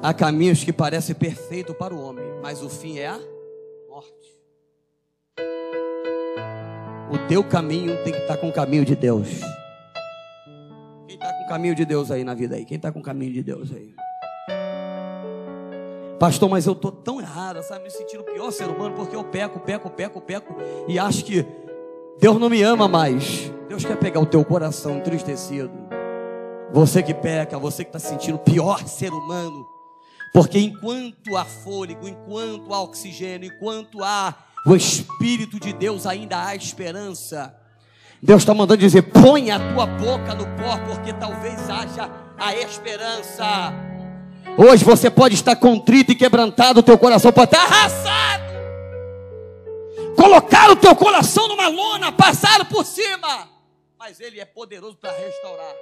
Há 0.00 0.14
caminhos 0.14 0.62
que 0.62 0.72
parecem 0.72 1.16
perfeitos 1.16 1.74
para 1.76 1.92
o 1.92 2.00
homem, 2.00 2.24
mas 2.40 2.62
o 2.62 2.70
fim 2.70 2.98
é 2.98 3.08
a 3.08 3.18
morte. 3.88 4.40
O 7.10 7.26
teu 7.26 7.42
caminho 7.42 8.04
tem 8.04 8.12
que 8.12 8.20
estar 8.20 8.36
com 8.36 8.48
o 8.48 8.52
caminho 8.52 8.84
de 8.84 8.94
Deus. 8.94 9.28
Quem 11.08 11.16
está 11.16 11.32
com 11.32 11.42
o 11.42 11.48
caminho 11.48 11.74
de 11.74 11.84
Deus 11.84 12.12
aí 12.12 12.22
na 12.22 12.34
vida 12.34 12.54
aí? 12.54 12.64
Quem 12.64 12.76
está 12.76 12.92
com 12.92 13.00
o 13.00 13.02
caminho 13.02 13.32
de 13.32 13.42
Deus 13.42 13.72
aí? 13.72 13.92
Pastor, 16.18 16.48
mas 16.48 16.66
eu 16.66 16.72
estou 16.72 16.90
tão 16.90 17.20
errado, 17.20 17.62
sabe? 17.62 17.84
Me 17.84 17.90
sentindo 17.90 18.20
o 18.20 18.24
pior 18.24 18.50
ser 18.50 18.64
humano 18.64 18.94
porque 18.94 19.14
eu 19.14 19.24
peco, 19.24 19.60
peco, 19.60 19.90
peco, 19.90 20.20
peco 20.20 20.56
e 20.88 20.98
acho 20.98 21.24
que 21.24 21.46
Deus 22.18 22.38
não 22.40 22.48
me 22.48 22.62
ama 22.62 22.88
mais. 22.88 23.52
Deus 23.68 23.84
quer 23.84 23.98
pegar 23.98 24.20
o 24.20 24.26
teu 24.26 24.42
coração 24.44 24.96
entristecido. 24.96 25.70
Você 26.72 27.02
que 27.02 27.12
peca, 27.12 27.58
você 27.58 27.84
que 27.84 27.90
está 27.94 27.98
sentindo 27.98 28.36
o 28.36 28.38
pior 28.38 28.86
ser 28.86 29.12
humano. 29.12 29.66
Porque 30.32 30.58
enquanto 30.58 31.36
há 31.36 31.44
fôlego, 31.44 32.08
enquanto 32.08 32.72
há 32.72 32.80
oxigênio, 32.80 33.52
enquanto 33.54 34.02
há 34.02 34.34
o 34.66 34.74
Espírito 34.74 35.60
de 35.60 35.72
Deus, 35.72 36.06
ainda 36.06 36.44
há 36.44 36.56
esperança. 36.56 37.54
Deus 38.22 38.42
está 38.42 38.54
mandando 38.54 38.80
dizer: 38.80 39.02
põe 39.02 39.50
a 39.50 39.74
tua 39.74 39.86
boca 39.86 40.34
no 40.34 40.44
pó, 40.56 40.78
porque 40.86 41.12
talvez 41.12 41.68
haja 41.68 42.10
a 42.38 42.54
esperança. 42.56 43.85
Hoje 44.58 44.84
você 44.84 45.10
pode 45.10 45.34
estar 45.34 45.56
contrito 45.56 46.12
e 46.12 46.14
quebrantado, 46.14 46.80
o 46.80 46.82
teu 46.82 46.96
coração 46.96 47.32
pode 47.32 47.52
estar 47.52 47.62
arrasado. 47.62 48.46
Colocar 50.16 50.70
o 50.70 50.76
teu 50.76 50.96
coração 50.96 51.46
numa 51.46 51.68
lona, 51.68 52.10
passar 52.10 52.66
por 52.68 52.84
cima. 52.84 53.48
Mas 53.98 54.18
Ele 54.18 54.40
é 54.40 54.44
poderoso 54.44 54.96
para 54.96 55.12
restaurar. 55.12 55.74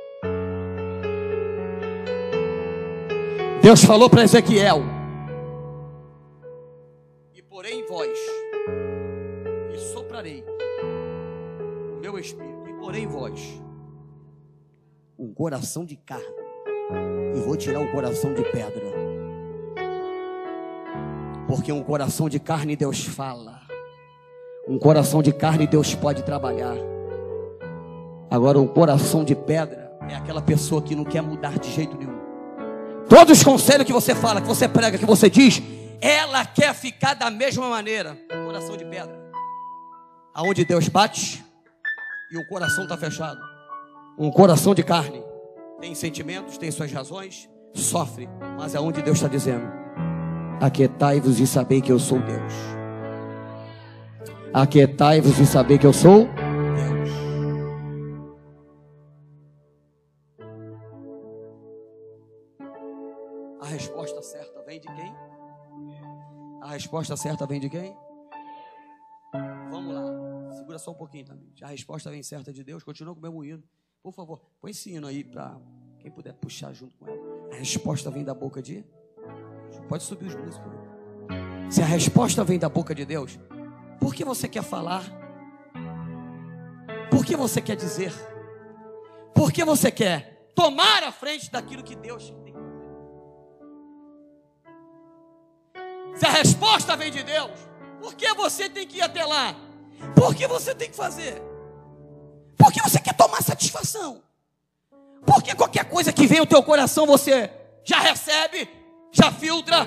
Deus 3.63 3.85
falou 3.85 4.11
para 4.11 4.25
Ezequiel: 4.25 4.83
E 7.33 7.43
porém 7.43 7.81
em 7.81 7.87
vós, 7.87 8.19
e 9.73 9.79
soprarei 9.93 10.45
o 11.97 12.01
meu 12.01 12.19
espírito, 12.19 12.69
e 12.69 12.75
porém 12.75 13.05
em 13.05 13.07
vós, 13.07 13.41
um 15.17 15.33
coração 15.33 15.85
de 15.85 15.97
carne 15.97 16.44
e 17.35 17.41
vou 17.41 17.57
tirar 17.57 17.81
o 17.81 17.91
coração 17.91 18.33
de 18.35 18.43
pedra. 18.43 18.85
Porque 21.47 21.73
um 21.73 21.83
coração 21.83 22.29
de 22.29 22.39
carne 22.39 22.77
Deus 22.77 23.05
fala. 23.05 23.61
Um 24.69 24.79
coração 24.79 25.23
de 25.23 25.33
carne 25.33 25.67
Deus 25.67 25.95
pode 25.95 26.23
trabalhar. 26.23 26.77
Agora, 28.31 28.59
um 28.59 28.67
coração 28.67 29.23
de 29.25 29.35
pedra 29.35 29.93
é 30.09 30.15
aquela 30.15 30.43
pessoa 30.43 30.83
que 30.83 30.95
não 30.95 31.05
quer 31.05 31.23
mudar 31.23 31.59
de 31.59 31.71
jeito 31.71 31.97
nenhum. 31.97 32.19
Todos 33.09 33.39
os 33.39 33.45
conselhos 33.45 33.87
que 33.87 33.93
você 33.93 34.15
fala, 34.15 34.41
que 34.41 34.49
você 34.49 34.67
prega, 34.67 34.99
que 34.99 35.05
você 35.05 35.29
diz, 35.29 35.63
ela 36.01 36.45
quer 36.45 36.75
ficar 36.75 37.15
da 37.15 37.31
mesma 37.31 37.69
maneira. 37.69 38.19
Coração 38.47 38.77
de 38.77 38.85
pedra. 38.85 39.23
Aonde 40.35 40.65
Deus 40.65 40.89
bate 40.89 41.45
e 42.33 42.39
o 42.39 42.49
coração 42.49 42.85
está 42.85 42.97
fechado. 42.97 43.39
Um 44.19 44.31
coração 44.31 44.75
de 44.75 44.83
carne 44.83 45.23
tem 45.85 45.95
sentimentos, 45.95 46.57
tem 46.57 46.71
suas 46.71 46.91
razões, 46.91 47.47
sofre, 47.75 48.27
mas 48.57 48.75
é 48.75 48.81
onde 48.81 49.03
Deus 49.03 49.19
está 49.19 49.29
dizendo: 49.29 49.67
Aquietai-vos 50.59 51.39
e 51.39 51.47
sabei 51.47 51.83
que 51.83 51.93
eu 51.93 51.99
sou 51.99 52.19
Deus. 52.21 52.55
Aquietai-vos 54.55 55.39
e 55.39 55.45
sabei 55.45 55.77
que 55.77 55.87
eu 55.87 55.93
sou 55.93 56.25
Deus. 56.25 57.11
A 63.61 63.67
resposta 63.67 64.23
certa 64.23 64.63
vem 64.63 64.81
de 64.81 64.87
quem? 64.87 65.15
A 66.63 66.69
resposta 66.69 67.15
certa 67.15 67.47
vem 67.47 67.61
de 67.61 67.69
quem? 67.69 67.95
Vamos 69.71 69.95
lá, 69.95 70.53
segura 70.53 70.79
só 70.79 70.93
um 70.93 70.95
pouquinho 70.95 71.27
também. 71.27 71.53
A 71.61 71.67
resposta 71.67 72.11
vem 72.11 72.23
certa 72.23 72.55
de 72.55 72.65
Deus. 72.65 72.83
Continua 72.83 73.13
com 73.13 73.19
o 73.19 73.23
meu 73.23 73.33
moído. 73.35 73.63
Por 74.05 74.13
favor, 74.13 74.39
põe 74.61 74.71
esse 74.71 74.93
hino 74.93 75.07
aí 75.07 75.25
para 75.25 75.59
quem 75.99 76.11
puder 76.11 76.35
puxar 76.35 76.75
junto 76.75 76.95
com 76.99 77.07
ela. 77.09 77.19
A 77.51 77.57
resposta 77.57 78.11
vem 78.11 78.23
da 78.23 78.35
boca 78.35 78.61
de 78.61 78.85
Pode 79.89 80.03
subir 80.05 80.27
os 80.27 80.35
músicos. 80.35 80.71
Se 81.71 81.81
a 81.81 81.87
resposta 81.87 82.45
vem 82.45 82.59
da 82.59 82.69
boca 82.69 82.95
de 82.95 83.07
Deus, 83.07 83.39
por 83.99 84.15
que 84.15 84.23
você 84.23 84.47
quer 84.47 84.63
falar? 84.63 85.03
Por 87.11 87.25
que 87.25 87.35
você 87.35 87.63
quer 87.63 87.77
dizer? 87.77 88.13
Por 89.35 89.51
que 89.51 89.65
você 89.65 89.91
quer 89.91 90.51
tomar 90.55 91.03
a 91.03 91.11
frente 91.11 91.51
daquilo 91.51 91.83
que 91.83 91.97
Deus 91.97 92.29
tem 92.45 92.53
que 92.53 92.61
fazer? 92.61 92.85
Se 96.19 96.27
a 96.27 96.31
resposta 96.31 96.95
vem 96.95 97.11
de 97.11 97.23
Deus, 97.23 97.51
por 98.03 98.15
que 98.15 98.35
você 98.35 98.69
tem 98.69 98.87
que 98.87 98.99
ir 98.99 99.03
até 99.03 99.25
lá? 99.25 99.57
Por 100.15 100.35
que 100.35 100.47
você 100.47 100.75
tem 100.75 100.91
que 100.91 100.97
fazer? 100.97 101.54
Porque 102.57 102.81
você 102.83 103.01
quer 103.01 103.15
tomar 103.15 103.43
satisfação. 103.43 104.23
Porque 105.25 105.55
qualquer 105.55 105.89
coisa 105.89 106.13
que 106.13 106.27
vem 106.27 106.39
ao 106.39 106.47
teu 106.47 106.63
coração 106.63 107.07
você 107.07 107.51
já 107.85 107.99
recebe, 107.99 108.69
já 109.13 109.33
filtra 109.33 109.87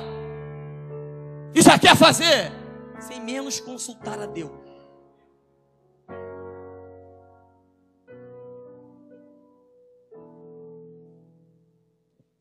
e 1.53 1.61
já 1.61 1.78
quer 1.78 1.95
fazer, 1.95 2.51
sem 2.99 3.22
menos 3.22 3.59
consultar 3.59 4.20
a 4.20 4.26
Deus. 4.26 4.51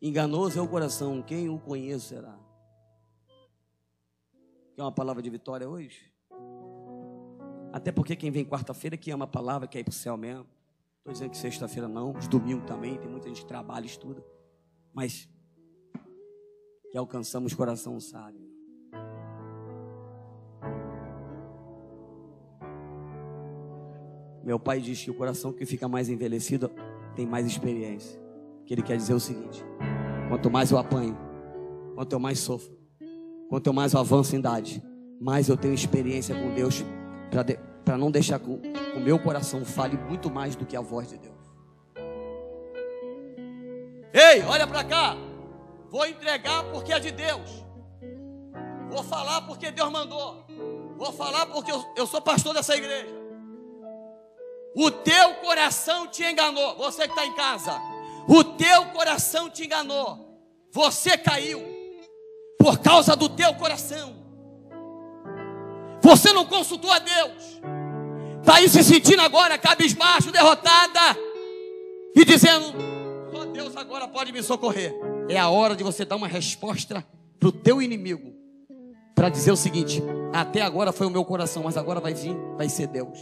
Enganoso 0.00 0.58
é 0.58 0.62
o 0.62 0.68
coração, 0.68 1.22
quem 1.22 1.48
o 1.48 1.58
conhecerá? 1.58 2.38
Quer 4.74 4.82
uma 4.82 4.92
palavra 4.92 5.22
de 5.22 5.30
vitória 5.30 5.68
hoje? 5.68 6.15
Até 7.76 7.92
porque 7.92 8.16
quem 8.16 8.30
vem 8.30 8.42
quarta-feira 8.42 8.96
que 8.96 9.10
ama 9.10 9.26
a 9.26 9.28
palavra 9.28 9.68
quer 9.68 9.80
ir 9.80 9.84
para 9.84 9.90
o 9.90 9.94
céu 9.94 10.16
mesmo. 10.16 10.46
Estou 10.96 11.12
dizendo 11.12 11.28
que 11.28 11.36
sexta-feira 11.36 11.86
não, 11.86 12.16
os 12.16 12.26
domingos 12.26 12.64
também, 12.64 12.96
tem 12.96 13.06
muita 13.06 13.28
gente 13.28 13.42
que 13.42 13.46
trabalha, 13.46 13.84
estuda. 13.84 14.24
Mas 14.94 15.28
que 16.90 16.96
alcançamos 16.96 17.52
coração 17.52 18.00
sábio. 18.00 18.40
Meu 24.42 24.58
pai 24.58 24.80
diz 24.80 25.04
que 25.04 25.10
o 25.10 25.14
coração 25.14 25.52
que 25.52 25.66
fica 25.66 25.86
mais 25.86 26.08
envelhecido 26.08 26.70
tem 27.14 27.26
mais 27.26 27.46
experiência. 27.46 28.18
Que 28.64 28.72
ele 28.72 28.82
quer 28.82 28.96
dizer 28.96 29.12
o 29.12 29.20
seguinte: 29.20 29.62
quanto 30.30 30.50
mais 30.50 30.70
eu 30.70 30.78
apanho, 30.78 31.14
quanto 31.94 32.10
eu 32.14 32.18
mais 32.18 32.38
sofro, 32.38 32.74
quanto 33.50 33.66
eu 33.66 33.74
mais 33.74 33.94
avanço 33.94 34.34
em 34.34 34.38
idade, 34.38 34.82
mais 35.20 35.50
eu 35.50 35.58
tenho 35.58 35.74
experiência 35.74 36.34
com 36.34 36.54
Deus 36.54 36.82
para 37.30 37.65
não 37.94 38.10
deixar 38.10 38.38
que 38.38 38.48
o 38.48 39.00
meu 39.00 39.18
coração 39.18 39.62
fale 39.66 39.98
muito 39.98 40.30
mais 40.30 40.56
do 40.56 40.64
que 40.64 40.74
a 40.74 40.80
voz 40.80 41.08
de 41.10 41.18
Deus. 41.18 41.36
Ei, 44.14 44.42
olha 44.42 44.66
para 44.66 44.82
cá. 44.82 45.14
Vou 45.90 46.06
entregar 46.06 46.64
porque 46.72 46.90
é 46.90 46.98
de 46.98 47.10
Deus. 47.10 47.62
Vou 48.88 49.04
falar 49.04 49.42
porque 49.42 49.70
Deus 49.70 49.90
mandou. 49.90 50.46
Vou 50.96 51.12
falar 51.12 51.44
porque 51.46 51.70
eu, 51.70 51.84
eu 51.94 52.06
sou 52.06 52.22
pastor 52.22 52.54
dessa 52.54 52.74
igreja. 52.74 53.14
O 54.74 54.90
teu 54.90 55.34
coração 55.36 56.06
te 56.06 56.24
enganou. 56.24 56.76
Você 56.76 57.02
que 57.02 57.10
está 57.10 57.26
em 57.26 57.34
casa. 57.34 57.78
O 58.26 58.42
teu 58.42 58.86
coração 58.86 59.50
te 59.50 59.64
enganou. 59.64 60.40
Você 60.72 61.16
caiu. 61.18 61.62
Por 62.58 62.78
causa 62.78 63.14
do 63.14 63.28
teu 63.28 63.54
coração. 63.54 64.16
Você 66.02 66.32
não 66.32 66.46
consultou 66.46 66.90
a 66.90 66.98
Deus. 66.98 67.60
Está 68.46 68.58
aí 68.58 68.68
se 68.68 68.84
sentindo 68.84 69.20
agora 69.22 69.58
cabisbaixo, 69.58 70.30
derrotada. 70.30 71.00
E 72.14 72.24
dizendo: 72.24 72.72
Só 73.32 73.44
Deus 73.46 73.76
agora 73.76 74.06
pode 74.06 74.30
me 74.30 74.40
socorrer. 74.40 74.94
É 75.28 75.36
a 75.36 75.48
hora 75.48 75.74
de 75.74 75.82
você 75.82 76.04
dar 76.04 76.14
uma 76.14 76.28
resposta 76.28 77.04
para 77.40 77.48
o 77.48 77.50
teu 77.50 77.82
inimigo. 77.82 78.32
Para 79.16 79.28
dizer 79.28 79.50
o 79.50 79.56
seguinte: 79.56 80.00
Até 80.32 80.62
agora 80.62 80.92
foi 80.92 81.08
o 81.08 81.10
meu 81.10 81.24
coração, 81.24 81.64
mas 81.64 81.76
agora 81.76 81.98
vai 81.98 82.14
vir, 82.14 82.36
vai 82.56 82.68
ser 82.68 82.86
Deus. 82.86 83.18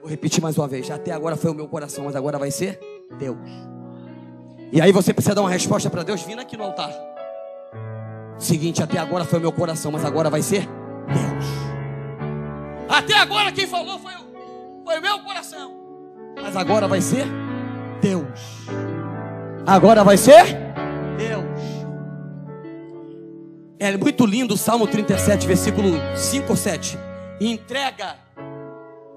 Vou 0.00 0.08
repetir 0.08 0.40
mais 0.40 0.56
uma 0.56 0.68
vez. 0.68 0.88
Até 0.88 1.10
agora 1.10 1.36
foi 1.36 1.50
o 1.50 1.54
meu 1.54 1.66
coração, 1.66 2.04
mas 2.04 2.14
agora 2.14 2.38
vai 2.38 2.52
ser 2.52 2.78
Deus. 3.18 3.50
E 4.70 4.80
aí 4.80 4.92
você 4.92 5.12
precisa 5.12 5.34
dar 5.34 5.40
uma 5.40 5.50
resposta 5.50 5.90
para 5.90 6.04
Deus 6.04 6.22
vindo 6.22 6.38
aqui 6.38 6.56
no 6.56 6.62
altar. 6.62 6.92
Seguinte, 8.38 8.80
até 8.84 8.98
agora 8.98 9.24
foi 9.24 9.40
o 9.40 9.42
meu 9.42 9.52
coração, 9.52 9.90
mas 9.90 10.04
agora 10.04 10.30
vai 10.30 10.42
ser 10.42 10.68
Deus. 11.08 11.61
Até 12.92 13.14
agora 13.14 13.50
quem 13.50 13.66
falou 13.66 13.98
foi, 13.98 14.12
foi 14.84 14.98
o 14.98 15.02
meu 15.02 15.18
coração. 15.20 15.72
Mas 16.36 16.54
agora 16.54 16.86
vai 16.86 17.00
ser 17.00 17.26
Deus. 18.02 18.38
Agora 19.66 20.04
vai 20.04 20.18
ser 20.18 20.44
Deus. 21.16 21.42
É 23.78 23.96
muito 23.96 24.26
lindo 24.26 24.52
o 24.52 24.58
Salmo 24.58 24.86
37, 24.86 25.46
versículo 25.46 25.88
5 26.14 26.50
ou 26.50 26.56
7. 26.56 26.98
Entrega 27.40 28.16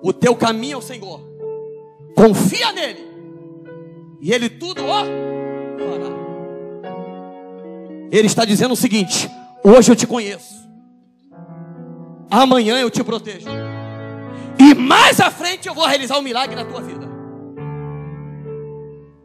o 0.01 0.13
teu 0.13 0.37
caminho 0.37 0.77
ao 0.77 0.81
Senhor. 0.81 1.19
Confia 2.15 2.71
nele. 2.71 3.05
E 4.21 4.31
ele 4.31 4.49
tudo 4.49 4.85
ó. 4.87 5.03
Ele 8.09 8.27
está 8.27 8.45
dizendo 8.45 8.71
o 8.71 8.77
seguinte: 8.77 9.29
hoje 9.61 9.91
eu 9.91 9.95
te 9.97 10.07
conheço. 10.07 10.64
Amanhã 12.29 12.77
eu 12.79 12.89
te 12.89 13.03
protejo. 13.03 13.47
E 14.59 14.73
mais 14.73 15.19
à 15.19 15.29
frente 15.29 15.67
eu 15.67 15.73
vou 15.73 15.85
realizar 15.85 16.17
um 16.17 16.21
milagre 16.21 16.55
na 16.55 16.65
tua 16.65 16.81
vida. 16.81 17.05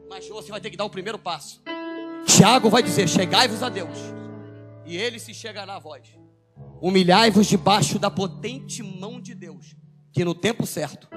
Mas 0.08 0.28
você 0.28 0.50
vai 0.50 0.60
ter 0.60 0.70
que 0.70 0.76
dar 0.76 0.84
o 0.84 0.90
primeiro 0.90 1.18
passo. 1.18 1.62
Tiago 2.26 2.68
vai 2.68 2.82
dizer: 2.82 3.08
Chegai-vos 3.08 3.62
a 3.62 3.68
Deus, 3.68 3.96
e 4.84 4.96
ele 4.96 5.18
se 5.18 5.32
chegará 5.32 5.76
a 5.76 5.78
vós. 5.78 6.02
Humilhai-vos 6.80 7.46
debaixo 7.46 7.98
da 7.98 8.10
potente 8.10 8.82
mão 8.82 9.20
de 9.20 9.34
Deus, 9.34 9.76
que 10.12 10.24
no 10.24 10.34
tempo 10.34 10.66
certo 10.66 11.08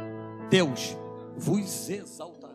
Deus 0.49 0.95
vos 1.37 1.89
exaltará. 1.89 2.53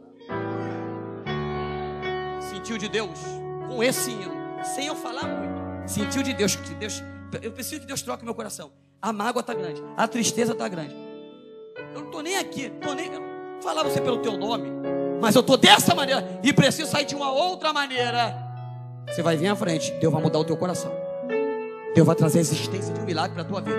Sentiu 2.50 2.78
de 2.78 2.88
Deus 2.88 3.18
com 3.66 3.82
esse 3.82 4.10
hino, 4.10 4.34
sem 4.62 4.86
eu 4.86 4.94
falar 4.94 5.24
muito. 5.24 5.88
Sentiu 5.90 6.22
de 6.22 6.34
Deus 6.34 6.54
que 6.54 6.74
Deus, 6.74 7.02
eu 7.42 7.52
preciso 7.52 7.80
que 7.80 7.86
Deus 7.86 8.02
troque 8.02 8.24
meu 8.24 8.34
coração. 8.34 8.70
A 9.00 9.12
mágoa 9.12 9.40
está 9.40 9.54
grande, 9.54 9.80
a 9.96 10.08
tristeza 10.08 10.52
está 10.52 10.66
grande. 10.66 10.94
Eu 11.94 12.00
não 12.00 12.06
estou 12.06 12.20
nem 12.20 12.36
aqui, 12.36 12.68
tô 12.80 12.94
nem 12.94 13.08
falar 13.62 13.84
você 13.84 14.00
pelo 14.00 14.18
teu 14.18 14.36
nome, 14.36 14.68
mas 15.20 15.36
eu 15.36 15.40
estou 15.40 15.56
dessa 15.56 15.94
maneira 15.94 16.40
e 16.42 16.52
preciso 16.52 16.90
sair 16.90 17.04
de 17.04 17.14
uma 17.14 17.30
outra 17.30 17.72
maneira. 17.72 18.36
Você 19.06 19.22
vai 19.22 19.36
vir 19.36 19.46
à 19.46 19.54
frente, 19.54 19.92
Deus 20.00 20.12
vai 20.12 20.20
mudar 20.20 20.40
o 20.40 20.44
teu 20.44 20.56
coração. 20.56 20.90
Deus 21.94 22.04
vai 22.04 22.16
trazer 22.16 22.38
a 22.38 22.40
existência 22.40 22.92
de 22.92 23.00
um 23.00 23.04
milagre 23.04 23.34
para 23.34 23.42
a 23.42 23.44
tua 23.44 23.60
vida. 23.60 23.78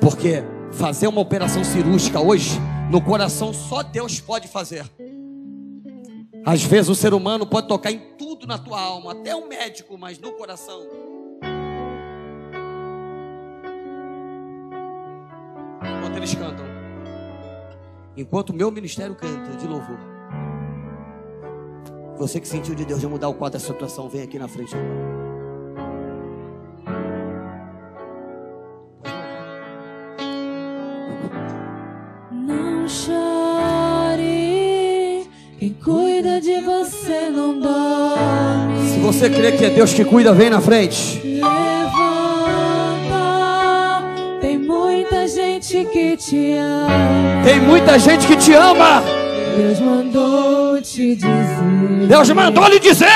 Porque 0.00 0.44
fazer 0.70 1.08
uma 1.08 1.20
operação 1.20 1.64
cirúrgica 1.64 2.20
hoje, 2.20 2.60
no 2.90 3.02
coração, 3.02 3.52
só 3.52 3.82
Deus 3.82 4.20
pode 4.20 4.46
fazer. 4.46 4.84
Às 6.46 6.62
vezes 6.62 6.88
o 6.88 6.94
ser 6.94 7.12
humano 7.12 7.44
pode 7.44 7.66
tocar 7.66 7.90
em 7.90 7.98
tudo 8.16 8.46
na 8.46 8.56
tua 8.56 8.80
alma, 8.80 9.12
até 9.12 9.34
um 9.34 9.48
médico, 9.48 9.98
mas 9.98 10.18
no 10.18 10.32
coração. 10.32 11.07
Enquanto 16.08 16.22
eles 16.22 16.34
cantam, 16.34 16.64
enquanto 18.16 18.48
o 18.48 18.54
meu 18.54 18.70
ministério 18.70 19.14
canta 19.14 19.58
de 19.58 19.66
louvor, 19.66 19.98
você 22.16 22.40
que 22.40 22.48
sentiu 22.48 22.74
de 22.74 22.86
Deus 22.86 22.98
de 22.98 23.06
mudar 23.06 23.28
o 23.28 23.34
quadro 23.34 23.58
da 23.58 23.64
situação, 23.64 24.08
vem 24.08 24.22
aqui 24.22 24.38
na 24.38 24.48
frente. 24.48 24.74
Não 32.32 32.88
chore, 32.88 34.24
quem 35.58 35.74
cuida 35.74 36.40
de 36.40 36.58
você 36.62 37.28
não 37.28 37.60
dorme. 37.60 38.88
Se 38.94 38.98
você 39.00 39.28
crê 39.28 39.52
que 39.52 39.66
é 39.66 39.68
Deus 39.68 39.92
que 39.92 40.06
cuida, 40.06 40.32
vem 40.32 40.48
na 40.48 40.62
frente. 40.62 41.17
Que 45.92 46.16
te 46.16 46.56
ama. 46.56 47.44
Tem 47.44 47.60
muita 47.60 47.98
gente 47.98 48.26
que 48.26 48.36
te 48.36 48.52
ama. 48.52 49.02
Deus 49.56 49.80
mandou 49.80 50.80
te 50.80 51.14
dizer. 51.16 52.06
Deus 52.08 52.30
mandou 52.30 52.68
lhe 52.68 52.78
dizer 52.78 53.08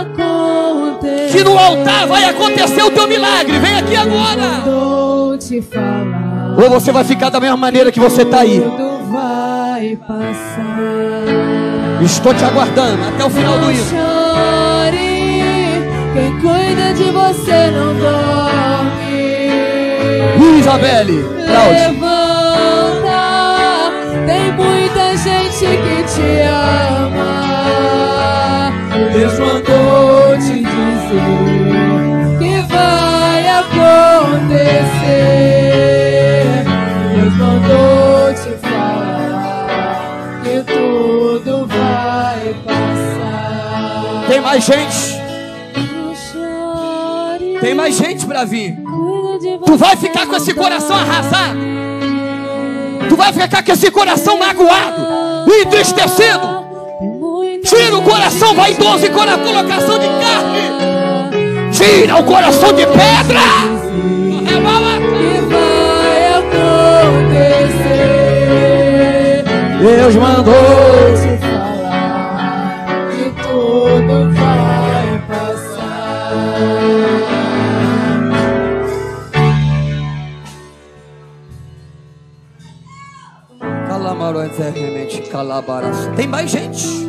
acontecer. 0.00 1.32
que 1.32 1.44
no 1.44 1.58
altar 1.58 2.06
vai 2.06 2.24
acontecer 2.24 2.82
o 2.82 2.90
teu 2.90 3.06
milagre. 3.08 3.58
Vem 3.58 3.76
aqui 3.76 3.96
agora. 3.96 4.64
Ou 6.58 6.70
você 6.70 6.90
vai 6.92 7.04
ficar 7.04 7.30
da 7.30 7.38
mesma 7.40 7.56
maneira 7.56 7.92
que 7.92 8.00
você 8.00 8.22
está 8.22 8.40
aí. 8.40 8.60
Tudo 8.60 9.12
vai 9.12 9.96
passar. 9.96 10.76
Estou 12.02 12.34
te 12.34 12.44
aguardando 12.44 13.02
até 13.08 13.24
o 13.24 13.30
final 13.30 13.58
do 13.58 13.60
Não 13.66 13.72
hino. 13.72 13.84
quem 16.14 16.40
cuida 16.40 16.94
de 16.94 17.04
você 17.04 17.70
não 17.70 17.94
dorme. 17.94 18.35
Isabelle, 20.58 21.22
Cláudio. 21.46 21.80
Levanta, 21.92 23.22
tem 24.26 24.52
muita 24.52 25.16
gente 25.16 25.66
que 25.66 26.02
te 26.04 26.40
ama. 26.42 27.46
Deus 29.12 29.38
mandou 29.38 30.36
te 30.38 30.58
dizer 30.58 31.22
que 32.38 32.52
vai 32.72 33.48
acontecer. 33.48 34.74
Deus 37.14 37.34
mandou 37.36 38.34
te 38.34 38.50
falar 38.66 40.42
que 40.42 40.56
tudo 40.72 41.66
vai 41.66 42.54
passar. 42.64 44.26
Tem 44.28 44.40
mais 44.40 44.64
gente. 44.64 45.16
Tem 47.60 47.74
mais 47.74 47.96
gente 47.96 48.26
para 48.26 48.44
vir. 48.44 48.76
Tu 49.38 49.76
vai 49.76 49.96
ficar 49.96 50.26
com 50.26 50.36
esse 50.36 50.54
coração 50.54 50.96
arrasado. 50.96 51.58
Tu 53.08 53.16
vai 53.16 53.32
ficar 53.32 53.62
com 53.62 53.72
esse 53.72 53.90
coração 53.90 54.38
magoado, 54.38 55.06
entristecido. 55.60 56.64
Tira 57.62 57.98
o 57.98 58.02
coração 58.02 58.54
vaidoso 58.54 59.04
e 59.04 59.10
colocação 59.10 59.98
de 59.98 60.06
carne. 60.06 61.70
Tira 61.70 62.16
o 62.16 62.24
coração 62.24 62.72
de 62.72 62.86
pedra. 62.86 63.40
Deus 69.80 70.16
mandou. 70.16 71.35
Calamarozermente 84.56 85.22
calabaras. 85.22 86.10
Tem 86.16 86.26
mais 86.26 86.50
gente. 86.50 87.06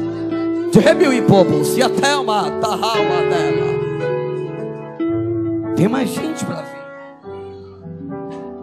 De 0.71 0.79
Rebel 0.79 1.13
e 1.13 1.21
Povo, 1.21 1.63
se 1.63 1.81
a 1.81 1.89
Thelma, 1.89 2.51
Tahawa 2.61 3.23
dela. 3.29 3.77
Tem 5.75 5.87
mais 5.87 6.09
gente 6.09 6.43
para 6.43 6.61
vir. 6.63 6.77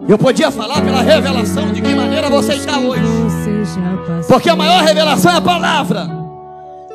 Eu 0.07 0.17
podia 0.19 0.51
falar 0.51 0.81
pela 0.81 1.01
revelação 1.01 1.73
de 1.73 1.81
que 1.81 1.95
maneira 1.95 2.29
você 2.29 2.53
está 2.53 2.77
hoje. 2.77 3.01
Porque 4.27 4.49
a 4.49 4.55
maior 4.55 4.83
revelação 4.83 5.31
é 5.31 5.37
a 5.37 5.41
palavra. 5.41 6.07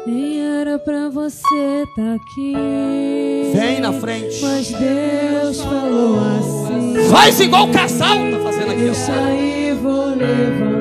Nem 0.06 0.40
era 0.60 0.78
pra 0.78 1.08
você 1.08 1.84
estar 1.88 2.14
aqui. 2.14 2.54
Vem 3.52 3.80
na 3.80 3.92
frente. 3.92 4.40
Mas 4.42 4.70
Deus 4.70 5.60
falou 5.60 6.20
assim. 6.38 7.08
Faz 7.10 7.40
igual 7.40 7.64
o 7.64 7.72
casal 7.72 8.16
tá 8.16 8.38
fazendo 8.44 8.70
aqui. 8.70 8.82
Deixa 8.82 9.12
aí, 9.12 9.76
vou 9.82 10.14
levantar. 10.14 10.79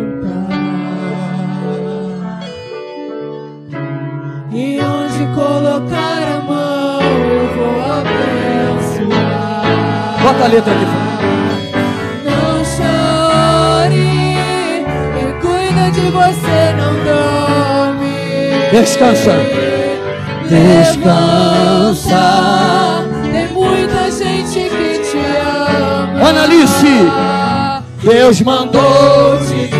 E 4.59 4.77
onde 4.81 5.25
colocar 5.33 6.21
a 6.35 6.41
mão, 6.41 6.99
eu 7.01 7.47
vou 7.55 7.79
abençoar. 8.81 9.63
letra 10.47 10.73
aqui. 10.73 10.85
Não 12.25 12.65
chore, 12.65 14.11
quem 15.15 15.31
cuida 15.39 15.85
de 15.91 16.11
você 16.11 16.75
não 16.75 16.93
dorme. 17.05 18.19
Descansa. 18.69 19.35
Descansa. 20.49 22.25
Tem 23.31 23.47
muita 23.53 24.11
gente 24.11 24.59
que 24.69 24.99
te 25.09 25.19
ama. 25.39 26.27
Analice. 26.27 27.07
Deus 28.03 28.41
mandou 28.41 29.37
te 29.47 29.78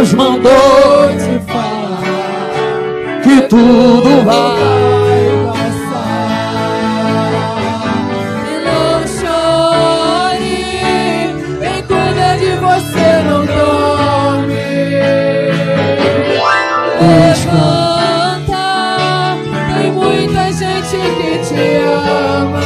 Deus 0.00 0.14
mandou 0.14 0.50
te 1.12 1.38
falar 1.52 2.00
que 3.22 3.42
tudo 3.42 4.24
vai. 4.24 4.56
passar. 5.52 6.88
E 8.48 8.50
não 8.64 9.04
chore, 9.06 10.64
quem 11.60 11.78
cuida 11.82 12.28
de 12.38 12.52
você 12.56 13.08
não 13.28 13.40
dorme. 13.44 14.64
Levanta, 17.36 18.64
tem 19.74 19.92
muita 19.92 20.42
gente 20.50 20.96
que 20.96 21.30
te 21.46 21.64
ama. 21.84 22.64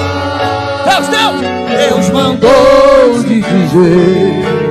Deus, 0.85 1.07
Deus. 1.09 1.41
Deus 1.81 2.07
mandou 2.11 3.25
te 3.25 3.41
dizer. 3.41 4.64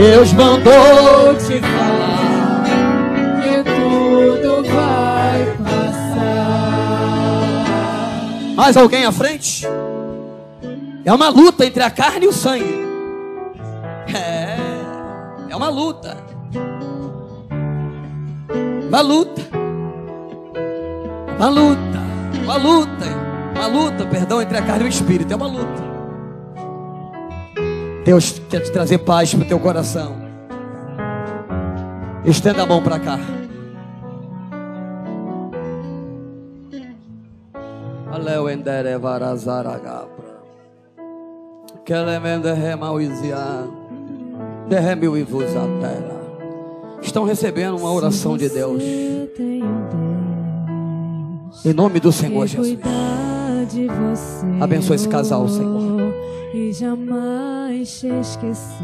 Deus 0.00 0.32
mandou. 0.32 1.34
Te 1.36 1.60
falar 1.60 2.64
que 3.42 3.62
tudo 3.64 4.64
vai 4.72 5.44
passar. 5.62 6.24
Mais 8.56 8.78
alguém 8.78 9.04
à 9.04 9.12
frente? 9.12 9.66
É 11.04 11.12
uma 11.12 11.28
luta 11.28 11.66
entre 11.66 11.82
a 11.82 11.90
carne 11.90 12.24
e 12.24 12.28
o 12.28 12.32
sangue. 12.32 12.80
É, 14.14 14.56
é 15.50 15.56
uma 15.56 15.68
luta. 15.68 16.16
Uma 18.88 19.02
luta. 19.02 19.42
Uma 21.36 21.48
luta. 21.50 22.00
Uma 22.42 22.56
luta. 22.56 23.20
Uma 23.54 23.66
luta, 23.66 24.06
perdão, 24.06 24.40
entre 24.40 24.56
a 24.56 24.62
carne 24.62 24.84
e 24.84 24.86
o 24.86 24.88
espírito. 24.88 25.30
É 25.30 25.36
uma 25.36 25.46
luta. 25.46 25.79
Deus 28.04 28.40
quer 28.48 28.60
te 28.60 28.72
trazer 28.72 28.98
paz 28.98 29.34
para 29.34 29.44
o 29.44 29.48
teu 29.48 29.58
coração. 29.58 30.16
Estenda 32.24 32.62
a 32.62 32.66
mão 32.66 32.82
para 32.82 32.98
cá. 32.98 33.18
Derrame 44.68 45.08
o 45.08 45.24
vos 45.24 45.56
a 45.56 45.66
terra. 45.80 46.20
Estão 47.02 47.24
recebendo 47.24 47.76
uma 47.76 47.92
oração 47.92 48.36
de 48.36 48.48
Deus. 48.48 48.82
Em 51.64 51.72
nome 51.74 51.98
do 51.98 52.12
Senhor 52.12 52.46
Jesus. 52.46 52.78
Abençoa 54.60 54.96
esse 54.96 55.08
casal, 55.08 55.48
Senhor. 55.48 55.89
E 56.70 56.72
jamais 56.72 57.98
te 57.98 58.06
esqueceu. 58.06 58.76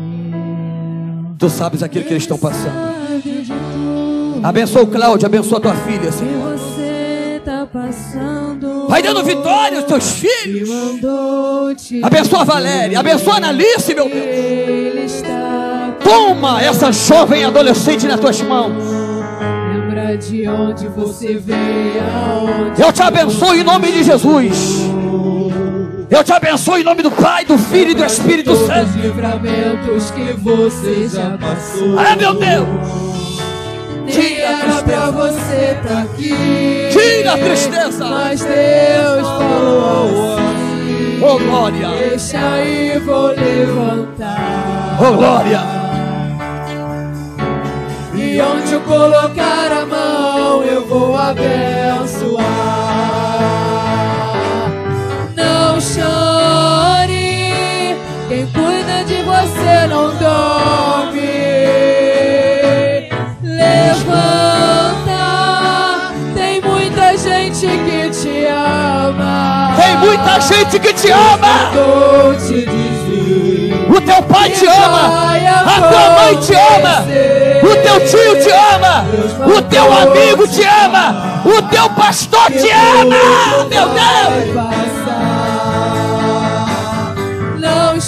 Tu 1.38 1.48
sabes 1.48 1.84
aquilo 1.84 2.04
que 2.04 2.14
eles 2.14 2.24
estão 2.24 2.36
passando. 2.36 2.74
Abençoa 4.42 4.82
o 4.82 4.86
Cláudio, 4.88 5.24
abençoa 5.24 5.58
a 5.58 5.60
tua 5.60 5.74
filha, 5.76 6.10
Senhor. 6.10 6.58
tá. 7.44 7.68
Vai 8.88 9.00
dando 9.04 9.22
vitória 9.22 9.78
aos 9.78 9.86
teus 9.86 10.10
filhos. 10.14 10.68
te 11.76 12.02
Abençoa 12.02 12.40
a 12.40 12.44
Valéria, 12.44 12.98
abençoa 12.98 13.34
a 13.34 13.36
Analice, 13.36 13.94
meu 13.94 14.08
Deus. 14.08 15.22
Toma 16.02 16.60
essa 16.60 16.90
jovem 16.90 17.44
adolescente 17.44 18.04
nas 18.08 18.18
tuas 18.18 18.42
mãos. 18.42 18.82
Lembra 19.72 20.16
de 20.18 20.48
onde 20.48 20.88
você 20.88 21.34
veio, 21.34 22.02
Eu 22.84 22.92
te 22.92 23.02
abençoo 23.02 23.54
em 23.54 23.62
nome 23.62 23.92
de 23.92 24.02
Jesus. 24.02 25.05
Eu 26.08 26.22
te 26.22 26.32
abençoo 26.32 26.78
em 26.78 26.84
nome 26.84 27.02
do 27.02 27.10
Pai, 27.10 27.44
do 27.44 27.58
Filho 27.58 27.90
e 27.90 27.94
do 27.94 28.04
Espírito 28.04 28.54
Santo. 28.54 28.90
os 28.90 28.94
livramentos 28.96 30.10
que 30.12 30.32
você 30.34 31.08
já 31.08 31.36
passou. 31.36 31.98
Ah, 31.98 32.14
meu 32.14 32.34
Deus. 32.34 32.66
Tira 34.08 34.78
a 34.78 34.82
pra 34.82 35.10
você 35.10 35.76
tá 35.86 36.02
aqui. 36.02 36.88
Tira 36.92 37.32
a 37.32 37.38
tristeza. 37.38 38.04
Mas 38.04 38.40
Deus 38.40 39.26
falou 39.26 40.36
assim. 40.38 41.20
Oh, 41.22 41.38
glória. 41.38 41.88
Deixa 41.88 42.38
aí, 42.38 42.98
vou 43.00 43.26
levantar. 43.28 44.98
Oh, 45.00 45.12
glória. 45.16 45.60
E 48.14 48.40
onde 48.40 48.72
eu 48.72 48.80
colocar 48.82 49.72
a 49.72 49.84
mão, 49.84 50.62
eu 50.62 50.86
vou 50.86 51.16
abençoar. 51.16 52.85
Chore, 55.94 57.06
quem 58.28 58.46
cuida 58.46 59.04
de 59.04 59.22
você 59.22 59.86
não 59.88 60.08
dorme. 60.16 61.20
Levanta, 63.42 65.20
tem 66.34 66.60
muita 66.60 67.16
gente 67.16 67.66
que 67.66 68.10
te 68.10 68.46
ama. 68.46 69.74
Tem 69.76 69.96
muita 69.98 70.40
gente 70.40 70.78
que 70.80 70.92
te 70.92 71.10
ama. 71.12 71.70
O 73.88 74.00
teu 74.00 74.22
pai 74.24 74.50
te 74.50 74.66
ama. 74.66 75.26
A 75.66 75.80
tua 75.88 76.10
mãe 76.10 76.36
te 76.36 76.54
ama. 76.54 77.04
O 77.62 77.76
teu 77.82 78.00
tio 78.06 78.42
te 78.42 78.50
ama. 78.50 79.04
O 79.46 79.62
teu 79.62 79.92
amigo 79.92 80.48
te 80.48 80.64
ama. 80.64 81.42
O 81.44 81.62
teu 81.62 81.88
pastor 81.90 82.50
te 82.50 82.70
ama. 82.70 83.16
Meu 83.70 83.88
Deus. 83.88 84.85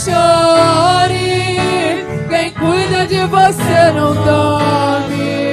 Chore, 0.09 2.07
quem 2.29 2.51
cuida 2.53 3.07
de 3.07 3.21
você 3.27 3.93
não 3.95 4.15
dorme. 4.15 5.49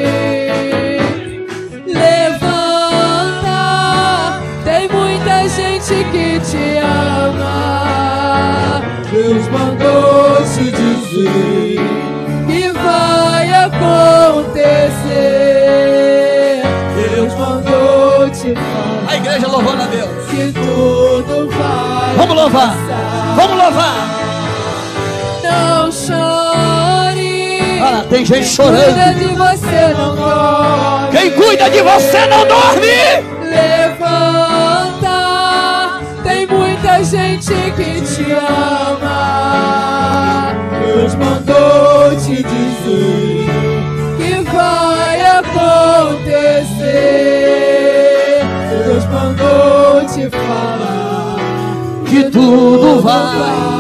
Levanta, 3.06 4.39
tem 4.64 4.88
muita 4.89 5.47
gente 5.49 6.03
que 6.12 6.39
te 6.39 6.78
ama. 6.78 7.56
Deus 9.12 9.47
mandou 9.49 10.38
te 10.43 10.72
dizer 10.72 11.80
que 12.47 12.72
vai 12.72 13.53
acontecer. 15.36 16.62
Deus 16.95 17.34
mandou 17.36 18.30
te 18.30 18.53
falar 18.53 19.06
A 19.10 19.16
igreja 19.18 19.47
louvando 19.47 19.84
a 19.84 19.86
Deus. 19.88 20.10
que 20.30 20.51
tudo 20.53 21.49
vai 21.49 22.16
Vamos 22.18 22.36
louvar. 22.36 22.76
Vamos 23.36 23.58
louvar. 23.58 24.24
Tem 28.16 28.26
gente 28.26 28.55
Cuida 28.55 28.72
chorando. 28.80 29.20
de 29.20 29.26
você 29.36 29.93
não 29.97 30.16
dorme. 30.16 31.18
Quem 31.18 31.32
cuida 31.32 31.70
de 31.70 31.82
você 31.82 32.26
não 32.28 32.47
dorme. 32.47 32.88
Levanta. 33.43 35.20
Tem 36.24 36.47
muita 36.47 37.03
gente 37.03 37.53
que 37.76 37.99
te 37.99 38.32
ama. 38.32 39.36
Deus 40.86 41.13
mandou 41.16 42.16
te 42.16 42.36
dizer 42.41 43.49
que 44.18 44.41
vai 44.49 45.22
acontecer. 45.39 46.55
Deus 48.86 49.03
mandou 49.07 50.05
te 50.05 50.30
falar 50.30 51.36
Que 52.05 52.24
tudo 52.32 53.01
vai. 53.01 53.74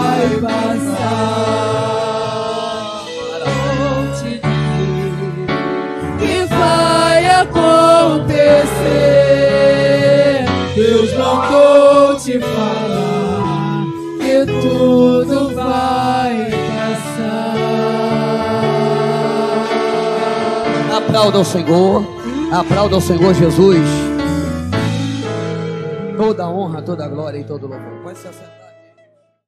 Acontecer. 8.45 10.45
Deus 10.75 11.13
mandou 11.13 12.15
te 12.17 12.39
falar 12.39 13.85
que 14.19 14.45
tudo 14.61 15.55
vai 15.55 16.51
passar. 16.51 17.55
Aplauda 20.97 21.39
o 21.39 21.45
Senhor. 21.45 22.05
Aplauda 22.51 22.97
o 22.97 23.01
Senhor 23.01 23.33
Jesus. 23.33 23.79
Toda 26.17 26.47
honra, 26.47 26.81
toda 26.81 27.07
glória 27.07 27.39
e 27.39 27.43
todo 27.43 27.67
louvor. 27.67 28.03
Pode 28.03 28.19
se 28.19 28.27
assentar. 28.27 28.54